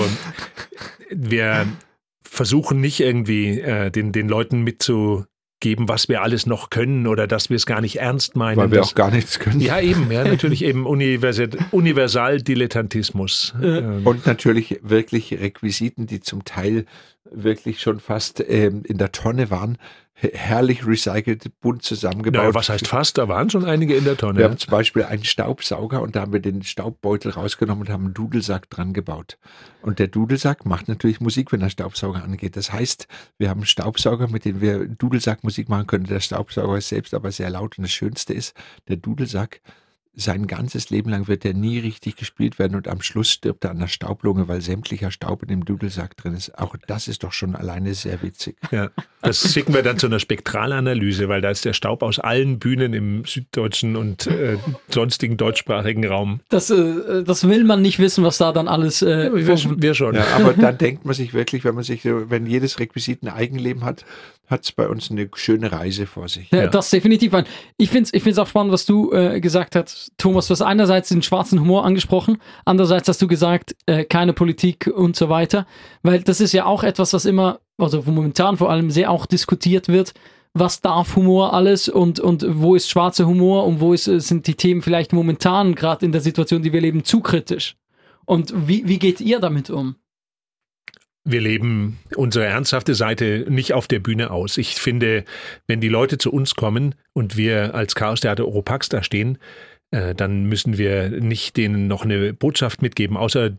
wir 1.11 1.67
versuchen 2.23 2.81
nicht 2.81 3.01
irgendwie 3.01 3.61
äh, 3.61 3.91
den, 3.91 4.11
den 4.13 4.29
Leuten 4.29 4.63
mitzugeben, 5.61 5.89
was 5.89 6.09
wir 6.09 6.23
alles 6.23 6.47
noch 6.47 6.71
können 6.71 7.07
oder 7.07 7.27
dass 7.27 7.51
wir 7.51 7.57
es 7.57 7.67
gar 7.67 7.81
nicht 7.81 7.97
ernst 7.97 8.37
meinen. 8.37 8.57
Weil 8.59 8.71
wir 8.71 8.79
Das- 8.79 8.91
auch 8.91 8.95
gar 8.95 9.11
nichts 9.11 9.39
können. 9.39 9.61
ja, 9.61 9.81
eben, 9.81 10.11
ja, 10.11 10.25
natürlich 10.29 10.65
eben 10.65 10.87
universal, 10.87 11.49
Universal-Dilettantismus. 11.73 13.55
Und 14.05 14.27
natürlich 14.27 14.79
wirklich 14.83 15.33
Requisiten, 15.33 16.07
die 16.07 16.21
zum 16.21 16.45
Teil 16.45 16.85
wirklich 17.31 17.81
schon 17.81 18.01
fast 18.01 18.43
ähm, 18.49 18.83
in 18.87 18.99
der 18.99 19.13
Tonne 19.13 19.51
waren, 19.51 19.79
herrlich 20.21 20.85
recycelt, 20.85 21.61
bunt 21.61 21.83
zusammengebaut. 21.83 22.43
Na, 22.49 22.55
was 22.55 22.69
heißt 22.69 22.89
fast? 22.89 23.19
Da 23.19 23.29
waren 23.29 23.51
schon 23.51 23.65
einige 23.65 23.95
in 23.95 24.05
der 24.05 24.17
Tonne. 24.17 24.39
Wir 24.39 24.47
haben 24.47 24.59
zum 24.59 24.71
Beispiel 24.71 25.05
einen 25.05 25.25
Staubsauger 25.25 26.03
und 26.03 26.17
da 26.17 26.23
haben 26.23 26.33
wir 26.33 26.41
den 26.41 26.63
Staubbeutel 26.63 27.31
rausgenommen 27.31 27.87
und 27.87 27.93
haben 27.93 28.07
einen 28.07 28.15
Dudelsack 28.15 28.69
dran 28.69 28.93
gebaut. 28.93 29.39
Und 29.81 30.01
der 30.01 30.09
Dudelsack 30.09 30.67
macht 30.67 30.89
natürlich 30.89 31.21
Musik, 31.21 31.53
wenn 31.53 31.61
der 31.61 31.71
Staubsauger 31.71 32.25
angeht. 32.25 32.57
Das 32.57 32.73
heißt, 32.73 33.07
wir 33.39 33.49
haben 33.49 33.61
einen 33.61 33.67
Staubsauger, 33.67 34.29
mit 34.29 34.45
dem 34.45 34.61
wir 34.61 34.89
Dudelsackmusik 34.89 35.69
machen 35.69 35.87
können. 35.87 36.05
Der 36.05 36.21
Staubsauger 36.21 36.79
ist 36.79 36.89
selbst 36.89 37.15
aber 37.15 37.31
sehr 37.31 37.51
laut 37.51 37.79
und 37.79 37.83
das 37.83 37.93
Schönste 37.93 38.35
ist, 38.35 38.55
der 38.89 38.97
Dudelsack, 38.97 39.61
sein 40.19 40.47
ganzes 40.47 40.91
Leben 40.91 41.11
lang 41.11 41.29
wird 41.29 41.45
er 41.45 41.55
nie 41.55 41.79
richtig 41.79 42.17
gespielt 42.17 42.59
werden 42.59 42.75
und 42.75 42.89
am 42.89 43.01
Schluss 43.03 43.31
stirbt 43.31 43.65
er 43.65 43.71
an 43.71 43.79
der 43.79 43.87
Staublunge, 43.87 44.49
weil 44.49 44.61
sämtlicher 44.61 45.11
Staub 45.11 45.43
in 45.43 45.49
dem 45.49 45.65
Dudelsack 45.65 46.17
drin 46.17 46.35
ist. 46.35 46.59
Auch 46.59 46.75
das 46.87 47.07
ist 47.07 47.23
doch 47.23 47.33
schon 47.33 47.55
alleine 47.55 47.95
sehr 47.95 48.23
witzig. 48.23 48.57
Ja, 48.71 48.91
das 49.23 49.53
schicken 49.53 49.73
wir 49.73 49.83
dann 49.83 49.99
zu 49.99 50.07
einer 50.07 50.19
Spektralanalyse, 50.19 51.29
weil 51.29 51.41
da 51.41 51.51
ist 51.51 51.65
der 51.65 51.73
Staub 51.73 52.03
aus 52.03 52.19
allen 52.19 52.59
Bühnen 52.59 52.93
im 52.93 53.25
süddeutschen 53.25 53.97
und 53.97 54.27
äh, 54.27 54.59
sonstigen 54.91 55.37
deutschsprachigen 55.37 56.07
Raum. 56.07 56.41
Das, 56.51 56.71
äh, 56.71 57.25
das 57.25 57.49
will 57.49 57.65
man 57.65 57.81
nicht 57.81 57.99
wissen, 57.99 58.25
was 58.25 58.39
da 58.39 58.53
dann 58.53 58.69
alles. 58.69 59.01
Äh, 59.01 59.31
Wir, 59.35 59.83
wir 59.83 59.95
schon. 59.95 60.15
Ja, 60.15 60.27
aber 60.37 60.53
dann 60.53 60.77
denkt 60.79 61.07
man 61.07 61.15
sich 61.15 61.33
wirklich, 61.33 61.65
wenn 61.65 61.75
man 61.75 61.83
sich 61.83 62.05
wenn 62.05 62.47
jedes 62.47 62.79
Requisit 62.79 63.23
ein 63.23 63.29
Eigenleben 63.29 63.85
hat, 63.85 64.05
hat 64.49 64.65
es 64.65 64.73
bei 64.73 64.89
uns 64.89 65.11
eine 65.11 65.29
schöne 65.35 65.71
Reise 65.71 66.07
vor 66.07 66.29
sich. 66.29 66.51
Ja, 66.51 66.63
Ja. 66.63 66.67
Das 66.69 66.91
definitiv. 66.91 67.35
Ein. 67.35 67.45
Ich 67.77 67.91
finde 67.91 68.05
es 68.05 68.15
ich 68.15 68.23
find's 68.23 68.39
auch 68.39 68.47
spannend, 68.47 68.73
was 68.73 68.87
du 68.87 69.13
äh, 69.13 69.41
gesagt 69.41 69.77
hast, 69.77 70.13
Thomas. 70.17 70.47
Du 70.47 70.53
hast 70.53 70.63
einerseits 70.63 71.11
den 71.11 71.23
schwarzen 71.23 71.61
Humor 71.61 71.85
angesprochen, 71.85 72.39
andererseits 72.65 73.09
hast 73.09 73.21
du 73.21 73.29
gesagt, 73.29 73.77
äh, 73.87 74.05
keine 74.05 74.33
Politik 74.33 74.91
und 74.93 75.17
so 75.17 75.29
weiter. 75.29 75.67
Weil 76.03 76.23
das 76.23 76.41
ist 76.41 76.53
ja 76.53 76.65
auch 76.65 76.83
etwas, 76.83 77.13
was 77.13 77.25
immer, 77.27 77.61
also 77.77 78.07
wo 78.07 78.11
momentan 78.11 78.57
vor 78.57 78.71
allem 78.71 78.91
sehr 78.91 79.11
auch 79.11 79.27
diskutiert 79.27 79.89
wird. 79.89 80.15
Was 80.55 80.81
darf 80.81 81.15
Humor 81.15 81.53
alles 81.53 81.89
und, 81.89 82.19
und 82.19 82.45
wo 82.49 82.75
ist 82.75 82.91
schwarzer 82.91 83.27
Humor 83.27 83.67
und 83.67 83.81
wo 83.81 83.93
ist, 83.93 84.09
äh, 84.09 84.19
sind 84.19 84.47
die 84.47 84.55
Themen 84.55 84.81
vielleicht 84.81 85.13
momentan, 85.13 85.75
gerade 85.75 86.07
in 86.07 86.13
der 86.13 86.23
Situation, 86.23 86.63
die 86.63 86.73
wir 86.73 86.81
leben, 86.81 87.05
zu 87.05 87.21
kritisch? 87.21 87.77
Und 88.25 88.53
wie, 88.67 88.87
wie 88.89 88.99
geht 88.99 89.21
ihr 89.21 89.41
damit 89.41 89.71
um? 89.71 89.97
Wir 91.25 91.41
leben 91.41 91.99
unsere 92.17 92.47
ernsthafte 92.47 92.95
Seite 92.95 93.45
nicht 93.49 93.75
auf 93.75 93.87
der 93.87 93.99
Bühne 93.99 94.31
aus. 94.31 94.57
Ich 94.57 94.77
finde, 94.77 95.25
wenn 95.67 95.81
die 95.81 95.89
Leute 95.89 96.17
zu 96.19 96.33
uns 96.33 96.55
kommen 96.55 96.95
und 97.13 97.37
wir 97.37 97.75
als 97.75 97.95
Chaos 97.95 98.21
Theater 98.21 98.47
Oropax 98.47 98.89
da 98.89 99.03
stehen, 99.03 99.39
äh, 99.91 100.15
dann 100.15 100.45
müssen 100.45 100.77
wir 100.77 101.09
nicht 101.09 101.57
denen 101.57 101.87
noch 101.87 102.05
eine 102.05 102.35
Botschaft 102.35 102.83
mitgeben, 102.83 103.17
außer 103.17 103.57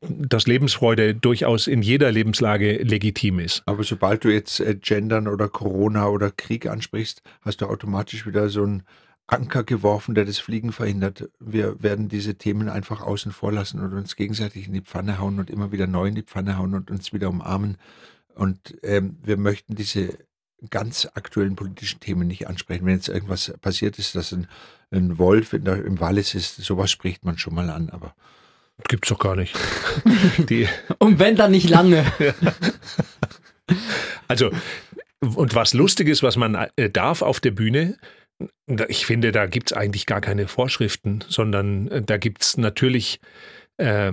dass 0.00 0.46
Lebensfreude 0.46 1.14
durchaus 1.14 1.66
in 1.66 1.82
jeder 1.82 2.10
Lebenslage 2.10 2.78
legitim 2.82 3.38
ist. 3.40 3.62
Aber 3.66 3.84
sobald 3.84 4.24
du 4.24 4.30
jetzt 4.30 4.60
äh, 4.60 4.74
Gendern 4.74 5.28
oder 5.28 5.48
Corona 5.48 6.08
oder 6.08 6.30
Krieg 6.30 6.66
ansprichst, 6.66 7.22
hast 7.42 7.60
du 7.60 7.66
automatisch 7.66 8.26
wieder 8.26 8.48
so 8.48 8.62
einen 8.62 8.82
Anker 9.28 9.64
geworfen, 9.64 10.14
der 10.14 10.24
das 10.24 10.38
Fliegen 10.38 10.72
verhindert. 10.72 11.28
Wir 11.40 11.82
werden 11.82 12.08
diese 12.08 12.36
Themen 12.36 12.68
einfach 12.68 13.00
außen 13.00 13.32
vor 13.32 13.52
lassen 13.52 13.80
und 13.80 13.92
uns 13.92 14.14
gegenseitig 14.16 14.68
in 14.68 14.72
die 14.72 14.82
Pfanne 14.82 15.18
hauen 15.18 15.38
und 15.38 15.50
immer 15.50 15.72
wieder 15.72 15.86
neu 15.86 16.08
in 16.08 16.14
die 16.14 16.22
Pfanne 16.22 16.58
hauen 16.58 16.74
und 16.74 16.90
uns 16.90 17.12
wieder 17.12 17.28
umarmen. 17.28 17.76
Und 18.34 18.76
ähm, 18.82 19.16
wir 19.24 19.36
möchten 19.36 19.74
diese 19.74 20.18
ganz 20.70 21.08
aktuellen 21.14 21.56
politischen 21.56 22.00
Themen 22.00 22.28
nicht 22.28 22.46
ansprechen. 22.46 22.86
Wenn 22.86 22.94
jetzt 22.94 23.08
irgendwas 23.08 23.52
passiert 23.60 23.98
ist, 23.98 24.14
dass 24.14 24.32
ein, 24.32 24.46
ein 24.90 25.18
Wolf 25.18 25.52
in 25.52 25.64
der, 25.64 25.84
im 25.84 25.98
Wallis 26.00 26.34
ist, 26.34 26.56
sowas 26.56 26.90
spricht 26.90 27.24
man 27.24 27.36
schon 27.36 27.54
mal 27.54 27.70
an. 27.70 27.90
Aber 27.90 28.14
Gibt's 28.88 29.08
doch 29.08 29.18
gar 29.18 29.36
nicht. 29.36 29.56
Die, 30.38 30.68
Und 30.98 31.18
wenn 31.18 31.36
dann 31.36 31.50
nicht 31.50 31.68
lange. 31.68 32.04
Also, 34.28 34.50
und 35.20 35.54
was 35.54 35.72
lustig 35.72 36.08
ist, 36.08 36.24
was 36.24 36.36
man 36.36 36.56
äh, 36.74 36.90
darf 36.90 37.22
auf 37.22 37.38
der 37.38 37.52
Bühne, 37.52 37.96
ich 38.88 39.06
finde, 39.06 39.32
da 39.32 39.46
gibt 39.46 39.70
es 39.70 39.76
eigentlich 39.76 40.06
gar 40.06 40.20
keine 40.20 40.48
Vorschriften, 40.48 41.24
sondern 41.28 41.88
äh, 41.88 42.02
da 42.02 42.16
gibt 42.18 42.42
es 42.42 42.56
natürlich 42.56 43.20
äh, 43.78 44.12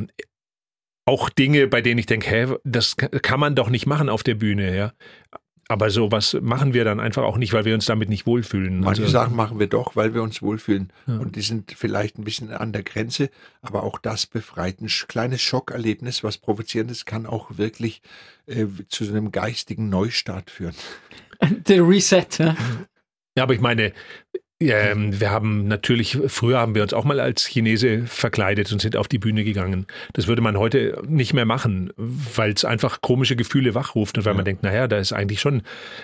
auch 1.06 1.30
Dinge, 1.30 1.68
bei 1.68 1.82
denen 1.82 1.98
ich 2.00 2.06
denke, 2.06 2.30
hä, 2.30 2.56
das 2.64 2.96
ka- 2.96 3.08
kann 3.10 3.40
man 3.40 3.56
doch 3.56 3.70
nicht 3.70 3.86
machen 3.86 4.10
auf 4.10 4.24
der 4.24 4.36
Bühne, 4.36 4.76
ja. 4.76 4.94
Aber 5.70 5.90
sowas 5.90 6.38
machen 6.42 6.74
wir 6.74 6.84
dann 6.84 7.00
einfach 7.00 7.24
auch 7.24 7.38
nicht, 7.38 7.54
weil 7.54 7.64
wir 7.66 7.74
uns 7.74 7.86
damit 7.86 8.10
nicht 8.10 8.28
wohlfühlen. 8.28 8.82
Manche 8.82 9.04
Also, 9.04 9.14
Sachen 9.14 9.36
machen 9.36 9.60
wir 9.60 9.68
doch, 9.68 9.96
weil 9.96 10.14
wir 10.14 10.22
uns 10.22 10.42
wohlfühlen. 10.42 10.92
Ja. 11.08 11.18
Und 11.18 11.36
die 11.38 11.42
sind 11.42 11.72
vielleicht 11.76 12.18
ein 12.20 12.26
bisschen 12.26 12.52
an 12.52 12.74
der 12.74 12.84
Grenze, 12.84 13.30
aber 13.62 13.84
auch 13.84 13.98
das 13.98 14.28
befreit. 14.28 14.82
Ein 14.82 14.88
kleines 15.08 15.42
Schockerlebnis, 15.42 16.22
was 16.24 16.38
provozierendes, 16.38 17.06
kann 17.06 17.26
auch 17.26 17.58
wirklich 17.58 18.02
äh, 18.46 18.66
zu 18.90 19.06
so 19.06 19.14
einem 19.14 19.32
geistigen 19.32 19.88
Neustart 19.90 20.52
führen. 20.52 20.76
Der 21.68 21.88
Reset. 21.88 22.28
Ja? 22.40 22.56
Ja, 23.36 23.44
aber 23.44 23.54
ich 23.54 23.62
meine, 23.62 23.94
ähm, 24.60 25.20
wir 25.20 25.32
haben 25.32 25.68
natürlich, 25.68 26.18
früher 26.28 26.60
haben 26.60 26.76
wir 26.76 26.84
uns 26.84 26.94
auch 26.94 27.04
mal 27.04 27.20
als 27.20 27.46
Chinese 27.46 28.04
verkleidet 28.06 28.72
und 28.72 28.82
sind 28.82 28.96
auf 28.96 29.08
die 29.08 29.20
Bühne 29.20 29.44
gegangen. 29.44 29.88
Das 30.14 30.28
würde 30.28 30.42
man 30.42 30.58
heute 30.58 31.02
nicht 31.08 31.34
mehr 31.34 31.46
machen, 31.46 31.92
weil 31.98 32.52
es 32.54 32.64
einfach 32.64 33.02
komische 33.02 33.36
Gefühle 33.36 33.76
wachruft 33.76 34.18
und 34.18 34.26
weil 34.26 34.36
man 34.36 34.46
denkt, 34.46 34.64
naja, 34.64 34.88
da 34.88 34.98
ist 34.98 35.12
eigentlich 35.14 35.42
schon. 35.42 35.64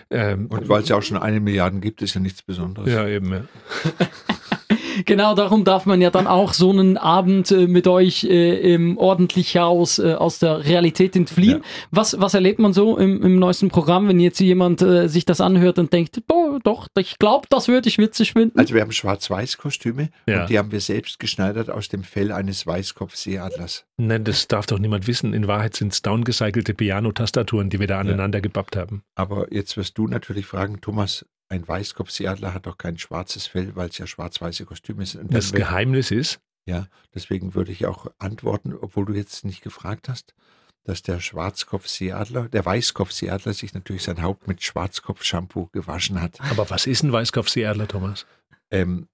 Ähm, 0.10 0.48
Und 0.48 0.68
weil 0.68 0.82
es 0.82 0.90
ja 0.90 0.98
auch 0.98 1.04
schon 1.04 1.18
eine 1.18 1.40
Milliarde 1.40 1.80
gibt, 1.80 2.02
ist 2.02 2.16
ja 2.16 2.22
nichts 2.22 2.42
Besonderes. 2.42 2.92
ja, 2.92 3.08
eben. 3.08 3.32
Ja. 3.32 3.44
Genau 5.06 5.36
darum 5.36 5.64
darf 5.64 5.86
man 5.86 6.02
ja 6.02 6.10
dann 6.10 6.28
auch 6.28 6.54
so 6.54 6.70
einen 6.72 6.98
Abend 6.98 7.52
äh, 7.52 7.68
mit 7.68 7.88
euch 7.88 8.24
äh, 8.24 8.74
im 8.74 8.98
ordentlich 8.98 9.54
Chaos 9.54 10.00
äh, 10.00 10.14
aus 10.14 10.40
der 10.40 10.66
Realität 10.66 11.16
entfliehen. 11.16 11.58
Ja. 11.60 11.64
Was, 11.92 12.20
was 12.20 12.34
erlebt 12.34 12.60
man 12.60 12.74
so 12.74 12.98
im, 12.98 13.22
im 13.24 13.40
neuesten 13.40 13.70
Programm, 13.70 14.08
wenn 14.08 14.20
jetzt 14.20 14.40
jemand 14.40 14.82
äh, 14.82 15.08
sich 15.08 15.26
das 15.26 15.42
anhört 15.42 15.80
und 15.80 15.94
denkt, 15.94 16.26
boah, 16.28 16.60
doch, 16.64 16.88
ich 16.98 17.18
glaube, 17.20 17.48
das 17.50 17.68
würde 17.68 17.88
ich 17.90 17.98
witzig 17.98 18.34
finden? 18.34 18.58
Also 18.60 18.74
wir 18.74 18.82
haben 18.82 18.92
Schwarz-Weiß-Kostüme 18.92 20.10
Ja. 20.28 20.42
und 20.42 20.50
die 20.50 20.58
haben 20.58 20.72
wir 20.72 20.82
selbst 20.82 21.20
geschneidert 21.20 21.70
aus 21.70 21.88
dem 21.88 22.04
Fell 22.04 22.32
eines 22.32 22.66
Weißkopfseeadlers. 22.68 23.86
Nein, 23.98 24.24
das 24.24 24.48
darf 24.48 24.66
doch 24.66 24.80
niemand 24.80 25.08
wissen. 25.08 25.34
In 25.34 25.48
Wahrheit 25.48 25.76
sind 25.76 25.94
es 25.94 26.02
downgecycelte 26.02 26.74
Piano-Tastaturen, 26.74 27.70
die 27.70 27.80
wir 27.80 27.88
da 27.88 28.00
aneinander 28.00 28.42
gepappt 28.42 28.76
haben. 28.76 29.04
Aber 29.16 29.52
jetzt 29.54 29.78
wirst 29.78 29.98
du 29.98 30.08
natürlich 30.08 30.46
fragen, 30.46 30.82
Thomas, 30.82 31.26
ein 31.50 31.68
Weißkopfseeadler 31.68 32.54
hat 32.54 32.66
doch 32.68 32.78
kein 32.78 32.98
schwarzes 32.98 33.48
Fell, 33.48 33.76
weil 33.76 33.90
es 33.90 33.98
ja 33.98 34.08
schwarz-weiße 34.08 34.66
Kostüme 34.66 35.06
sind. 35.06 35.34
Das 35.34 35.52
wär- 35.52 35.60
Geheimnis 35.62 36.12
ist, 36.12 36.40
Ja, 36.66 36.88
deswegen 37.16 37.56
würde 37.56 37.72
ich 37.72 37.88
auch 37.88 38.08
antworten, 38.20 38.76
obwohl 38.80 39.06
du 39.06 39.14
jetzt 39.14 39.44
nicht 39.44 39.62
gefragt 39.64 40.08
hast, 40.08 40.36
dass 40.84 41.02
der 41.02 41.20
Schwarzkopfseeadler, 41.20 42.48
der 42.50 42.64
Weißkopfseeadler 42.66 43.54
sich 43.54 43.74
natürlich 43.74 44.04
sein 44.04 44.22
Haupt 44.22 44.48
mit 44.48 44.62
Schwarzkopf-Shampoo 44.62 45.68
gewaschen 45.72 46.22
hat. 46.22 46.40
aber 46.42 46.70
was 46.70 46.86
ist 46.86 47.04
ein 47.04 47.12
Weißkopfseeadler, 47.12 47.88
Thomas? 47.88 48.28
Ähm, 48.72 49.08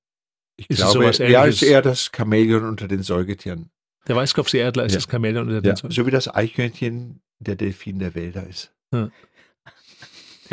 ich 0.57 0.69
Ist 0.69 0.79
es 0.79 0.91
glaube, 0.91 1.13
sowas 1.13 1.17
ja, 1.19 1.45
ist 1.45 1.61
eher 1.63 1.81
das 1.81 2.11
Chamäleon 2.15 2.65
unter 2.65 2.87
den 2.89 3.03
Säugetieren. 3.03 3.69
Der 4.07 4.15
Weißkopfseeadler 4.17 4.85
ist 4.85 4.91
Ja. 4.93 4.97
das 4.99 5.09
Chamäleon 5.09 5.47
oder 5.47 5.63
Ja, 5.65 5.73
den 5.73 5.91
so 5.91 6.05
wie 6.05 6.11
das 6.11 6.27
Eichhörnchen 6.33 7.21
der 7.39 7.55
Delfin 7.55 7.99
der 7.99 8.15
Wälder 8.15 8.45
ist. 8.47 8.73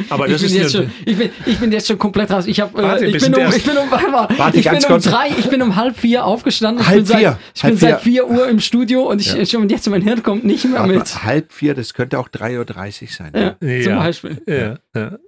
Aber 0.09 0.27
ich, 0.27 0.33
das 0.33 0.43
bin 0.43 0.51
ist 0.51 0.57
jetzt 0.57 0.73
schon, 0.73 0.91
ich, 1.05 1.17
bin, 1.19 1.31
ich 1.45 1.59
bin 1.59 1.71
jetzt 1.73 1.87
schon 1.87 1.99
komplett 1.99 2.31
raus. 2.31 2.47
Ich, 2.47 2.61
hab, 2.61 2.73
Warte, 2.75 3.05
äh, 3.05 3.09
ich, 3.09 3.23
bin 3.23 3.35
um, 3.35 3.41
ich 3.55 3.63
bin 3.65 3.77
um, 3.77 3.91
warte 3.91 4.59
ich 4.59 4.65
bin 4.65 4.75
um 4.79 4.83
kurz. 4.85 5.05
drei, 5.05 5.29
ich 5.39 5.49
bin 5.51 5.61
um 5.63 5.77
halb 5.77 5.99
vier 5.99 6.25
aufgestanden. 6.25 6.81
Ich 6.83 6.89
Halb 6.89 6.97
bin 6.99 7.07
seit, 7.07 7.19
vier, 7.19 7.39
ich 7.55 7.63
halb 7.65 7.73
bin 7.73 7.79
seit 7.81 8.01
vier. 8.01 8.13
vier 8.27 8.31
Uhr 8.31 8.49
im 8.49 8.61
Studio 8.61 9.03
und 9.11 9.21
ich 9.21 9.35
Ja. 9.35 9.45
schon 9.45 9.69
jetzt 9.69 9.89
mein 9.91 10.03
Hirn 10.03 10.23
kommt 10.23 10.45
nicht 10.45 10.65
mehr 10.65 10.81
Aber 10.81 10.93
mit. 10.95 11.25
halb 11.25 11.53
vier, 11.53 11.75
das 11.75 11.93
könnte 11.95 12.19
auch 12.19 12.29
3.30 12.29 13.03
Uhr 13.03 13.09
sein. 13.09 13.33
Ja, 13.35 13.57
Zum 13.83 13.93
Ja. 13.93 13.99
Beispiel. 13.99 14.43
ja, 14.47 14.79
ja. 14.99 15.19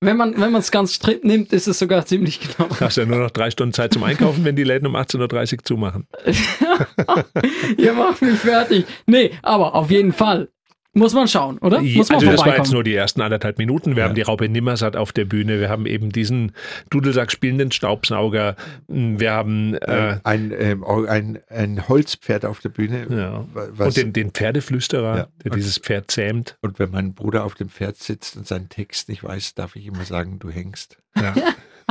Man 0.00 0.40
wenn 0.40 0.52
man 0.52 0.60
es 0.60 0.70
ganz 0.70 0.94
strikt 0.94 1.24
nimmt, 1.24 1.52
ist 1.52 1.66
es 1.66 1.78
sogar 1.80 2.06
ziemlich 2.06 2.38
genau. 2.40 2.68
Du 2.68 2.80
hast 2.80 2.96
ja 2.96 3.04
nur 3.04 3.18
noch 3.18 3.30
drei 3.30 3.50
Stunden 3.50 3.72
Zeit 3.72 3.92
zum 3.92 4.04
Einkaufen, 4.04 4.44
wenn 4.44 4.54
die 4.54 4.62
Läden 4.64 4.86
um 4.86 4.94
18.30 4.94 5.52
Uhr 5.58 5.64
zumachen. 5.64 6.06
Ihr 7.76 7.92
macht 7.92 8.22
mich 8.22 8.38
fertig. 8.38 8.86
Nee, 9.06 9.32
aber 9.42 9.74
auf 9.74 9.90
jeden 9.90 10.12
Fall. 10.12 10.48
Muss 10.98 11.14
man 11.14 11.28
schauen, 11.28 11.58
oder? 11.58 11.80
Muss 11.80 12.08
man 12.08 12.16
also 12.18 12.30
das 12.32 12.40
war 12.44 12.56
jetzt 12.56 12.72
nur 12.72 12.84
die 12.84 12.94
ersten 12.94 13.20
anderthalb 13.20 13.58
Minuten. 13.58 13.96
Wir 13.96 14.02
Ja. 14.02 14.08
haben 14.08 14.14
die 14.14 14.22
Raupe 14.22 14.48
Nimmersatt 14.48 14.96
auf 14.96 15.12
der 15.12 15.24
Bühne. 15.24 15.60
Wir 15.60 15.68
haben 15.68 15.86
eben 15.86 16.10
diesen 16.10 16.52
Dudelsack 16.90 17.30
spielenden 17.32 17.72
Staubsauger. 17.72 18.56
Wir 18.88 19.32
haben 19.32 19.74
äh, 19.74 20.10
Äh, 20.12 20.20
ein, 20.24 20.52
ähm, 20.56 20.84
ein, 20.84 21.38
ein 21.48 21.88
Holzpferd 21.88 22.44
auf 22.44 22.60
der 22.60 22.68
Bühne. 22.70 23.06
ja. 23.10 23.44
und 23.84 23.96
den, 23.96 24.12
den 24.12 24.30
Pferdeflüsterer, 24.32 25.16
Ja. 25.16 25.28
der 25.44 25.52
Und- 25.52 25.56
dieses 25.58 25.78
Pferd 25.78 26.10
zähmt. 26.10 26.56
und 26.60 26.78
wenn 26.78 26.90
mein 26.90 27.14
Bruder 27.14 27.44
auf 27.44 27.54
dem 27.54 27.68
Pferd 27.68 27.96
sitzt 27.96 28.36
und 28.36 28.46
seinen 28.46 28.68
Text 28.68 29.08
nicht 29.08 29.24
weiß, 29.24 29.54
darf 29.54 29.76
ich 29.76 29.86
immer 29.86 30.04
sagen, 30.04 30.38
du 30.38 30.50
hängst. 30.50 30.98
Ja. 31.16 31.34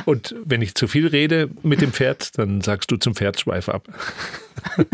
Und 0.06 0.36
wenn 0.46 0.62
ich 0.62 0.76
zu 0.76 0.88
viel 0.88 1.08
rede 1.08 1.50
mit 1.64 1.82
dem 1.82 1.92
Pferd, 1.92 2.38
dann 2.38 2.62
sagst 2.62 2.92
du 2.92 2.98
zum 2.98 3.16
Pferd 3.16 3.40
schweif 3.40 3.68
ab. 3.68 3.88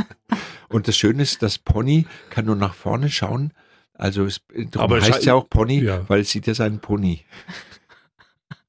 Und 0.70 0.88
das 0.88 0.96
Schöne 0.98 1.22
ist, 1.24 1.42
das 1.44 1.60
Pony 1.60 2.08
kann 2.30 2.46
nur 2.46 2.56
nach 2.56 2.74
vorne 2.74 3.10
schauen. 3.10 3.52
Also 3.96 4.26
es 4.26 4.42
darum 4.72 4.86
Aber 4.86 4.98
es 4.98 5.04
heißt 5.06 5.14
hat- 5.16 5.24
ja 5.26 5.34
auch 5.36 5.50
Pony, 5.50 5.82
Ja. 5.84 6.02
weil 6.08 6.22
es 6.22 6.30
sieht 6.32 6.48
ja 6.48 6.54
seinen 6.54 6.80
Pony. 6.80 7.22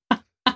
Ah, 0.08 0.18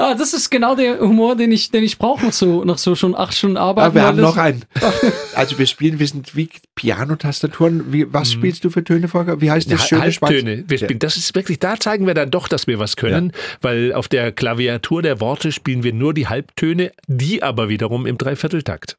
Ah, 0.00 0.14
das 0.14 0.32
ist 0.32 0.48
genau 0.50 0.76
der 0.76 1.00
Humor, 1.00 1.34
den 1.34 1.50
ich, 1.50 1.72
den 1.72 1.82
ich 1.82 1.98
brauche, 1.98 2.24
noch 2.24 2.32
so, 2.32 2.62
noch 2.64 2.78
so 2.78 2.94
schon 2.94 3.16
acht 3.16 3.34
Stunden 3.34 3.56
Arbeit. 3.56 3.86
Aber 3.86 3.94
wir 3.96 4.02
haben 4.04 4.20
noch 4.20 4.36
einen. 4.36 4.64
Also 5.34 5.58
wir 5.58 5.66
spielen, 5.66 5.98
wir 5.98 6.06
sind 6.06 6.36
wie 6.36 6.48
Pianotastaturen. 6.76 7.92
Wie, 7.92 8.12
was 8.12 8.32
spielst 8.32 8.62
du 8.64 8.70
für 8.70 8.84
Töne, 8.84 9.08
Volker? 9.08 9.40
Wie 9.40 9.50
heißt 9.50 9.68
das 9.70 9.80
Ja, 9.82 9.86
schöne? 9.86 10.02
Halbtöne. 10.02 10.64
Wir 10.68 10.78
spielen, 10.78 11.00
das 11.00 11.16
ist 11.16 11.34
wirklich, 11.34 11.58
da 11.58 11.78
zeigen 11.80 12.06
wir 12.06 12.14
dann 12.14 12.30
doch, 12.30 12.46
dass 12.46 12.68
wir 12.68 12.78
was 12.78 12.94
können, 12.94 13.32
weil 13.60 13.92
auf 13.92 14.06
der 14.06 14.30
Klaviatur 14.30 15.02
der 15.02 15.20
Worte 15.20 15.50
spielen 15.50 15.82
wir 15.82 15.92
nur 15.92 16.14
die 16.14 16.28
Halbtöne, 16.28 16.92
die 17.08 17.42
aber 17.42 17.68
wiederum 17.68 18.06
im 18.06 18.18
Dreivierteltakt. 18.18 18.98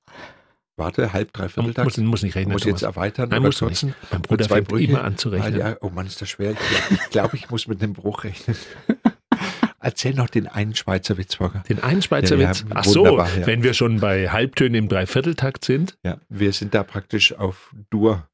Warte, 0.79 1.11
halb, 1.13 1.33
dreiviertel 1.33 1.73
Tag. 1.73 1.85
Muss, 1.85 1.97
muss 1.97 2.23
nicht 2.23 2.35
rechnen. 2.35 2.53
muss 2.53 2.63
jetzt 2.63 2.81
erweitern 2.83 3.29
Nein, 3.29 3.41
muss 3.41 3.59
kürzen. 3.59 3.89
nicht. 3.89 4.11
Mein 4.11 4.21
Bruder 4.21 4.45
zwei 4.45 4.55
fängt 4.55 4.67
Brüche. 4.69 4.85
immer 4.91 5.03
an 5.03 5.17
zu 5.17 5.29
rechnen. 5.29 5.61
Ah, 5.61 5.69
ja. 5.71 5.77
Oh 5.81 5.89
Mann, 5.89 6.07
ist 6.07 6.21
das 6.21 6.29
schwer. 6.29 6.51
Ich 6.51 6.57
glaube, 6.57 6.93
ich, 6.93 7.09
glaub, 7.09 7.33
ich 7.33 7.49
muss 7.49 7.67
mit 7.67 7.81
dem 7.81 7.93
Bruch 7.93 8.23
rechnen. 8.23 8.55
Erzähl 9.81 10.13
noch 10.13 10.29
den 10.29 10.47
einen 10.47 10.75
Schweizer 10.75 11.17
Witz, 11.17 11.35
Volker. 11.35 11.63
Den 11.69 11.83
einen 11.83 12.01
Schweizer 12.01 12.35
Ja, 12.35 12.43
ja, 12.43 12.49
Witz. 12.49 12.65
Ach 12.73 12.83
so, 12.83 13.05
ja. 13.19 13.27
wenn 13.45 13.61
wir 13.63 13.73
schon 13.73 13.99
bei 13.99 14.29
Halbtönen 14.29 14.75
im 14.75 14.89
Dreivierteltakt 14.89 15.63
sind. 15.65 15.97
Ja, 16.03 16.17
wir 16.29 16.51
sind 16.53 16.73
da 16.73 16.83
praktisch 16.83 17.33
auf 17.33 17.73
Dur. 17.89 18.27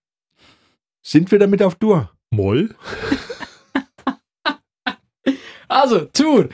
Sind 1.04 1.32
wir 1.32 1.40
damit 1.40 1.62
auf 1.62 1.76
Dur? 1.76 2.12
Moll. 2.32 2.76
Also, 5.68 6.06
Tour. 6.14 6.48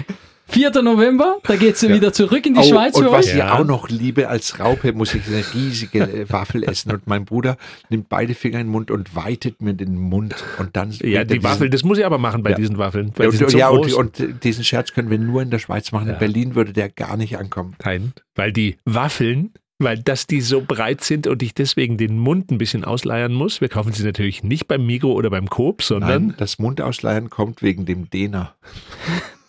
4. 0.51 0.81
November, 0.81 1.37
da 1.43 1.55
geht's 1.55 1.81
Ja. 1.81 1.89
wieder 1.93 2.13
zurück 2.13 2.45
in 2.45 2.53
die 2.53 2.59
Oh, 2.59 2.63
Schweiz 2.63 2.95
und 2.97 3.05
für 3.05 3.11
was 3.11 3.25
euch. 3.25 3.31
ich 3.33 3.37
Ja. 3.39 3.57
auch 3.59 3.65
noch 3.65 3.89
liebe 3.89 4.27
als 4.29 4.59
Raupe, 4.59 4.93
muss 4.93 5.13
ich 5.15 5.25
eine 5.27 5.43
riesige 5.53 6.25
Waffel 6.29 6.63
essen. 6.63 6.91
Und 6.91 7.07
mein 7.07 7.25
Bruder 7.25 7.57
nimmt 7.89 8.09
beide 8.09 8.33
Finger 8.35 8.59
in 8.59 8.67
den 8.67 8.71
Mund 8.71 8.91
und 8.91 9.15
weitet 9.15 9.61
mir 9.61 9.73
den 9.73 9.97
Mund. 9.97 10.35
Und 10.59 10.75
dann 10.75 10.91
Ja, 10.91 11.19
er 11.19 11.25
die 11.25 11.35
diesen- 11.35 11.43
Waffeln, 11.43 11.71
das 11.71 11.83
muss 11.83 11.97
ich 11.97 12.05
aber 12.05 12.17
machen 12.17 12.43
bei 12.43 12.51
Ja. 12.51 12.55
diesen 12.55 12.77
Waffeln. 12.77 13.11
Weil 13.15 13.25
Ja, 13.27 13.31
die 13.31 13.37
sind 13.37 13.45
und, 13.45 13.51
so 13.51 13.57
ja 13.57 13.69
und, 13.69 13.93
und 13.93 14.43
diesen 14.43 14.63
Scherz 14.63 14.93
können 14.93 15.09
wir 15.09 15.17
nur 15.17 15.41
in 15.41 15.49
der 15.49 15.59
Schweiz 15.59 15.91
machen. 15.91 16.07
Ja. 16.07 16.13
In 16.13 16.19
Berlin 16.19 16.55
würde 16.55 16.73
der 16.73 16.89
gar 16.89 17.17
nicht 17.17 17.37
ankommen. 17.37 17.75
Nein, 17.83 18.13
weil 18.35 18.51
die 18.51 18.77
Waffeln, 18.85 19.51
weil 19.79 19.97
dass 19.97 20.27
die 20.27 20.41
so 20.41 20.61
breit 20.61 21.03
sind 21.03 21.25
und 21.25 21.41
ich 21.41 21.53
deswegen 21.55 21.97
den 21.97 22.19
Mund 22.19 22.51
ein 22.51 22.57
bisschen 22.59 22.85
ausleiern 22.85 23.33
muss. 23.33 23.61
Wir 23.61 23.69
kaufen 23.69 23.93
sie 23.93 24.03
natürlich 24.03 24.43
nicht 24.43 24.67
beim 24.67 24.85
Migro 24.85 25.13
oder 25.13 25.29
beim 25.31 25.49
Coop, 25.49 25.81
sondern 25.81 26.27
Nein, 26.27 26.35
das 26.37 26.59
Mundausleihen 26.59 27.29
kommt 27.31 27.61
wegen 27.63 27.85
dem 27.85 28.09
Dehner. 28.09 28.53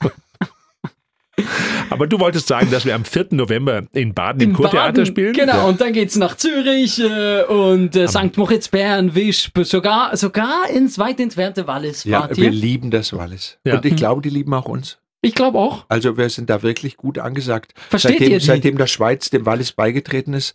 Aber 1.92 2.06
du 2.06 2.18
wolltest 2.20 2.48
sagen, 2.48 2.70
dass 2.70 2.84
wir 2.84 2.94
am 2.94 3.04
4. 3.04 3.28
November 3.32 3.82
in 3.92 4.14
Baden 4.14 4.40
im 4.42 4.50
In 4.50 4.56
Kurtheater 4.56 4.86
Baden, 4.92 5.06
spielen? 5.06 5.32
Genau, 5.34 5.52
Ja. 5.58 5.64
und 5.64 5.80
dann 5.80 5.92
geht's 5.92 6.16
nach 6.16 6.36
Zürich 6.36 6.98
äh, 7.00 7.42
und 7.44 7.94
äh, 7.96 8.08
St. 8.08 8.36
Moritz, 8.36 8.68
Bern, 8.68 9.14
Wisp, 9.14 9.58
sogar, 9.64 10.16
sogar 10.16 10.68
ins 10.70 10.98
weit 10.98 11.20
entfernte 11.20 11.66
Wallis 11.66 12.04
Ja, 12.04 12.28
wir 12.30 12.44
ihr. 12.44 12.50
lieben 12.50 12.90
das 12.90 13.12
Wallis. 13.12 13.58
Ja. 13.64 13.76
Und 13.76 13.84
ich 13.84 13.96
glaube, 13.96 14.22
die 14.22 14.30
lieben 14.30 14.52
auch 14.54 14.66
uns. 14.66 14.98
Ich 15.20 15.34
glaube 15.34 15.58
auch. 15.58 15.84
Also 15.88 16.16
wir 16.16 16.28
sind 16.30 16.50
da 16.50 16.62
wirklich 16.62 16.96
gut 16.96 17.18
angesagt. 17.18 17.74
Versteht 17.88 18.12
seitdem, 18.18 18.32
ihr 18.32 18.38
die? 18.40 18.44
Seitdem 18.44 18.76
der 18.78 18.88
Schweiz 18.88 19.30
dem 19.30 19.46
Wallis 19.46 19.70
beigetreten 19.72 20.34
ist, 20.34 20.54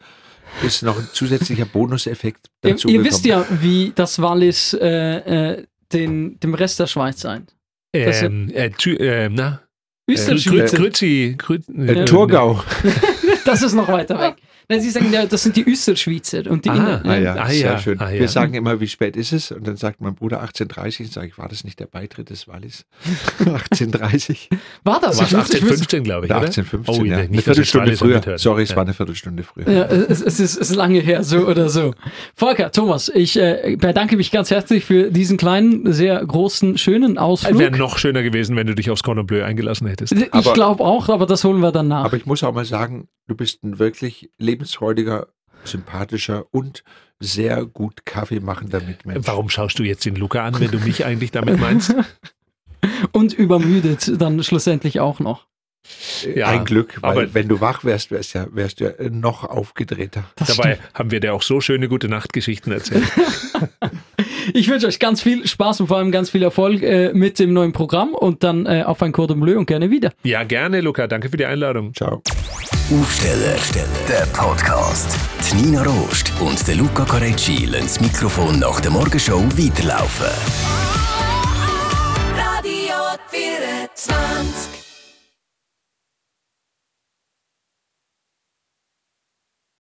ist 0.62 0.84
noch 0.84 0.97
ein 0.97 1.08
zusätzlicher 1.13 1.65
Bonuseffekt 1.71 2.47
Ihr, 2.63 2.71
dazu 2.71 2.88
ihr 2.89 3.04
wisst 3.04 3.26
ja, 3.26 3.45
wie 3.62 3.93
das 3.95 4.21
Wallis 4.21 4.73
äh, 4.73 5.54
äh, 5.60 5.63
den, 5.93 6.39
dem 6.41 6.54
Rest 6.54 6.80
der 6.80 6.88
Schweiz 6.88 7.21
sein. 7.21 7.47
Ähm, 7.93 8.50
äh, 8.54 8.67
äh, 8.67 9.30
na, 9.32 9.62
Grüzi, 10.08 11.36
Grüzi, 11.38 11.67
Äh, 11.78 12.06
Thurgau. 12.06 12.63
das 13.46 13.62
ist 13.62 13.74
noch 13.74 13.89
weiter 13.89 14.17
weg. 14.20 14.36
Nein, 14.70 14.82
Sie 14.82 14.90
sagen, 14.90 15.12
ja, 15.14 15.26
das 15.26 15.44
sind 15.44 15.56
die 15.56 15.64
Österschweizer 15.64 16.44
und 16.50 16.66
die 16.66 16.70
Ah, 16.70 16.76
Inner. 16.76 17.02
Ah 17.06 17.16
ja, 17.18 17.36
Ah, 17.36 17.48
sehr 17.50 17.60
ja, 17.72 17.80
schön. 17.80 18.00
ah, 18.02 18.10
ja. 18.12 18.20
Wir 18.20 18.28
sagen 18.28 18.54
immer, 18.54 18.80
wie 18.82 18.88
spät 18.88 19.16
ist 19.16 19.32
es? 19.32 19.52
Und 19.52 19.66
dann 19.66 19.78
sagt 19.78 20.02
mein 20.02 20.14
Bruder 20.16 20.44
18.30 20.44 21.12
Sage 21.12 21.28
ich, 21.28 21.38
war 21.38 21.48
das 21.48 21.64
nicht 21.64 21.80
der 21.80 21.86
Beitritt 21.86 22.30
des 22.30 22.48
Wallis? 22.50 22.86
18.30 23.46 24.50
War 24.84 25.00
das? 25.00 25.18
War 25.18 25.26
Ich 25.28 25.34
wusste- 25.38 25.58
ich 25.58 25.64
wusste- 25.64 25.98
1815, 25.98 26.04
glaube 26.04 26.26
ich, 26.26 26.32
Oder 26.32 26.40
oder? 26.42 26.50
18.15, 26.50 26.84
Oh, 26.88 27.04
ja. 27.04 27.18
nicht, 27.20 27.30
Eine 27.32 27.42
Viertelstunde 27.42 27.96
früher. 27.98 28.22
Sorry, 28.38 28.64
es 28.64 28.70
Ja. 28.72 28.76
war 28.76 28.84
eine 28.84 28.94
Viertelstunde 28.94 29.44
früher. 29.44 29.70
Ja, 29.72 29.84
es, 29.86 30.22
es, 30.22 30.40
ist, 30.40 30.56
es 30.58 30.70
ist 30.70 30.76
lange 30.76 31.00
her, 31.00 31.24
so 31.24 31.48
oder 31.48 31.70
so. 31.70 31.94
Volker, 32.36 32.72
Thomas, 32.72 33.10
ich 33.14 33.38
äh, 33.38 33.78
bedanke 33.80 34.18
mich 34.18 34.32
ganz 34.32 34.52
herzlich 34.52 34.86
für 34.86 35.12
diesen 35.12 35.38
kleinen, 35.38 35.92
sehr 35.94 36.24
großen, 36.26 36.78
schönen 36.78 37.18
Ausflug. 37.18 37.58
Wäre 37.60 37.72
noch 37.78 37.98
schöner 37.98 38.24
gewesen, 38.24 38.56
wenn 38.56 38.68
du 38.68 38.76
dich 38.76 38.90
aufs 38.92 39.04
Cordon 39.04 39.26
Bleu 39.26 39.44
eingelassen 39.44 39.88
hättest. 39.88 40.14
ich 40.14 40.54
glaube 40.54 40.84
auch, 40.84 41.10
aber 41.10 41.26
das 41.26 41.44
holen 41.44 41.60
wir 41.62 41.72
dann 41.72 41.88
nach. 41.88 42.06
Aber 42.06 42.18
ich 42.18 42.26
muss 42.26 42.44
auch 42.44 42.54
mal 42.54 42.66
sagen, 42.66 43.08
du 43.28 43.36
bist 43.36 43.63
ein 43.63 43.80
wirklich 43.80 44.32
lebensfreudiger, 44.38 45.28
sympathischer 45.63 46.46
und 46.52 46.84
sehr 47.20 47.66
gut 47.66 48.06
Kaffeemachender 48.06 48.82
Mitmensch. 48.82 49.28
Warum 49.28 49.50
schaust 49.50 49.80
du 49.80 49.84
jetzt 49.84 50.06
den 50.06 50.16
Luca 50.16 50.44
an, 50.46 50.60
wenn 50.60 50.72
du 50.72 50.80
mich 50.80 51.06
eigentlich 51.06 51.32
damit 51.32 51.60
meinst? 51.60 51.94
Und 53.12 53.34
übermüdet 53.34 54.22
dann 54.22 54.42
schlussendlich 54.44 55.00
auch 55.00 55.20
noch. 55.20 55.48
Äh, 56.26 56.39
ja, 56.39 56.47
Ein 56.47 56.65
Glück, 56.65 56.97
weil 57.02 57.12
aber 57.12 57.34
wenn 57.34 57.47
du 57.47 57.62
wach 57.62 57.84
wärst, 57.84 58.12
wärst, 58.12 58.34
ja, 58.34 58.47
wärst 58.52 58.80
du 58.80 58.86
ja 58.86 59.10
noch 59.10 59.43
aufgedrehter. 59.43 60.26
Dabei 60.36 60.76
stimmt. 60.76 60.93
haben 60.93 61.12
wir 61.12 61.19
dir 61.19 61.34
auch 61.34 61.41
so 61.41 61.62
schöne 61.62 61.88
gute 61.88 62.08
Nachtgeschichten 62.08 62.71
erzählt. 62.71 63.04
ich 64.54 64.69
wünsche 64.69 64.88
euch 64.88 65.00
ganz 65.00 65.21
viel 65.21 65.47
Spaß 65.47 65.82
und 65.82 65.88
vor 65.88 65.97
allem 65.97 66.12
ganz 66.12 66.30
viel 66.30 66.43
Erfolg 66.43 66.82
äh, 66.82 67.12
mit 67.13 67.39
dem 67.39 67.54
neuen 67.54 67.73
Programm 67.73 68.13
und 68.13 68.43
dann 68.43 68.65
äh, 68.65 68.84
auf 68.86 69.02
ein 69.02 69.12
Cordon 69.12 69.39
Bleu 69.39 69.58
und 69.58 69.65
gerne 69.65 69.89
wieder. 69.89 70.12
Ja, 70.23 70.43
gerne, 70.43 70.82
Luca. 70.82 71.08
Danke 71.08 71.30
für 71.30 71.38
die 71.38 71.45
Einladung. 71.45 71.93
Ciao. 71.93 72.21
Aufsteller, 72.91 73.58
der 74.08 74.26
Podcast. 74.28 75.17
Die 75.52 75.56
Nina 75.56 75.84
Rost 75.84 76.32
und 76.39 76.67
der 76.67 76.76
Luca 76.76 77.04
Carecci 77.06 77.65
lassen 77.65 77.84
das 77.84 78.02
Mikrofon 78.02 78.60
nach 78.60 78.80
der 78.80 78.91
Morgenshow 78.91 79.43
weiterlaufen. 79.58 80.28
Radio 82.36 82.95
24. 83.30 84.47